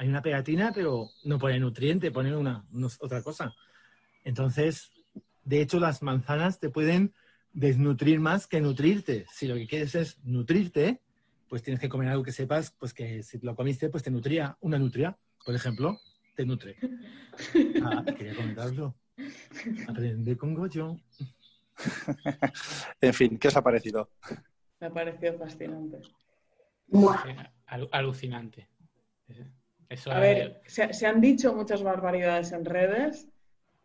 hay 0.00 0.08
una 0.08 0.22
pegatina, 0.22 0.72
pero 0.72 1.10
no 1.24 1.38
pone 1.38 1.60
nutriente, 1.60 2.10
pone 2.10 2.34
una, 2.34 2.64
otra 3.00 3.22
cosa. 3.22 3.54
Entonces, 4.24 4.90
de 5.44 5.60
hecho, 5.60 5.78
las 5.78 6.02
manzanas 6.02 6.58
te 6.58 6.70
pueden 6.70 7.12
desnutrir 7.52 8.18
más 8.18 8.46
que 8.46 8.62
nutrirte. 8.62 9.26
Si 9.30 9.46
lo 9.46 9.56
que 9.56 9.66
quieres 9.66 9.94
es 9.94 10.18
nutrirte, 10.24 11.02
pues 11.50 11.62
tienes 11.62 11.82
que 11.82 11.90
comer 11.90 12.08
algo 12.08 12.22
que 12.22 12.32
sepas, 12.32 12.74
pues 12.78 12.94
que 12.94 13.22
si 13.22 13.40
lo 13.40 13.54
comiste, 13.54 13.90
pues 13.90 14.02
te 14.02 14.10
nutría. 14.10 14.56
Una 14.60 14.78
nutria, 14.78 15.18
por 15.44 15.54
ejemplo, 15.54 16.00
te 16.34 16.46
nutre. 16.46 16.76
Ah, 17.82 18.04
quería 18.18 18.34
comentarlo. 18.34 18.96
Aprende 19.88 20.36
con 20.36 20.54
Goyo. 20.54 20.98
en 23.00 23.14
fin, 23.14 23.38
¿qué 23.38 23.48
os 23.48 23.56
ha 23.56 23.62
parecido? 23.62 24.10
Me 24.80 24.88
ha 24.88 24.90
parecido 24.90 25.38
fascinante. 25.38 26.00
alucinante 27.92 28.69
a 30.10 30.20
ver, 30.20 30.62
se, 30.66 31.06
han 31.06 31.20
dicho 31.20 31.54
muchas 31.54 31.82
barbaridades 31.82 32.52
en 32.52 32.64
redes 32.64 33.28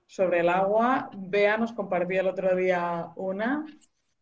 sobre 0.06 0.42
el 0.42 0.50
agua. 0.50 1.10
Bea 1.16 1.58
nos 1.58 1.74
compartía 1.74 2.22
el 2.22 2.28
otro 2.28 2.56
día 2.56 3.10
una 3.16 3.66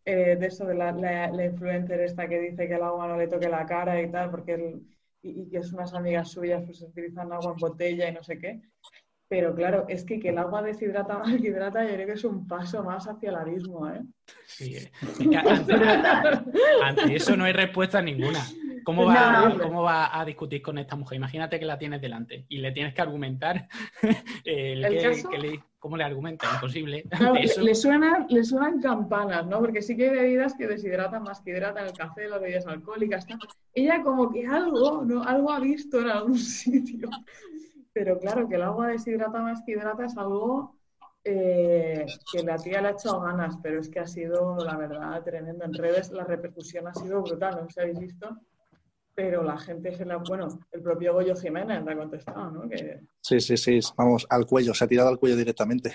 eh, 0.06 0.38
de 0.40 0.48
eso 0.48 0.66
de 0.66 0.76
la, 0.76 0.92
la, 0.92 1.46
influencer 1.46 2.00
esta 2.02 2.28
que 2.28 2.40
dice 2.40 2.68
que 2.68 2.76
el 2.76 2.84
agua 2.84 3.08
no 3.08 3.18
le 3.18 3.28
toque 3.28 3.50
la 3.50 3.66
cara 3.66 4.02
y 4.02 4.10
tal, 4.10 4.32
porque 4.32 4.80
y, 5.22 5.50
que 5.50 5.58
es 5.58 5.74
unas 5.74 5.94
amigas 5.94 6.32
suyas 6.32 6.64
pues 6.66 6.82
utilizan 6.82 7.32
agua 7.32 7.54
en 7.54 7.58
botella 7.58 8.10
y 8.10 8.14
no 8.14 8.24
sé 8.24 8.38
qué. 8.38 8.62
Pero 9.28 9.56
claro, 9.56 9.86
es 9.88 10.04
que, 10.04 10.20
que 10.20 10.30
el 10.30 10.38
agua 10.38 10.62
deshidrata 10.62 11.18
más 11.18 11.42
que 11.42 11.48
hidrata, 11.48 11.84
yo 11.84 11.94
creo 11.94 12.08
que 12.08 12.14
es 12.14 12.24
un 12.24 12.48
paso 12.48 12.84
más 12.84 13.08
hacia 13.08 13.30
el 13.30 13.36
abismo, 13.36 13.90
¿eh? 13.90 14.02
Sí, 14.46 14.78
ante, 16.84 17.16
eso 17.16 17.36
no 17.36 17.46
hay 17.46 17.54
respuesta 17.54 18.02
ninguna. 18.02 18.40
¿Cómo 18.84 19.06
va, 19.06 19.56
¿Cómo 19.62 19.84
va 19.84 20.20
a 20.20 20.26
discutir 20.26 20.62
con 20.62 20.78
esta 20.78 20.96
mujer? 20.96 21.18
Imagínate 21.18 21.60
que 21.60 21.66
la 21.66 21.78
tienes 21.78 22.02
delante 22.02 22.46
y 22.50 22.58
le 22.58 22.72
tienes 22.72 22.94
que 22.94 23.02
argumentar. 23.02 23.68
¿Cómo 25.84 25.98
le 25.98 26.06
argumenta? 26.06 26.48
Imposible. 26.54 27.04
le, 27.62 27.76
suenan, 27.76 28.26
le 28.30 28.44
suenan 28.46 28.80
campanas, 28.80 29.46
¿no? 29.48 29.60
Porque 29.60 29.82
sí 29.82 29.98
que 29.98 30.10
hay 30.10 30.16
bebidas 30.16 30.54
que 30.54 30.66
deshidratan 30.66 31.24
más 31.24 31.42
que 31.42 31.52
hidratan 31.52 31.88
el 31.88 31.92
café, 31.92 32.30
las 32.30 32.40
bebidas 32.40 32.66
alcohólicas. 32.68 33.28
Ella 33.74 34.02
como 34.02 34.32
que 34.32 34.48
algo, 34.48 35.04
¿no? 35.04 35.24
Algo 35.24 35.52
ha 35.52 35.60
visto 35.60 36.00
en 36.00 36.08
algún 36.08 36.38
sitio. 36.38 37.10
Pero 37.92 38.18
claro, 38.18 38.48
que 38.48 38.56
el 38.56 38.62
agua 38.62 38.88
deshidrata 38.88 39.42
más 39.42 39.62
que 39.66 39.74
hidrata 39.74 40.06
es 40.06 40.18
algo 40.18 40.78
eh, 41.26 42.06
que 42.32 42.44
la 42.44 42.58
tía 42.58 42.82
le 42.82 42.88
ha 42.88 42.92
echado 42.92 43.20
ganas, 43.20 43.58
pero 43.62 43.82
es 43.82 43.90
que 43.90 44.00
ha 44.00 44.08
sido, 44.08 44.58
la 44.64 44.78
verdad, 44.78 45.22
tremendo. 45.24 45.66
En 45.66 45.74
redes 45.74 46.12
la 46.12 46.24
repercusión 46.24 46.88
ha 46.88 46.94
sido 46.94 47.22
brutal, 47.22 47.58
¿no? 47.62 47.70
¿Se 47.70 47.82
habéis 47.82 48.00
visto? 48.00 48.38
Pero 49.16 49.44
la 49.44 49.58
gente 49.58 49.96
se 49.96 50.06
la... 50.06 50.18
Bueno, 50.18 50.48
el 50.72 50.82
propio 50.82 51.14
Goyo 51.14 51.36
Jiménez 51.36 51.84
le 51.84 51.92
ha 51.92 51.98
contestado, 51.98 52.52
¿no? 52.52 52.64
Sí, 53.22 53.40
sí, 53.40 53.58
sí, 53.58 53.80
vamos, 53.98 54.26
al 54.30 54.46
cuello, 54.46 54.74
se 54.74 54.86
ha 54.86 54.88
tirado 54.88 55.10
al 55.10 55.20
cuello 55.20 55.36
directamente. 55.36 55.94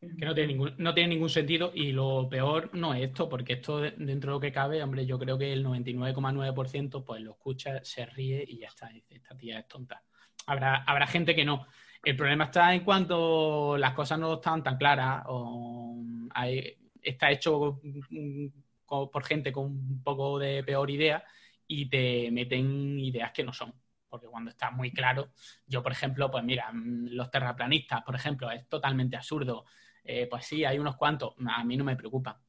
Que 0.00 0.24
no 0.24 0.34
tiene, 0.34 0.52
ningún, 0.52 0.74
no 0.78 0.94
tiene 0.94 1.14
ningún 1.14 1.30
sentido 1.30 1.72
y 1.74 1.90
lo 1.90 2.28
peor 2.28 2.70
no 2.74 2.94
es 2.94 3.08
esto, 3.08 3.28
porque 3.28 3.54
esto 3.54 3.80
dentro 3.80 4.30
de 4.30 4.36
lo 4.36 4.40
que 4.40 4.52
cabe, 4.52 4.82
hombre, 4.82 5.04
yo 5.04 5.18
creo 5.18 5.36
que 5.36 5.52
el 5.52 5.64
99,9% 5.64 7.04
pues 7.04 7.22
lo 7.22 7.32
escucha, 7.32 7.82
se 7.82 8.06
ríe 8.06 8.44
y 8.46 8.58
ya 8.58 8.68
está, 8.68 8.88
dice, 8.88 9.16
esta 9.16 9.36
tía 9.36 9.58
es 9.58 9.66
tonta. 9.66 10.02
Habrá, 10.46 10.84
habrá 10.84 11.06
gente 11.06 11.34
que 11.34 11.44
no. 11.44 11.66
El 12.04 12.14
problema 12.14 12.44
está 12.44 12.72
en 12.72 12.84
cuanto 12.84 13.76
las 13.76 13.94
cosas 13.94 14.18
no 14.18 14.34
están 14.34 14.62
tan 14.62 14.76
claras 14.76 15.24
o 15.26 15.98
está 17.02 17.30
hecho 17.32 17.80
por 18.86 19.24
gente 19.24 19.52
con 19.52 19.64
un 19.66 20.02
poco 20.02 20.38
de 20.38 20.62
peor 20.64 20.90
idea 20.90 21.24
y 21.66 21.88
te 21.88 22.30
meten 22.30 22.98
ideas 23.00 23.32
que 23.32 23.44
no 23.44 23.52
son. 23.52 23.74
Porque 24.08 24.28
cuando 24.28 24.50
está 24.50 24.70
muy 24.70 24.92
claro, 24.92 25.32
yo, 25.66 25.82
por 25.82 25.92
ejemplo, 25.92 26.30
pues 26.30 26.44
mira, 26.44 26.70
mm, 26.72 27.08
los 27.10 27.30
terraplanistas, 27.30 28.02
por 28.02 28.14
ejemplo, 28.14 28.50
es 28.50 28.68
totalmente 28.68 29.16
absurdo. 29.16 29.64
Eh, 30.04 30.26
pues 30.30 30.46
sí, 30.46 30.64
hay 30.64 30.78
unos 30.78 30.96
cuantos, 30.96 31.34
a 31.46 31.64
mí 31.64 31.76
no 31.76 31.84
me 31.84 31.96
preocupa. 31.96 32.40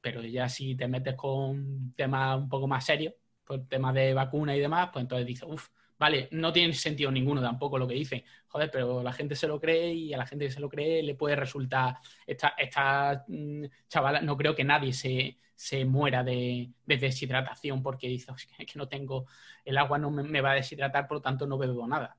Pero 0.00 0.22
ya 0.22 0.48
si 0.48 0.76
te 0.76 0.86
metes 0.88 1.14
con 1.16 1.92
temas 1.94 2.38
un 2.38 2.48
poco 2.48 2.68
más 2.68 2.84
serios, 2.84 3.14
pues 3.44 3.66
temas 3.68 3.94
de 3.94 4.14
vacuna 4.14 4.54
y 4.56 4.60
demás, 4.60 4.90
pues 4.92 5.02
entonces 5.02 5.26
dices, 5.26 5.48
uff, 5.48 5.68
vale, 5.98 6.28
no 6.32 6.52
tiene 6.52 6.72
sentido 6.74 7.10
ninguno 7.10 7.42
tampoco 7.42 7.78
lo 7.78 7.86
que 7.88 7.94
dicen. 7.94 8.24
Joder, 8.48 8.70
pero 8.70 9.02
la 9.02 9.12
gente 9.12 9.34
se 9.36 9.48
lo 9.48 9.60
cree 9.60 9.92
y 9.92 10.14
a 10.14 10.18
la 10.18 10.26
gente 10.26 10.46
que 10.46 10.52
se 10.52 10.60
lo 10.60 10.68
cree 10.68 11.02
le 11.02 11.14
puede 11.14 11.36
resultar. 11.36 11.98
Esta, 12.26 12.54
esta 12.58 13.24
mm, 13.28 13.64
chavala, 13.88 14.20
no 14.20 14.36
creo 14.36 14.54
que 14.54 14.64
nadie 14.64 14.92
se, 14.92 15.38
se 15.58 15.84
muera 15.84 16.22
de, 16.22 16.70
deshidratación 16.86 17.82
porque 17.82 18.08
dice, 18.08 18.32
es 18.58 18.66
que 18.66 18.78
no 18.78 18.88
tengo, 18.88 19.26
el 19.64 19.76
agua 19.76 19.98
no 19.98 20.10
me, 20.10 20.40
va 20.40 20.52
a 20.52 20.54
deshidratar, 20.54 21.08
por 21.08 21.16
lo 21.16 21.22
tanto 21.22 21.46
no 21.46 21.58
bebo 21.58 21.86
nada. 21.86 22.16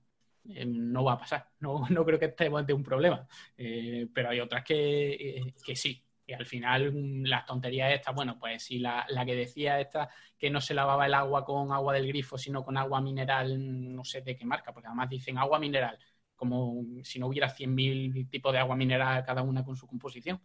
Eh, 0.50 0.66
no 0.66 1.04
va 1.04 1.14
a 1.14 1.18
pasar, 1.18 1.50
no, 1.60 1.86
no 1.90 2.06
creo 2.06 2.20
que 2.20 2.26
estemos 2.26 2.60
ante 2.60 2.74
un 2.74 2.84
problema. 2.84 3.28
Eh, 3.58 4.08
pero 4.14 4.30
hay 4.30 4.42
otras 4.42 4.64
que, 4.66 5.12
eh, 5.14 5.54
que 5.64 5.76
sí, 5.76 6.04
y 6.30 6.34
al 6.34 6.46
final 6.46 6.92
mm, 6.94 7.26
las 7.26 7.46
tonterías 7.46 7.94
estas, 7.94 8.16
bueno, 8.16 8.38
pues 8.40 8.64
si 8.64 8.80
la, 8.80 9.06
la, 9.10 9.26
que 9.26 9.36
decía 9.36 9.80
esta 9.80 10.10
que 10.38 10.50
no 10.50 10.62
se 10.62 10.74
lavaba 10.74 11.06
el 11.06 11.14
agua 11.14 11.44
con 11.44 11.72
agua 11.72 11.94
del 11.94 12.08
grifo, 12.08 12.38
sino 12.38 12.64
con 12.64 12.78
agua 12.78 13.02
mineral, 13.02 13.96
no 13.96 14.04
sé 14.04 14.22
de 14.22 14.36
qué 14.36 14.46
marca, 14.46 14.74
porque 14.74 14.88
además 14.88 15.10
dicen 15.10 15.38
agua 15.38 15.60
mineral, 15.60 15.98
como 16.36 16.84
si 17.04 17.20
no 17.20 17.28
hubiera 17.28 17.50
100.000 17.50 18.30
tipos 18.30 18.54
de 18.54 18.60
agua 18.60 18.76
mineral, 18.76 19.24
cada 19.26 19.42
una 19.42 19.64
con 19.64 19.76
su 19.76 19.88
composición 19.88 20.42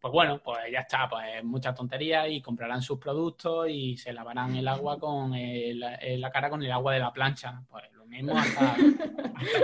pues 0.00 0.12
bueno, 0.12 0.40
pues 0.42 0.58
ya 0.70 0.80
está, 0.80 1.08
pues 1.08 1.42
mucha 1.44 1.74
tontería 1.74 2.28
y 2.28 2.40
comprarán 2.40 2.82
sus 2.82 2.98
productos 2.98 3.68
y 3.68 3.96
se 3.96 4.12
lavarán 4.12 4.54
el 4.54 4.68
agua 4.68 4.98
con 4.98 5.32
la 5.32 6.30
cara 6.30 6.50
con 6.50 6.62
el 6.62 6.70
agua 6.70 6.92
de 6.94 7.00
la 7.00 7.12
plancha. 7.12 7.62
Pues 7.68 7.84
lo 7.92 8.06
mismo 8.06 8.36
hasta, 8.36 8.76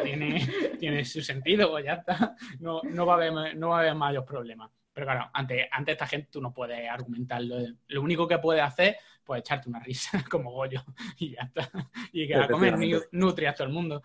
tiene, 0.03 0.47
tiene, 0.79 1.05
su 1.05 1.23
sentido, 1.23 1.71
pues 1.71 1.85
ya 1.85 1.95
está. 1.95 2.35
No, 2.59 2.81
no, 2.83 3.07
va 3.07 3.15
a 3.15 3.17
haber, 3.17 3.57
no 3.57 3.69
va 3.71 3.79
a 3.79 3.81
haber 3.81 3.95
mayores 3.95 4.29
problemas. 4.29 4.71
Pero 4.95 5.07
claro, 5.07 5.28
ante, 5.32 5.68
ante 5.70 5.92
esta 5.92 6.07
gente 6.07 6.28
tú 6.30 6.40
no 6.40 6.55
puedes 6.55 6.88
argumentarlo. 6.88 7.57
Lo 7.88 8.01
único 8.01 8.28
que 8.28 8.38
puedes 8.38 8.62
hacer, 8.62 8.97
pues 9.24 9.40
echarte 9.40 9.68
una 9.68 9.80
risa 9.80 10.24
como 10.30 10.53
Goyo 10.53 10.82
y 11.18 11.32
ya 11.32 11.42
está. 11.42 11.70
Y 12.12 12.28
que 12.28 12.36
a 12.36 12.49
comer 12.49 12.76
nutrias 13.11 13.57
todo 13.57 13.66
el 13.66 13.74
mundo. 13.74 14.01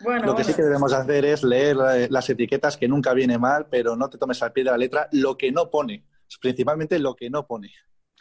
Bueno, 0.00 0.26
lo 0.26 0.36
que 0.36 0.44
sí 0.44 0.54
que 0.54 0.62
debemos 0.62 0.92
hacer 0.92 1.24
es 1.24 1.42
leer 1.42 1.76
las 2.10 2.28
etiquetas, 2.30 2.76
que 2.76 2.86
nunca 2.86 3.14
viene 3.14 3.38
mal, 3.38 3.66
pero 3.68 3.96
no 3.96 4.08
te 4.08 4.18
tomes 4.18 4.40
al 4.42 4.52
pie 4.52 4.64
de 4.64 4.70
la 4.70 4.78
letra 4.78 5.08
lo 5.12 5.36
que 5.36 5.50
no 5.50 5.70
pone, 5.70 6.04
principalmente 6.40 6.98
lo 6.98 7.16
que 7.16 7.30
no 7.30 7.46
pone. 7.46 7.72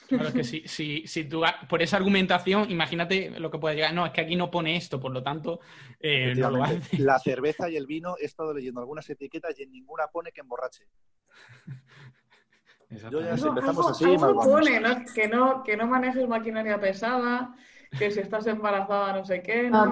Claro, 0.08 0.30
es 0.30 0.34
que 0.34 0.44
si, 0.44 0.68
si, 0.68 1.06
si 1.06 1.26
tú, 1.26 1.44
por 1.68 1.82
esa 1.82 1.98
argumentación, 1.98 2.72
imagínate 2.72 3.40
lo 3.40 3.52
que 3.52 3.60
puede 3.60 3.76
llegar. 3.76 3.94
No, 3.94 4.06
es 4.06 4.12
que 4.14 4.22
aquí 4.22 4.36
no 4.36 4.50
pone 4.50 4.76
esto, 4.76 5.00
por 5.00 5.12
lo 5.12 5.22
tanto, 5.22 5.60
eh, 6.00 6.34
no 6.36 6.50
lo 6.50 6.64
hace. 6.64 6.98
La 6.98 7.20
cerveza 7.20 7.70
y 7.70 7.76
el 7.76 7.86
vino, 7.86 8.16
he 8.20 8.26
estado 8.26 8.54
leyendo 8.54 8.80
algunas 8.80 9.10
etiquetas 9.10 9.60
y 9.60 9.64
en 9.64 9.72
ninguna 9.72 10.08
pone 10.08 10.32
que 10.32 10.42
emborrache. 10.42 10.88
Yo 13.12 13.22
ya 13.22 13.36
no, 13.36 13.48
empezamos 13.50 13.92
así, 13.92 14.06
pone, 14.18 14.80
¿no? 14.80 15.04
Que, 15.14 15.28
no, 15.28 15.64
que 15.64 15.76
no 15.76 15.88
manejes 15.88 16.28
maquinaria 16.28 16.80
pesada, 16.80 17.54
que 17.98 18.10
si 18.12 18.22
estás 18.22 18.48
embarazada 18.48 19.14
no 19.14 19.26
sé 19.26 19.42
qué. 19.44 19.70
No, 19.70 19.92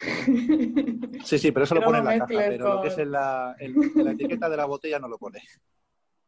Sí, 1.24 1.38
sí, 1.38 1.52
pero 1.52 1.64
eso 1.64 1.74
lo 1.74 1.82
pone 1.82 1.98
en 1.98 2.04
la 2.04 2.18
caja, 2.18 2.26
pero 2.28 2.74
lo 2.74 2.82
que 2.82 2.88
es 2.88 2.98
en 2.98 3.12
la, 3.12 3.54
en 3.58 4.04
la 4.04 4.12
etiqueta 4.12 4.48
de 4.48 4.56
la 4.56 4.64
botella 4.64 4.98
no 4.98 5.08
lo 5.08 5.18
pone. 5.18 5.40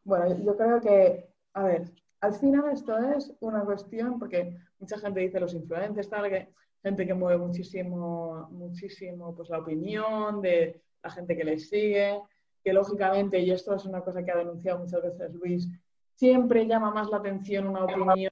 Bueno, 0.03 0.27
yo 0.43 0.55
creo 0.55 0.81
que, 0.81 1.29
a 1.53 1.63
ver, 1.63 1.91
al 2.21 2.33
final 2.33 2.71
esto 2.71 2.97
es 2.97 3.33
una 3.39 3.63
cuestión, 3.63 4.19
porque 4.19 4.57
mucha 4.79 4.97
gente 4.99 5.21
dice 5.21 5.39
los 5.39 5.53
influencers, 5.53 6.09
tal, 6.09 6.29
que 6.29 6.49
gente 6.83 7.07
que 7.07 7.13
mueve 7.13 7.37
muchísimo, 7.37 8.47
muchísimo 8.51 9.35
pues, 9.35 9.49
la 9.49 9.59
opinión 9.59 10.41
de 10.41 10.81
la 11.01 11.09
gente 11.09 11.35
que 11.35 11.43
les 11.43 11.69
sigue, 11.69 12.21
que 12.63 12.73
lógicamente, 12.73 13.39
y 13.39 13.51
esto 13.51 13.75
es 13.75 13.85
una 13.85 14.01
cosa 14.01 14.23
que 14.23 14.31
ha 14.31 14.37
denunciado 14.37 14.79
muchas 14.79 15.01
veces 15.01 15.33
Luis, 15.33 15.69
siempre 16.15 16.65
llama 16.65 16.91
más 16.91 17.09
la 17.09 17.17
atención 17.17 17.67
una 17.67 17.85
opinión 17.85 18.31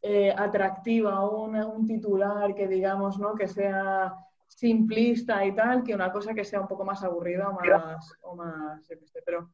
eh, 0.00 0.34
atractiva, 0.36 1.28
un, 1.28 1.56
un 1.56 1.86
titular 1.86 2.54
que 2.54 2.68
digamos, 2.68 3.18
¿no? 3.18 3.34
que 3.34 3.48
sea 3.48 4.14
simplista 4.46 5.44
y 5.44 5.54
tal, 5.54 5.82
que 5.82 5.94
una 5.94 6.12
cosa 6.12 6.34
que 6.34 6.44
sea 6.44 6.60
un 6.60 6.68
poco 6.68 6.84
más 6.84 7.02
aburrida 7.02 7.48
o 7.48 7.52
más, 7.54 8.12
o 8.22 8.36
más 8.36 8.86
pero, 9.24 9.50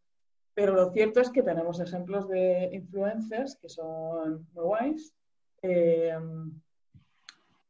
pero 0.54 0.74
lo 0.74 0.90
cierto 0.90 1.20
es 1.20 1.30
que 1.30 1.42
tenemos 1.42 1.80
ejemplos 1.80 2.28
de 2.28 2.70
influencers 2.72 3.56
que 3.56 3.68
son 3.68 4.46
muy 4.52 4.64
guays. 4.64 5.14
Eh, 5.62 6.18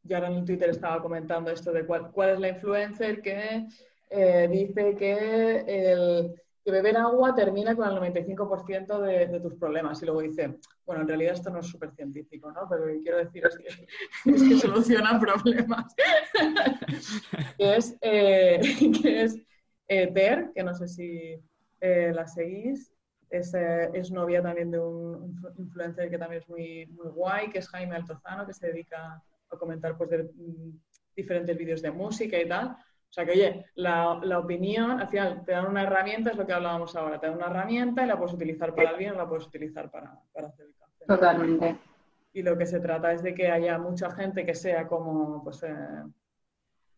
yo 0.02 0.16
ahora 0.16 0.28
en 0.28 0.44
Twitter 0.44 0.70
estaba 0.70 1.00
comentando 1.00 1.50
esto 1.50 1.72
de 1.72 1.86
cuál, 1.86 2.10
cuál 2.10 2.30
es 2.30 2.40
la 2.40 2.48
influencer 2.48 3.20
que 3.22 3.66
eh, 4.10 4.48
dice 4.50 4.96
que 4.96 5.64
el, 5.66 6.34
que 6.64 6.70
beber 6.70 6.96
agua 6.98 7.34
termina 7.34 7.74
con 7.74 7.88
el 7.88 8.12
95% 8.14 9.00
de, 9.00 9.26
de, 9.26 9.40
tus 9.40 9.54
problemas. 9.54 10.02
Y 10.02 10.06
luego 10.06 10.20
dice, 10.20 10.58
bueno, 10.84 11.02
en 11.02 11.08
realidad 11.08 11.34
esto 11.34 11.50
no 11.50 11.60
es 11.60 11.66
súper 11.66 11.92
científico, 11.92 12.52
¿no? 12.52 12.68
Pero 12.68 12.86
lo 12.86 12.92
que 12.92 13.00
quiero 13.00 13.18
decir 13.18 13.46
es 13.46 13.56
que, 13.56 13.86
es 14.30 14.42
que 14.42 14.58
soluciona 14.58 15.18
problemas. 15.18 15.94
que 17.58 17.76
es, 17.76 17.96
eh, 18.02 18.60
que 19.02 19.22
es 19.22 19.38
eh, 19.88 20.06
Ter, 20.12 20.52
que 20.54 20.62
no 20.62 20.74
sé 20.74 20.88
si 20.88 21.40
eh, 21.80 22.12
la 22.14 22.26
seguís. 22.26 22.92
Es, 23.30 23.54
eh, 23.54 23.90
es, 23.94 24.10
novia 24.10 24.42
también 24.42 24.70
de 24.72 24.80
un 24.80 25.40
influencer 25.56 26.10
que 26.10 26.18
también 26.18 26.42
es 26.42 26.48
muy, 26.48 26.86
muy 26.86 27.08
guay, 27.12 27.50
que 27.50 27.60
es 27.60 27.68
Jaime 27.68 27.94
Altozano, 27.94 28.44
que 28.44 28.52
se 28.52 28.66
dedica 28.66 29.22
a 29.50 29.56
comentar 29.56 29.96
pues, 29.96 30.10
de, 30.10 30.24
mm, 30.24 30.80
diferentes 31.14 31.56
vídeos 31.56 31.80
de 31.80 31.90
música 31.90 32.38
y 32.38 32.48
tal. 32.48 32.76
O 33.10 33.12
sea 33.12 33.24
que, 33.24 33.32
oye, 33.32 33.66
la, 33.74 34.20
la, 34.22 34.38
opinión, 34.38 35.00
al 35.00 35.08
final 35.08 35.42
te 35.44 35.50
dan 35.50 35.66
una 35.66 35.82
herramienta, 35.82 36.30
es 36.30 36.36
lo 36.36 36.46
que 36.46 36.52
hablábamos 36.52 36.94
ahora, 36.94 37.18
te 37.18 37.26
dan 37.26 37.36
una 37.36 37.46
herramienta 37.46 38.04
y 38.04 38.06
la 38.06 38.16
puedes 38.16 38.34
utilizar 38.34 38.72
para 38.72 38.90
el 38.90 38.98
bien 38.98 39.14
o 39.14 39.18
la 39.18 39.28
puedes 39.28 39.46
utilizar 39.48 39.90
para, 39.90 40.16
para 40.32 40.46
hacer 40.46 40.66
el 40.66 40.74
café. 40.76 41.04
Totalmente. 41.06 41.76
Y 42.32 42.42
lo 42.42 42.56
que 42.56 42.66
se 42.66 42.78
trata 42.78 43.12
es 43.12 43.24
de 43.24 43.34
que 43.34 43.50
haya 43.50 43.78
mucha 43.78 44.12
gente 44.12 44.46
que 44.46 44.54
sea 44.54 44.86
como, 44.86 45.42
pues, 45.42 45.60
eh, 45.64 46.04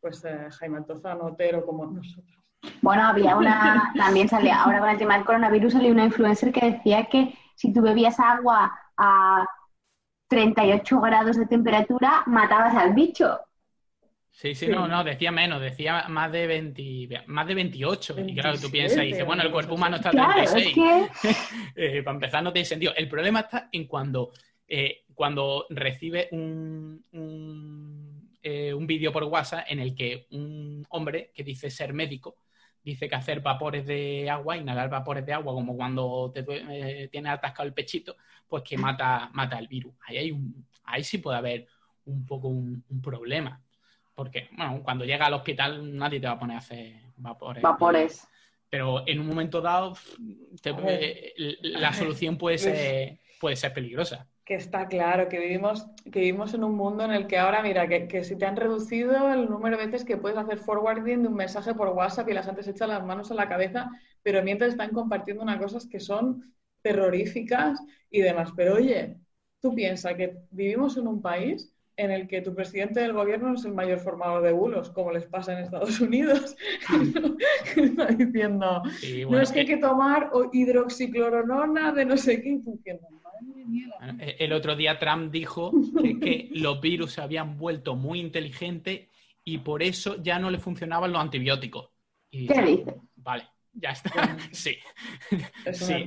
pues 0.02 0.22
eh, 0.26 0.48
Jaime 0.50 0.82
Tozano, 0.82 1.24
Otero, 1.28 1.64
como 1.64 1.86
nosotros. 1.86 2.38
Bueno, 2.82 3.04
había 3.04 3.34
una, 3.36 3.90
también 3.96 4.28
salía, 4.28 4.62
ahora 4.62 4.80
con 4.80 4.90
el 4.90 4.98
tema 4.98 5.14
del 5.14 5.24
coronavirus 5.24 5.72
salió 5.72 5.92
una 5.92 6.04
influencer 6.04 6.52
que 6.52 6.72
decía 6.72 7.06
que 7.06 7.34
si 7.54 7.72
tú 7.72 7.80
bebías 7.80 8.20
agua 8.20 8.78
a 8.98 9.46
38 10.28 11.00
grados 11.00 11.36
de 11.36 11.46
temperatura, 11.46 12.22
matabas 12.26 12.74
al 12.74 12.92
bicho. 12.92 13.40
Sí, 14.32 14.54
sí, 14.54 14.66
no, 14.66 14.88
no, 14.88 15.04
decía 15.04 15.30
menos, 15.30 15.60
decía 15.60 16.06
más 16.08 16.32
de 16.32 16.46
20, 16.46 17.24
más 17.26 17.46
de 17.46 17.54
28. 17.54 18.16
y 18.26 18.34
claro, 18.34 18.58
tú 18.58 18.70
piensas 18.70 19.04
y 19.04 19.08
dices, 19.08 19.26
bueno, 19.26 19.42
el 19.42 19.52
cuerpo 19.52 19.74
humano 19.74 19.96
está 19.96 20.08
a 20.08 20.12
36. 20.12 20.76
eh, 21.76 22.02
para 22.02 22.14
empezar, 22.14 22.42
no 22.42 22.52
tiene 22.52 22.64
sentido. 22.64 22.94
El 22.96 23.08
problema 23.08 23.40
está 23.40 23.68
en 23.70 23.86
cuando, 23.86 24.32
eh, 24.66 25.04
cuando 25.14 25.66
recibe 25.68 26.28
un, 26.32 27.04
un, 27.12 28.36
eh, 28.42 28.72
un 28.72 28.86
vídeo 28.86 29.12
por 29.12 29.24
WhatsApp 29.24 29.66
en 29.68 29.80
el 29.80 29.94
que 29.94 30.26
un 30.30 30.84
hombre 30.88 31.30
que 31.34 31.44
dice 31.44 31.70
ser 31.70 31.92
médico 31.92 32.36
dice 32.82 33.08
que 33.08 33.14
hacer 33.14 33.40
vapores 33.40 33.86
de 33.86 34.28
agua, 34.28 34.56
inhalar 34.56 34.90
vapores 34.90 35.24
de 35.24 35.32
agua, 35.32 35.52
como 35.52 35.76
cuando 35.76 36.32
te 36.34 36.44
eh, 36.48 37.08
tienes 37.08 37.32
atascado 37.32 37.66
el 37.68 37.74
pechito, 37.74 38.16
pues 38.48 38.62
que 38.64 38.76
mata, 38.76 39.30
mata 39.32 39.58
el 39.58 39.68
virus. 39.68 39.94
Ahí, 40.06 40.16
hay 40.16 40.32
un, 40.32 40.66
ahí 40.84 41.04
sí 41.04 41.18
puede 41.18 41.38
haber 41.38 41.66
un 42.04 42.26
poco 42.26 42.48
un, 42.48 42.84
un 42.88 43.00
problema. 43.00 43.60
Porque, 44.14 44.48
bueno, 44.56 44.80
cuando 44.82 45.04
llega 45.04 45.26
al 45.26 45.34
hospital 45.34 45.96
nadie 45.96 46.20
te 46.20 46.26
va 46.26 46.34
a 46.34 46.38
poner 46.38 46.56
a 46.56 46.60
hacer 46.60 46.92
vapores. 47.16 47.62
Vapores. 47.62 48.28
Pero 48.68 49.06
en 49.06 49.20
un 49.20 49.26
momento 49.26 49.60
dado, 49.60 49.94
te, 50.62 51.34
la 51.62 51.92
solución 51.92 52.38
puede 52.38 52.58
ser, 52.58 53.18
puede 53.40 53.56
ser 53.56 53.72
peligrosa. 53.72 54.26
Que 54.44 54.54
está 54.54 54.88
claro, 54.88 55.28
que 55.28 55.38
vivimos, 55.38 55.86
que 56.10 56.20
vivimos 56.20 56.52
en 56.54 56.64
un 56.64 56.74
mundo 56.74 57.04
en 57.04 57.12
el 57.12 57.26
que 57.26 57.38
ahora, 57.38 57.62
mira, 57.62 57.86
que, 57.86 58.08
que 58.08 58.24
si 58.24 58.36
te 58.36 58.44
han 58.44 58.56
reducido 58.56 59.32
el 59.32 59.48
número 59.48 59.76
de 59.76 59.86
veces 59.86 60.04
que 60.04 60.16
puedes 60.16 60.38
hacer 60.38 60.58
forwarding 60.58 61.22
de 61.22 61.28
un 61.28 61.34
mensaje 61.34 61.74
por 61.74 61.88
WhatsApp 61.90 62.28
y 62.28 62.34
la 62.34 62.42
gente 62.42 62.62
se 62.62 62.72
echa 62.72 62.86
las 62.86 63.04
manos 63.04 63.30
a 63.30 63.34
la 63.34 63.48
cabeza, 63.48 63.90
pero 64.22 64.42
mientras 64.42 64.70
están 64.70 64.90
compartiendo 64.90 65.42
unas 65.42 65.60
cosas 65.60 65.86
que 65.86 66.00
son 66.00 66.54
terroríficas 66.82 67.80
y 68.10 68.20
demás. 68.20 68.50
Pero 68.56 68.74
oye, 68.74 69.16
tú 69.60 69.74
piensas 69.74 70.14
que 70.14 70.36
vivimos 70.50 70.96
en 70.96 71.06
un 71.06 71.22
país 71.22 71.72
en 71.97 72.11
el 72.11 72.26
que 72.26 72.40
tu 72.40 72.55
presidente 72.55 73.01
del 73.01 73.12
gobierno 73.12 73.55
es 73.55 73.64
el 73.64 73.74
mayor 73.74 74.01
formador 74.01 74.43
de 74.43 74.53
bulos, 74.53 74.90
como 74.90 75.12
les 75.12 75.26
pasa 75.26 75.53
en 75.53 75.64
Estados 75.64 76.01
Unidos. 76.01 76.57
Está 77.76 78.07
diciendo, 78.07 78.82
no 79.28 79.40
es 79.40 79.53
que 79.53 79.61
hay 79.61 79.66
que 79.66 79.76
tomar 79.76 80.30
hidroxicloronona 80.53 81.93
de 81.93 82.05
no 82.05 82.16
sé 82.16 82.43
qué. 82.43 82.61
El 84.38 84.53
otro 84.53 84.74
día 84.76 84.99
Trump 84.99 85.30
dijo 85.30 85.72
que, 86.20 86.49
los 86.53 86.80
virus 86.80 87.12
se 87.12 87.20
habían 87.20 87.59
vuelto 87.59 87.95
muy 87.95 88.20
inteligentes 88.20 89.09
y 89.45 89.59
por 89.59 89.82
eso 89.82 90.22
ya 90.22 90.38
no 90.38 90.51
le 90.51 90.59
funcionaban 90.59 91.12
los 91.12 91.20
antibióticos. 91.20 91.90
¿Qué 92.30 92.38
dice? 92.38 92.97
Vale, 93.16 93.45
ya 93.72 93.90
está. 93.90 94.36
sí. 94.53 94.76
Es 95.64 95.78
sí. 95.78 96.07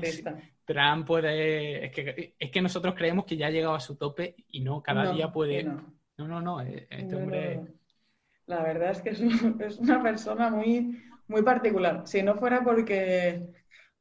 Trump 0.65 1.07
puede. 1.07 1.85
Es 1.85 1.91
que, 1.91 2.35
es 2.37 2.51
que 2.51 2.61
nosotros 2.61 2.95
creemos 2.95 3.25
que 3.25 3.37
ya 3.37 3.47
ha 3.47 3.51
llegado 3.51 3.75
a 3.75 3.79
su 3.79 3.95
tope 3.95 4.35
y 4.49 4.61
no, 4.61 4.81
cada 4.81 5.11
día 5.11 5.31
puede. 5.31 5.63
No. 5.63 5.93
no, 6.17 6.41
no, 6.41 6.61
e, 6.61 6.87
Este 6.89 7.15
hombre. 7.15 7.61
La 8.47 8.61
verdad 8.63 8.91
es 8.91 9.01
que 9.01 9.09
es, 9.09 9.21
es, 9.59 9.79
una 9.79 10.01
persona 10.01 10.49
muy, 10.49 11.01
muy 11.27 11.43
particular. 11.43 12.03
Si 12.05 12.21
no 12.21 12.35
fuera 12.35 12.63
porque 12.63 13.47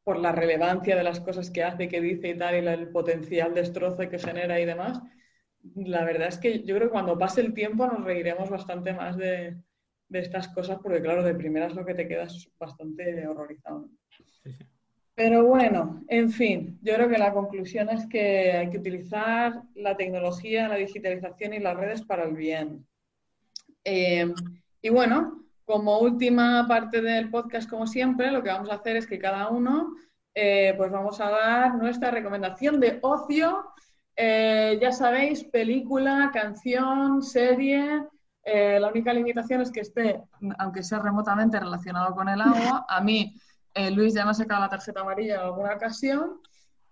por 0.02 0.18
la 0.18 0.32
relevancia 0.32 0.96
de 0.96 1.02
las 1.02 1.20
cosas 1.20 1.50
que 1.50 1.62
hace, 1.62 1.88
que 1.88 2.00
dice 2.00 2.28
y 2.28 2.38
tal, 2.38 2.54
y 2.54 2.66
el 2.66 2.88
potencial 2.88 3.54
destrozo 3.54 4.08
que 4.08 4.18
genera 4.18 4.60
y 4.60 4.66
demás, 4.66 5.00
la 5.74 6.04
verdad 6.04 6.28
es 6.28 6.38
que 6.38 6.62
yo 6.62 6.76
creo 6.76 6.88
que 6.88 6.92
cuando 6.92 7.18
pase 7.18 7.40
el 7.40 7.54
tiempo 7.54 7.86
nos 7.86 8.04
reiremos 8.04 8.50
bastante 8.50 8.92
más 8.92 9.16
de, 9.16 9.56
de 10.08 10.18
estas 10.18 10.48
cosas, 10.48 10.78
porque 10.82 11.00
claro, 11.00 11.22
de 11.22 11.34
primeras 11.34 11.74
lo 11.74 11.86
que 11.86 11.94
te 11.94 12.06
queda 12.06 12.24
es 12.24 12.50
bastante 12.58 13.26
horrorizado. 13.26 13.88
Sí, 14.10 14.24
sí. 14.42 14.52
Pero 15.16 15.46
bueno, 15.46 16.02
en 16.08 16.30
fin, 16.30 16.78
yo 16.82 16.94
creo 16.94 17.08
que 17.08 17.18
la 17.18 17.32
conclusión 17.32 17.88
es 17.88 18.06
que 18.06 18.52
hay 18.52 18.70
que 18.70 18.78
utilizar 18.78 19.62
la 19.76 19.96
tecnología, 19.96 20.66
la 20.66 20.74
digitalización 20.74 21.54
y 21.54 21.60
las 21.60 21.76
redes 21.76 22.02
para 22.02 22.24
el 22.24 22.34
bien. 22.34 22.84
Eh, 23.84 24.34
y 24.82 24.88
bueno, 24.88 25.44
como 25.64 26.00
última 26.00 26.66
parte 26.66 27.00
del 27.00 27.30
podcast, 27.30 27.70
como 27.70 27.86
siempre, 27.86 28.32
lo 28.32 28.42
que 28.42 28.50
vamos 28.50 28.70
a 28.70 28.74
hacer 28.74 28.96
es 28.96 29.06
que 29.06 29.20
cada 29.20 29.50
uno, 29.50 29.94
eh, 30.34 30.74
pues 30.76 30.90
vamos 30.90 31.20
a 31.20 31.30
dar 31.30 31.76
nuestra 31.76 32.10
recomendación 32.10 32.80
de 32.80 32.98
ocio. 33.00 33.66
Eh, 34.16 34.78
ya 34.82 34.90
sabéis, 34.90 35.44
película, 35.44 36.30
canción, 36.32 37.22
serie. 37.22 38.02
la 38.44 38.88
única 38.88 39.12
limitación 39.12 39.62
es 39.62 39.70
que 39.70 39.80
esté, 39.80 40.20
aunque 40.58 40.82
sea 40.82 40.98
remotamente 40.98 41.58
relacionado 41.58 42.14
con 42.14 42.28
el 42.28 42.40
agua, 42.40 42.84
a 42.88 43.00
mí 43.00 43.34
Eh, 43.74 43.90
Luis 43.90 44.14
ya 44.14 44.24
me 44.24 44.30
ha 44.30 44.34
sacado 44.34 44.60
la 44.60 44.68
tarjeta 44.68 45.00
amarilla 45.00 45.34
en 45.34 45.40
alguna 45.40 45.74
ocasión, 45.74 46.40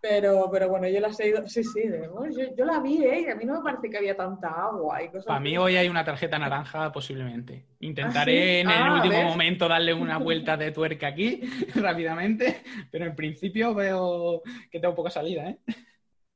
pero, 0.00 0.48
pero 0.50 0.68
bueno, 0.68 0.88
yo 0.88 0.98
la 1.00 1.10
he 1.16 1.28
ido. 1.28 1.46
Sí, 1.46 1.62
sí, 1.62 1.88
de- 1.88 2.08
bueno, 2.08 2.34
yo, 2.36 2.54
yo 2.56 2.64
la 2.64 2.80
vi, 2.80 3.04
¿eh? 3.04 3.30
A 3.30 3.36
mí 3.36 3.44
no 3.44 3.54
me 3.58 3.62
parece 3.62 3.88
que 3.88 3.98
había 3.98 4.16
tanta 4.16 4.48
agua 4.48 5.00
y 5.02 5.08
cosas 5.08 5.26
Para 5.26 5.38
mí 5.40 5.56
hoy 5.56 5.76
hay 5.76 5.88
una 5.88 6.04
tarjeta 6.04 6.38
naranja 6.38 6.90
posiblemente. 6.90 7.66
Intentaré 7.80 8.60
en 8.60 8.70
el 8.70 8.82
Ah, 8.88 8.94
último 8.96 9.14
¿ves? 9.14 9.24
momento 9.26 9.68
darle 9.68 9.94
una 9.94 10.18
vuelta 10.18 10.56
de 10.56 10.72
tuerca 10.72 11.06
aquí 11.06 11.40
rápidamente, 11.76 12.62
pero 12.90 13.04
en 13.06 13.14
principio 13.14 13.74
veo 13.74 14.42
que 14.70 14.80
tengo 14.80 14.94
poca 14.94 15.10
salida, 15.10 15.48
¿eh? 15.50 15.58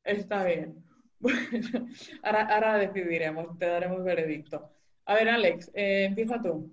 Está 0.05 0.45
bien. 0.45 0.83
Bueno, 1.19 1.89
ahora, 2.23 2.43
ahora 2.55 2.77
decidiremos, 2.77 3.59
te 3.59 3.65
daremos 3.67 4.05
veredicto. 4.05 4.71
A 5.07 5.15
ver, 5.15 5.31
Alex, 5.31 5.71
eh, 5.75 6.05
empieza 6.05 6.41
tú. 6.43 6.71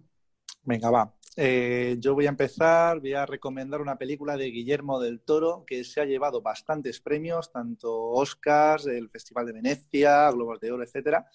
Venga, 0.63 0.91
va. 0.91 1.13
Eh, 1.35 1.95
yo 1.99 2.13
voy 2.13 2.27
a 2.27 2.29
empezar, 2.29 2.99
voy 2.99 3.13
a 3.13 3.25
recomendar 3.25 3.81
una 3.81 3.97
película 3.97 4.37
de 4.37 4.45
Guillermo 4.51 4.99
del 4.99 5.21
Toro 5.21 5.63
que 5.65 5.83
se 5.83 5.99
ha 5.99 6.05
llevado 6.05 6.41
bastantes 6.43 6.99
premios, 7.01 7.51
tanto 7.51 7.91
Oscars, 8.11 8.85
el 8.85 9.09
Festival 9.09 9.47
de 9.47 9.53
Venecia, 9.53 10.29
Globos 10.31 10.59
de 10.59 10.71
Oro, 10.71 10.83
etcétera, 10.83 11.25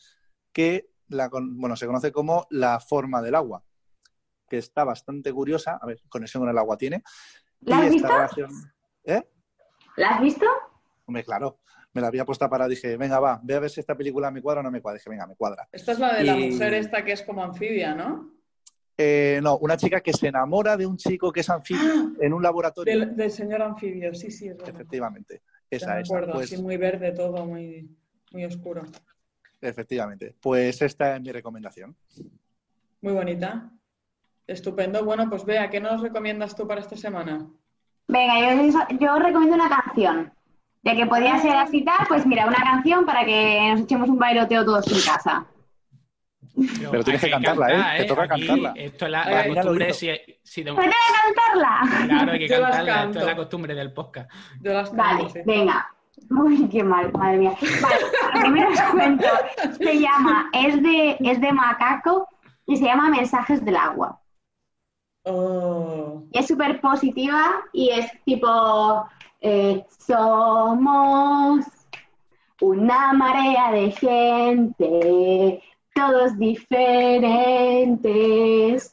que 0.52 0.90
la, 1.08 1.28
bueno, 1.32 1.74
se 1.74 1.86
conoce 1.86 2.12
como 2.12 2.46
La 2.50 2.78
forma 2.78 3.20
del 3.22 3.34
agua, 3.34 3.64
que 4.48 4.58
está 4.58 4.84
bastante 4.84 5.32
curiosa. 5.32 5.78
A 5.82 5.86
ver, 5.86 6.00
conexión 6.08 6.42
con 6.42 6.50
el 6.50 6.58
agua 6.58 6.76
tiene. 6.76 7.02
¿La 7.60 7.78
has 7.78 7.86
esta 7.86 7.92
visto? 7.94 8.08
relación- 8.08 8.72
¿Eh? 9.04 9.28
¿La 9.96 10.10
has 10.10 10.22
visto? 10.22 10.46
Hombre, 11.06 11.24
claro. 11.24 11.58
Me 11.94 12.02
la 12.02 12.08
había 12.08 12.24
puesto 12.24 12.48
para, 12.48 12.68
dije, 12.68 12.96
venga, 12.96 13.18
va, 13.18 13.40
ve 13.42 13.54
a 13.56 13.60
ver 13.60 13.70
si 13.70 13.80
esta 13.80 13.96
película 13.96 14.30
me 14.30 14.42
cuadra 14.42 14.60
o 14.60 14.62
no 14.62 14.70
me 14.70 14.80
cuadra. 14.80 14.98
Dije, 14.98 15.10
venga, 15.10 15.26
me 15.26 15.34
cuadra. 15.34 15.66
Esta 15.72 15.92
es 15.92 15.98
la 15.98 16.14
de 16.14 16.24
la 16.24 16.36
mujer 16.36 16.74
esta 16.74 17.04
que 17.04 17.12
es 17.12 17.22
como 17.22 17.42
anfibia, 17.42 17.94
¿no? 17.94 18.37
Eh, 19.00 19.38
no, 19.42 19.56
una 19.58 19.76
chica 19.76 20.00
que 20.00 20.12
se 20.12 20.26
enamora 20.26 20.76
de 20.76 20.84
un 20.84 20.96
chico 20.96 21.30
que 21.30 21.40
es 21.40 21.48
anfibio 21.50 22.12
en 22.20 22.32
un 22.32 22.42
laboratorio. 22.42 22.98
Del, 22.98 23.16
del 23.16 23.30
señor 23.30 23.62
anfibio, 23.62 24.12
sí, 24.12 24.30
sí, 24.30 24.48
es 24.48 24.56
verdad. 24.56 24.74
Efectivamente. 24.74 25.42
Esa, 25.70 25.94
me 25.94 26.00
esa. 26.00 26.14
acuerdo, 26.16 26.32
Pues, 26.34 26.52
así 26.52 26.60
muy 26.62 26.76
verde 26.76 27.12
todo, 27.12 27.46
muy, 27.46 27.88
muy 28.32 28.44
oscuro. 28.44 28.82
efectivamente. 29.60 30.34
Pues 30.40 30.82
esta 30.82 31.14
es 31.16 31.22
mi 31.22 31.30
recomendación. 31.30 31.94
Muy 33.00 33.12
bonita. 33.12 33.70
Estupendo. 34.46 35.04
Bueno, 35.04 35.28
pues 35.30 35.44
vea, 35.44 35.70
¿qué 35.70 35.78
nos 35.80 36.00
recomiendas 36.00 36.56
tú 36.56 36.66
para 36.66 36.80
esta 36.80 36.96
semana? 36.96 37.46
Venga, 38.08 38.56
yo, 38.64 38.98
yo 38.98 39.18
recomiendo 39.18 39.54
una 39.56 39.68
canción. 39.68 40.32
Ya 40.82 40.96
que 40.96 41.06
podía 41.06 41.38
ser 41.38 41.52
así 41.56 41.84
tal, 41.84 42.06
pues 42.08 42.24
mira, 42.26 42.46
una 42.46 42.56
canción 42.56 43.04
para 43.04 43.24
que 43.24 43.68
nos 43.72 43.80
echemos 43.82 44.08
un 44.08 44.18
bailoteo 44.18 44.64
todos 44.64 44.90
en 44.90 45.00
casa. 45.12 45.46
Pero 46.90 47.04
tienes 47.04 47.22
que 47.22 47.30
cantarla, 47.30 47.96
¿eh? 47.96 47.98
Te 48.02 48.04
toca 48.06 48.22
Aquí, 48.24 48.46
cantarla. 48.46 48.72
Esto 48.76 49.04
es 49.06 49.10
la, 49.10 49.46
costumbre. 49.54 49.92
Si, 49.92 50.10
si 50.42 50.62
de- 50.62 50.72
¿Puedes 50.74 50.94
cantarla? 51.24 52.06
claro, 52.06 52.32
hay 52.32 52.38
que 52.38 52.48
Yo 52.48 52.60
cantarla. 52.62 53.04
Esto 53.04 53.18
es 53.20 53.26
la 53.26 53.36
costumbre 53.36 53.74
del 53.74 53.92
podcast. 53.92 54.30
Yo 54.60 54.72
las 54.72 54.94
Vale, 54.94 55.28
sí. 55.30 55.40
venga. 55.44 55.88
Uy, 56.30 56.68
qué 56.68 56.82
mal, 56.82 57.12
madre 57.12 57.38
mía. 57.38 57.52
Vale, 57.60 58.00
lo 58.34 58.40
primero 58.40 58.70
os 58.70 58.80
cuento. 58.90 59.26
Se 59.78 59.98
llama, 60.00 60.50
es 60.52 60.82
de, 60.82 61.16
es 61.20 61.40
de 61.40 61.52
macaco 61.52 62.28
y 62.66 62.76
se 62.76 62.84
llama 62.84 63.08
Mensajes 63.08 63.64
del 63.64 63.76
agua. 63.76 64.20
Oh. 65.24 66.24
Y 66.32 66.38
es 66.38 66.46
súper 66.46 66.80
positiva 66.80 67.50
y 67.72 67.90
es 67.90 68.10
tipo, 68.24 69.08
eh, 69.40 69.84
somos 70.06 71.64
una 72.60 73.12
marea 73.12 73.70
de 73.72 73.90
gente, 73.92 75.62
todos 75.98 76.38
diferentes, 76.38 76.92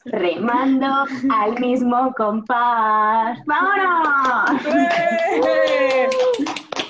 remando 0.06 1.06
al 1.30 1.60
mismo 1.60 2.12
compás. 2.16 3.38
¡Vámonos! 3.46 4.66
¡Eh! 5.46 6.08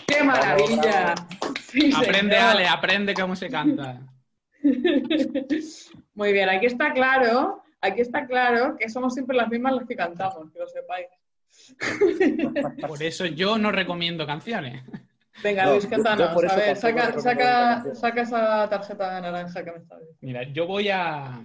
¡Qué 0.07 0.25
maravilla! 0.25 1.15
Sí, 1.61 1.93
Aprende, 1.95 2.37
señor. 2.37 2.51
Ale, 2.51 2.67
aprende 2.67 3.13
cómo 3.13 3.37
se 3.37 3.51
canta. 3.51 4.01
Muy 6.15 6.33
bien, 6.33 6.49
aquí 6.49 6.65
está 6.65 6.95
claro, 6.95 7.63
aquí 7.83 8.01
está 8.01 8.27
claro 8.27 8.75
que 8.79 8.89
somos 8.89 9.13
siempre 9.13 9.37
las 9.37 9.51
mismas 9.51 9.75
las 9.75 9.87
que 9.87 9.97
cantamos, 9.97 10.51
que 10.51 10.59
lo 10.59 10.67
sepáis. 10.67 11.09
Por 12.89 13.03
eso 13.03 13.27
yo 13.27 13.59
no 13.59 13.71
recomiendo 13.71 14.27
canciones. 14.27 14.83
Venga, 15.43 15.65
No, 15.65 15.73
Luis, 15.73 15.85
yo- 15.85 15.91
yo 15.91 16.25
eso 16.25 16.53
A 16.53 16.57
ver, 16.57 16.77
saca, 18.01 18.23
esa 18.23 18.69
tarjeta 18.69 19.21
naranja 19.21 19.65
que 19.65 19.71
me 19.73 19.79
está 19.79 19.97
diciendo. 19.99 20.19
Mira, 20.21 20.43
yo 20.45 20.67
voy 20.67 20.89
a, 20.89 21.45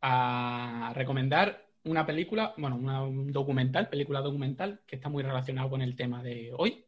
a 0.00 0.92
recomendar 0.94 1.66
una 1.84 2.06
película, 2.06 2.54
bueno, 2.56 2.76
una- 2.76 3.02
un 3.02 3.32
documental, 3.32 3.88
película 3.88 4.20
documental, 4.20 4.80
que 4.86 4.96
está 4.96 5.08
muy 5.08 5.22
relacionado 5.22 5.70
con 5.70 5.82
el 5.82 5.96
tema 5.96 6.22
de 6.22 6.52
hoy, 6.56 6.84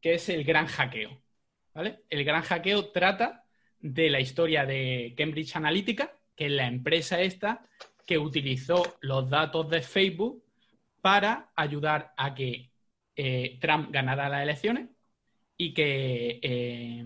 que 0.00 0.14
es 0.14 0.28
El 0.28 0.44
Gran 0.44 0.66
Hackeo. 0.66 1.20
¿Vale? 1.74 2.02
El 2.10 2.24
Gran 2.24 2.42
Hackeo 2.42 2.90
trata 2.90 3.44
de 3.80 4.10
la 4.10 4.20
historia 4.20 4.66
de 4.66 5.14
Cambridge 5.16 5.56
Analytica, 5.56 6.12
que 6.36 6.46
es 6.46 6.52
la 6.52 6.66
empresa 6.66 7.20
esta 7.20 7.66
que 8.06 8.18
utilizó 8.18 8.96
los 9.00 9.28
datos 9.30 9.68
de 9.70 9.80
Facebook 9.80 10.44
para 11.00 11.50
ayudar 11.56 12.12
a 12.16 12.34
que 12.34 12.70
eh, 13.16 13.58
Trump 13.60 13.90
ganara 13.90 14.28
las 14.28 14.42
elecciones 14.42 14.88
y 15.64 15.72
que 15.74 16.40
eh, 16.42 17.04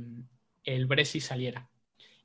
el 0.64 0.86
Brexit 0.86 1.22
saliera. 1.22 1.68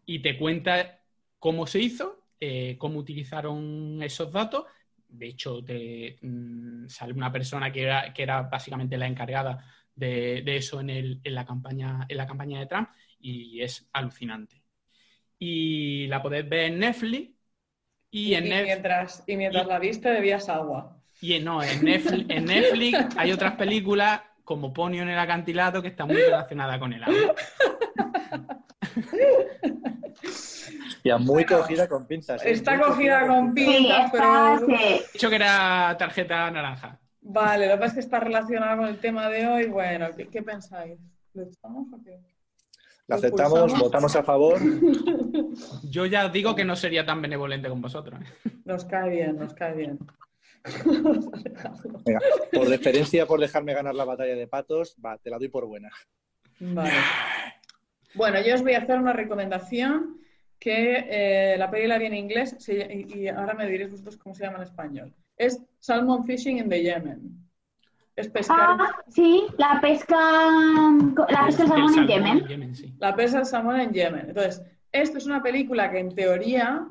Y 0.05 0.19
te 0.21 0.37
cuenta 0.37 1.01
cómo 1.39 1.67
se 1.67 1.79
hizo, 1.79 2.25
eh, 2.39 2.77
cómo 2.79 2.99
utilizaron 2.99 4.01
esos 4.03 4.31
datos. 4.31 4.65
De 5.07 5.27
hecho, 5.27 5.63
te, 5.63 6.17
mm, 6.21 6.87
sale 6.89 7.13
una 7.13 7.31
persona 7.31 7.71
que 7.71 7.83
era, 7.83 8.13
que 8.13 8.23
era 8.23 8.43
básicamente 8.43 8.97
la 8.97 9.07
encargada 9.07 9.65
de, 9.95 10.41
de 10.43 10.57
eso 10.57 10.79
en, 10.81 10.89
el- 10.89 11.21
en 11.23 11.35
la 11.35 11.45
campaña, 11.45 12.05
en 12.09 12.17
la 12.17 12.27
campaña 12.27 12.59
de 12.59 12.67
Trump 12.67 12.89
y 13.19 13.61
es 13.61 13.89
alucinante. 13.93 14.63
Y 15.39 16.07
la 16.07 16.21
podéis 16.23 16.49
ver 16.49 16.65
en 16.71 16.79
Netflix 16.79 17.31
y, 18.11 18.33
en 18.35 18.47
y 18.47 18.49
Netflix. 18.49 18.61
mientras, 18.65 19.23
y 19.27 19.37
mientras 19.37 19.65
y- 19.65 19.67
la 19.67 19.79
viste 19.79 20.09
bebías 20.11 20.49
agua. 20.49 21.01
Y 21.19 21.33
en- 21.35 21.43
no, 21.45 21.63
en 21.63 21.83
Netflix, 21.83 22.29
en 22.29 22.47
Netflix 22.47 23.07
hay 23.15 23.31
otras 23.31 23.53
películas 23.55 24.21
como 24.51 24.73
Ponio 24.73 25.03
en 25.03 25.07
el 25.07 25.17
acantilado 25.17 25.81
que 25.81 25.87
está 25.87 26.05
muy 26.05 26.17
relacionada 26.17 26.77
con 26.77 26.91
el 26.91 27.01
agua. 27.03 27.35
Ya 31.03 31.17
muy 31.17 31.43
Bueno, 31.45 31.61
cogida 31.63 31.87
con 31.87 32.05
pinzas. 32.05 32.45
¿eh? 32.45 32.51
Está 32.51 32.79
cogida 32.79 33.25
con 33.25 33.55
pinzas, 33.55 34.11
pero... 34.11 34.59
He 34.69 35.01
dicho 35.13 35.29
que 35.29 35.35
era 35.35 35.95
tarjeta 35.97 36.51
naranja. 36.51 36.99
Vale, 37.21 37.65
lo 37.67 37.73
que 37.73 37.77
pasa 37.79 37.87
es 37.87 37.93
que 37.93 37.99
está 38.01 38.19
relacionada 38.19 38.77
con 38.77 38.85
el 38.85 38.99
tema 38.99 39.27
de 39.29 39.47
hoy. 39.47 39.65
Bueno, 39.65 40.09
¿qué, 40.15 40.27
qué 40.27 40.43
pensáis? 40.43 40.99
¿Lo 41.33 41.43
echamos 41.43 41.87
o 41.91 42.03
qué? 42.03 42.19
La 43.07 43.07
¿Lo 43.07 43.15
aceptamos, 43.15 43.59
pulsamos? 43.61 43.79
votamos 43.79 44.15
a 44.15 44.21
favor. 44.23 44.59
Yo 45.89 46.05
ya 46.05 46.27
os 46.27 46.31
digo 46.31 46.53
que 46.53 46.65
no 46.65 46.75
sería 46.75 47.03
tan 47.03 47.19
benevolente 47.19 47.67
con 47.67 47.81
vosotros. 47.81 48.19
¿eh? 48.21 48.51
Nos 48.65 48.85
cae 48.85 49.09
bien, 49.09 49.39
nos 49.39 49.55
cae 49.55 49.75
bien. 49.75 49.97
Venga, 52.05 52.19
por 52.51 52.69
deferencia, 52.69 53.25
por 53.25 53.39
dejarme 53.39 53.73
ganar 53.73 53.95
la 53.95 54.05
batalla 54.05 54.35
de 54.35 54.47
patos, 54.47 54.95
va, 55.03 55.17
te 55.17 55.29
la 55.29 55.37
doy 55.37 55.47
por 55.49 55.65
buena. 55.65 55.89
Vale. 56.59 56.91
Bueno, 58.13 58.39
yo 58.45 58.55
os 58.55 58.61
voy 58.61 58.73
a 58.73 58.79
hacer 58.79 58.99
una 58.99 59.13
recomendación 59.13 60.17
que 60.59 61.05
eh, 61.09 61.55
la 61.57 61.71
peli 61.71 61.87
la 61.87 61.97
vi 61.97 62.05
en 62.05 62.13
inglés 62.15 62.55
se- 62.59 63.05
y, 63.09 63.19
y 63.21 63.27
ahora 63.27 63.53
me 63.53 63.67
diréis 63.67 63.89
vosotros 63.91 64.17
cómo 64.17 64.35
se 64.35 64.43
llama 64.43 64.57
en 64.57 64.63
español. 64.63 65.13
Es 65.37 65.59
Salmon 65.79 66.23
Fishing 66.25 66.59
in 66.59 66.69
the 66.69 66.81
Yemen. 66.83 67.37
Es 68.15 68.27
pescar, 68.27 68.77
Ah, 68.79 68.91
sí, 69.07 69.45
la 69.57 69.79
pesca, 69.81 70.15
la 70.19 71.45
pesca 71.47 71.63
El 71.63 71.69
salmón 71.69 71.81
en 71.81 71.93
salmón 72.07 72.47
Yemen. 72.47 72.75
sí. 72.75 72.93
la 72.99 73.15
pesa 73.15 73.37
del 73.37 73.45
salmón 73.47 73.79
en 73.79 73.91
Yemen. 73.93 74.25
Entonces, 74.27 74.61
esto 74.91 75.17
es 75.17 75.25
una 75.25 75.41
película 75.41 75.89
que 75.89 75.99
en 75.99 76.13
teoría, 76.13 76.85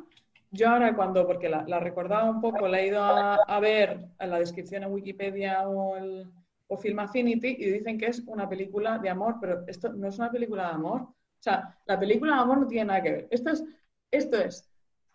yo 0.51 0.69
ahora 0.69 0.95
cuando, 0.97 1.27
porque 1.27 1.49
la, 1.49 1.65
la 1.67 1.81
recordaba 1.81 2.31
un 2.31 2.41
poco, 2.41 2.67
la 2.69 2.81
he 2.81 2.89
ido 2.89 3.03
a, 3.03 3.35
a 3.37 3.61
ver 3.61 4.07
en 4.19 4.31
la 4.31 4.39
descripción 4.39 4.83
en 4.83 4.93
Wikipedia 4.93 5.69
o, 5.69 5.97
el, 5.97 6.27
o 6.69 6.77
Film 6.77 6.99
Affinity 6.99 7.57
y 7.59 7.71
dicen 7.71 7.99
que 7.99 8.07
es 8.07 8.21
una 8.27 8.49
película 8.49 8.99
de 8.99 9.11
amor, 9.11 9.37
pero 9.41 9.65
esto 9.67 9.93
no 9.93 10.09
es 10.09 10.19
una 10.19 10.31
película 10.31 10.69
de 10.69 10.75
amor. 10.75 11.03
O 11.03 11.43
sea, 11.43 11.79
la 11.87 11.99
película 11.99 12.35
de 12.35 12.41
amor 12.41 12.59
no 12.59 12.67
tiene 12.67 12.87
nada 12.87 13.03
que 13.03 13.11
ver. 13.13 13.29
Esto 13.31 13.51
es, 13.51 13.65
esto 14.11 14.37
es 14.39 14.71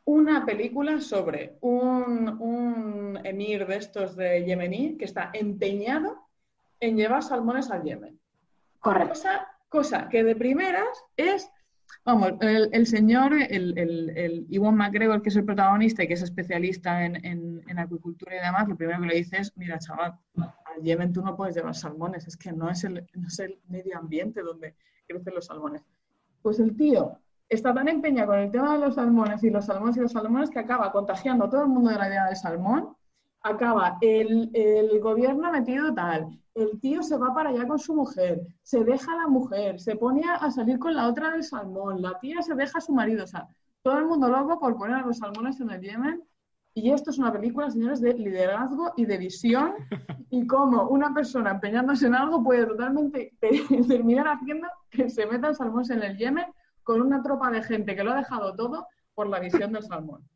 una 0.06 0.46
película 0.46 1.02
sobre 1.02 1.58
un, 1.62 2.30
un 2.40 3.20
emir 3.24 3.66
de 3.66 3.78
estos 3.78 4.16
de 4.16 4.44
yemení 4.46 4.98
que 4.98 5.06
está 5.06 5.32
empeñado 5.34 6.28
en 6.80 6.96
llevar 6.98 7.24
salmones 7.24 7.72
al 7.72 7.84
Yemen 7.84 8.20
Correcto. 8.80 9.10
cosa, 9.10 9.48
cosa 9.70 10.10
que 10.10 10.24
de 10.24 10.36
primeras 10.36 11.04
es, 11.18 11.50
vamos, 12.06 12.34
el, 12.42 12.86
señor, 12.88 13.34
el, 13.34 13.78
el 13.78 14.46
Iwan 14.50 14.76
McGregor, 14.76 15.22
que 15.22 15.30
es 15.30 15.36
el 15.36 15.46
protagonista 15.46 16.04
y 16.04 16.08
que 16.08 16.14
es 16.14 16.22
especialista 16.22 17.06
en, 17.06 17.24
en- 17.26 17.62
en 17.68 17.80
acuicultura 17.80 18.36
y 18.36 18.40
demás, 18.40 18.68
lo 18.68 18.76
primero 18.76 19.02
que 19.02 19.08
le 19.08 19.16
dice 19.16 19.38
es, 19.38 19.52
mira, 19.58 19.80
chaval, 19.80 20.16
al 20.38 20.82
Yemen 20.84 21.14
tú 21.14 21.22
no 21.22 21.36
puedes 21.36 21.56
llevar 21.56 21.76
salmones, 21.76 22.28
es 22.28 22.38
que 22.38 22.52
no 22.52 22.70
es 22.70 22.84
el, 22.84 23.06
no 23.14 23.28
es 23.28 23.40
el 23.40 23.60
medio 23.68 23.98
ambiente 23.98 24.42
donde 24.42 24.76
crecen 25.08 25.34
los 25.34 25.46
salmones. 25.46 25.84
Pues 26.42 26.60
el 26.60 26.76
tío 26.76 27.18
está 27.50 27.74
tan 27.74 27.88
empeñado 27.88 28.30
con 28.30 28.40
el 28.40 28.52
tema 28.52 28.74
de 28.74 28.80
los 28.86 28.96
salmones 28.96 29.44
y 29.44 29.50
los 29.50 29.66
salmones 29.66 29.98
y 29.98 30.02
los 30.02 30.12
salmones 30.12 30.50
que 30.50 30.60
acaba 30.60 30.92
contagiando 30.92 31.46
a 31.46 31.50
todo 31.50 31.62
el 31.64 31.68
mundo 31.70 31.90
de 31.90 31.98
la 31.98 32.08
idea 32.08 32.26
del 32.26 32.36
salmón 32.36 32.96
acaba 33.46 33.98
el, 34.02 34.50
el 34.54 35.00
gobierno 35.00 35.52
metido 35.52 35.94
tal, 35.94 36.38
el 36.56 36.80
tío 36.80 37.04
se 37.04 37.18
va 37.18 37.34
para 37.34 37.50
allá 37.50 37.68
con 37.68 37.78
su 37.78 37.94
mujer, 37.94 38.42
se 38.64 38.84
deja 38.84 39.12
a 39.14 39.18
la 39.18 39.28
mujer, 39.28 39.80
se 39.80 39.96
pone 39.96 40.24
a 40.28 40.50
salir 40.50 40.80
con 40.80 40.96
la 40.96 41.08
otra 41.08 41.32
del 41.32 41.44
salmón, 41.44 42.02
la 42.02 42.18
tía 42.20 42.42
se 42.42 42.56
deja 42.56 42.80
a 42.80 42.82
su 42.82 42.94
marido, 42.94 43.24
o 43.24 43.28
sea, 43.28 43.48
todo 43.84 44.00
el 44.00 44.06
mundo 44.08 44.28
loco 44.30 44.60
por 44.60 44.76
poner 44.78 44.96
a 44.96 45.06
los 45.06 45.20
salmones 45.20 45.60
en 45.60 45.70
el 45.70 45.80
Yemen. 45.80 46.24
Y 46.74 46.92
esto 46.92 47.12
es 47.12 47.20
una 47.20 47.32
película, 47.32 47.70
señores, 47.70 48.02
de 48.02 48.16
liderazgo 48.16 48.94
y 48.98 49.06
de 49.06 49.18
visión 49.18 49.74
y 50.32 50.48
cómo 50.48 50.90
una 50.90 51.14
persona 51.14 51.52
empeñándose 51.52 52.08
en 52.08 52.16
algo 52.16 52.44
puede 52.44 52.66
totalmente 52.66 53.38
terminar 53.88 54.28
haciendo 54.28 54.68
que 54.90 55.08
se 55.10 55.28
metan 55.28 55.54
salmones 55.54 55.92
en 55.92 56.02
el 56.02 56.18
Yemen 56.18 56.48
con 56.84 57.00
una 57.02 57.22
tropa 57.22 57.52
de 57.52 57.62
gente 57.62 57.96
que 57.96 58.04
lo 58.04 58.12
ha 58.12 58.18
dejado 58.18 58.56
todo 58.56 58.88
por 59.14 59.30
la 59.30 59.40
visión 59.40 59.72
del 59.72 59.84
salmón. 59.84 60.28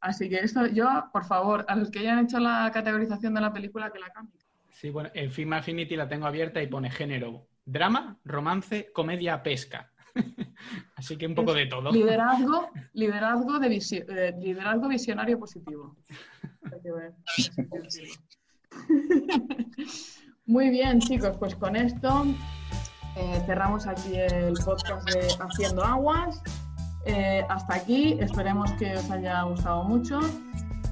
Así 0.00 0.28
que 0.28 0.36
esto, 0.36 0.66
yo, 0.66 0.88
por 1.12 1.24
favor, 1.24 1.64
a 1.68 1.76
los 1.76 1.90
que 1.90 2.00
hayan 2.00 2.20
hecho 2.20 2.38
la 2.38 2.70
categorización 2.72 3.34
de 3.34 3.40
la 3.40 3.52
película, 3.52 3.90
que 3.90 3.98
la 3.98 4.10
cambien. 4.10 4.38
Sí, 4.70 4.90
bueno, 4.90 5.10
en 5.14 5.30
Film 5.30 5.54
Affinity 5.54 5.96
la 5.96 6.08
tengo 6.08 6.26
abierta 6.26 6.62
y 6.62 6.66
pone 6.66 6.90
género 6.90 7.46
drama, 7.66 8.18
romance, 8.24 8.90
comedia, 8.92 9.42
pesca. 9.42 9.92
Así 10.96 11.18
que 11.18 11.26
un 11.26 11.34
poco 11.34 11.52
de 11.52 11.66
todo. 11.66 11.92
Liderazgo, 11.92 12.70
liderazgo, 12.94 13.58
de 13.58 13.76
eh, 13.76 14.34
liderazgo 14.40 14.88
visionario 14.88 15.38
positivo. 15.38 15.94
Muy 20.46 20.70
bien, 20.70 21.00
chicos, 21.00 21.36
pues 21.38 21.54
con 21.56 21.76
esto 21.76 22.24
eh, 23.16 23.42
cerramos 23.46 23.86
aquí 23.86 24.16
el 24.16 24.54
podcast 24.64 25.06
de 25.10 25.28
Haciendo 25.40 25.84
Aguas. 25.84 26.40
Eh, 27.06 27.44
hasta 27.48 27.74
aquí, 27.74 28.18
esperemos 28.20 28.72
que 28.72 28.96
os 28.96 29.10
haya 29.10 29.42
gustado 29.42 29.84
mucho. 29.84 30.20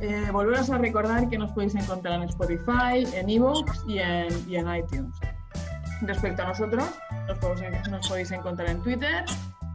Eh, 0.01 0.29
volveros 0.33 0.71
a 0.71 0.79
recordar 0.79 1.29
que 1.29 1.37
nos 1.37 1.51
podéis 1.53 1.75
encontrar 1.75 2.23
en 2.23 2.29
Spotify, 2.29 3.05
en 3.15 3.29
ebooks 3.29 3.85
y 3.87 3.99
en, 3.99 4.29
y 4.49 4.57
en 4.57 4.75
iTunes. 4.75 5.17
Respecto 6.03 6.43
a 6.43 6.49
nosotros, 6.49 6.85
nos, 7.91 8.09
podéis, 8.09 8.31
encontrar 8.31 8.69
en 8.69 8.81
Twitter. 8.83 9.25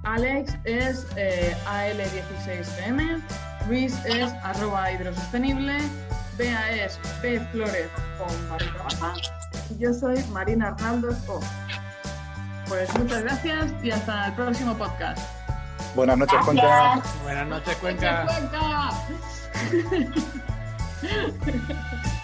Alex 0.04 0.58
es 0.64 1.08
eh, 1.18 1.54
AL16CM, 1.66 3.22
Luis 3.68 4.00
es 4.06 4.32
arroba 4.44 4.92
hidrosostenible, 4.92 5.78
Bea 6.38 6.72
es 6.72 6.98
P 7.22 7.40
Flores 7.52 7.90
con 8.18 8.50
barrita 8.50 8.84
baja 8.84 9.14
y 9.70 9.78
yo 9.78 9.94
soy 9.94 10.24
Marina 10.32 10.70
Arnaldo 10.70 11.10
O. 11.28 11.42
Pues 12.68 12.98
muchas 12.98 13.24
gracias 13.24 13.74
y 13.84 13.92
hasta 13.92 14.28
el 14.28 14.34
próximo 14.34 14.78
podcast. 14.78 15.39
Buenas 15.96 16.18
noches, 16.18 16.40
Cuenca. 16.46 17.02
Buenas 17.24 17.48
noches, 17.48 17.76
Cuenca. 17.78 18.26
Buenas 18.26 18.52
noches, 18.52 19.50
Cuenca. 19.90 20.20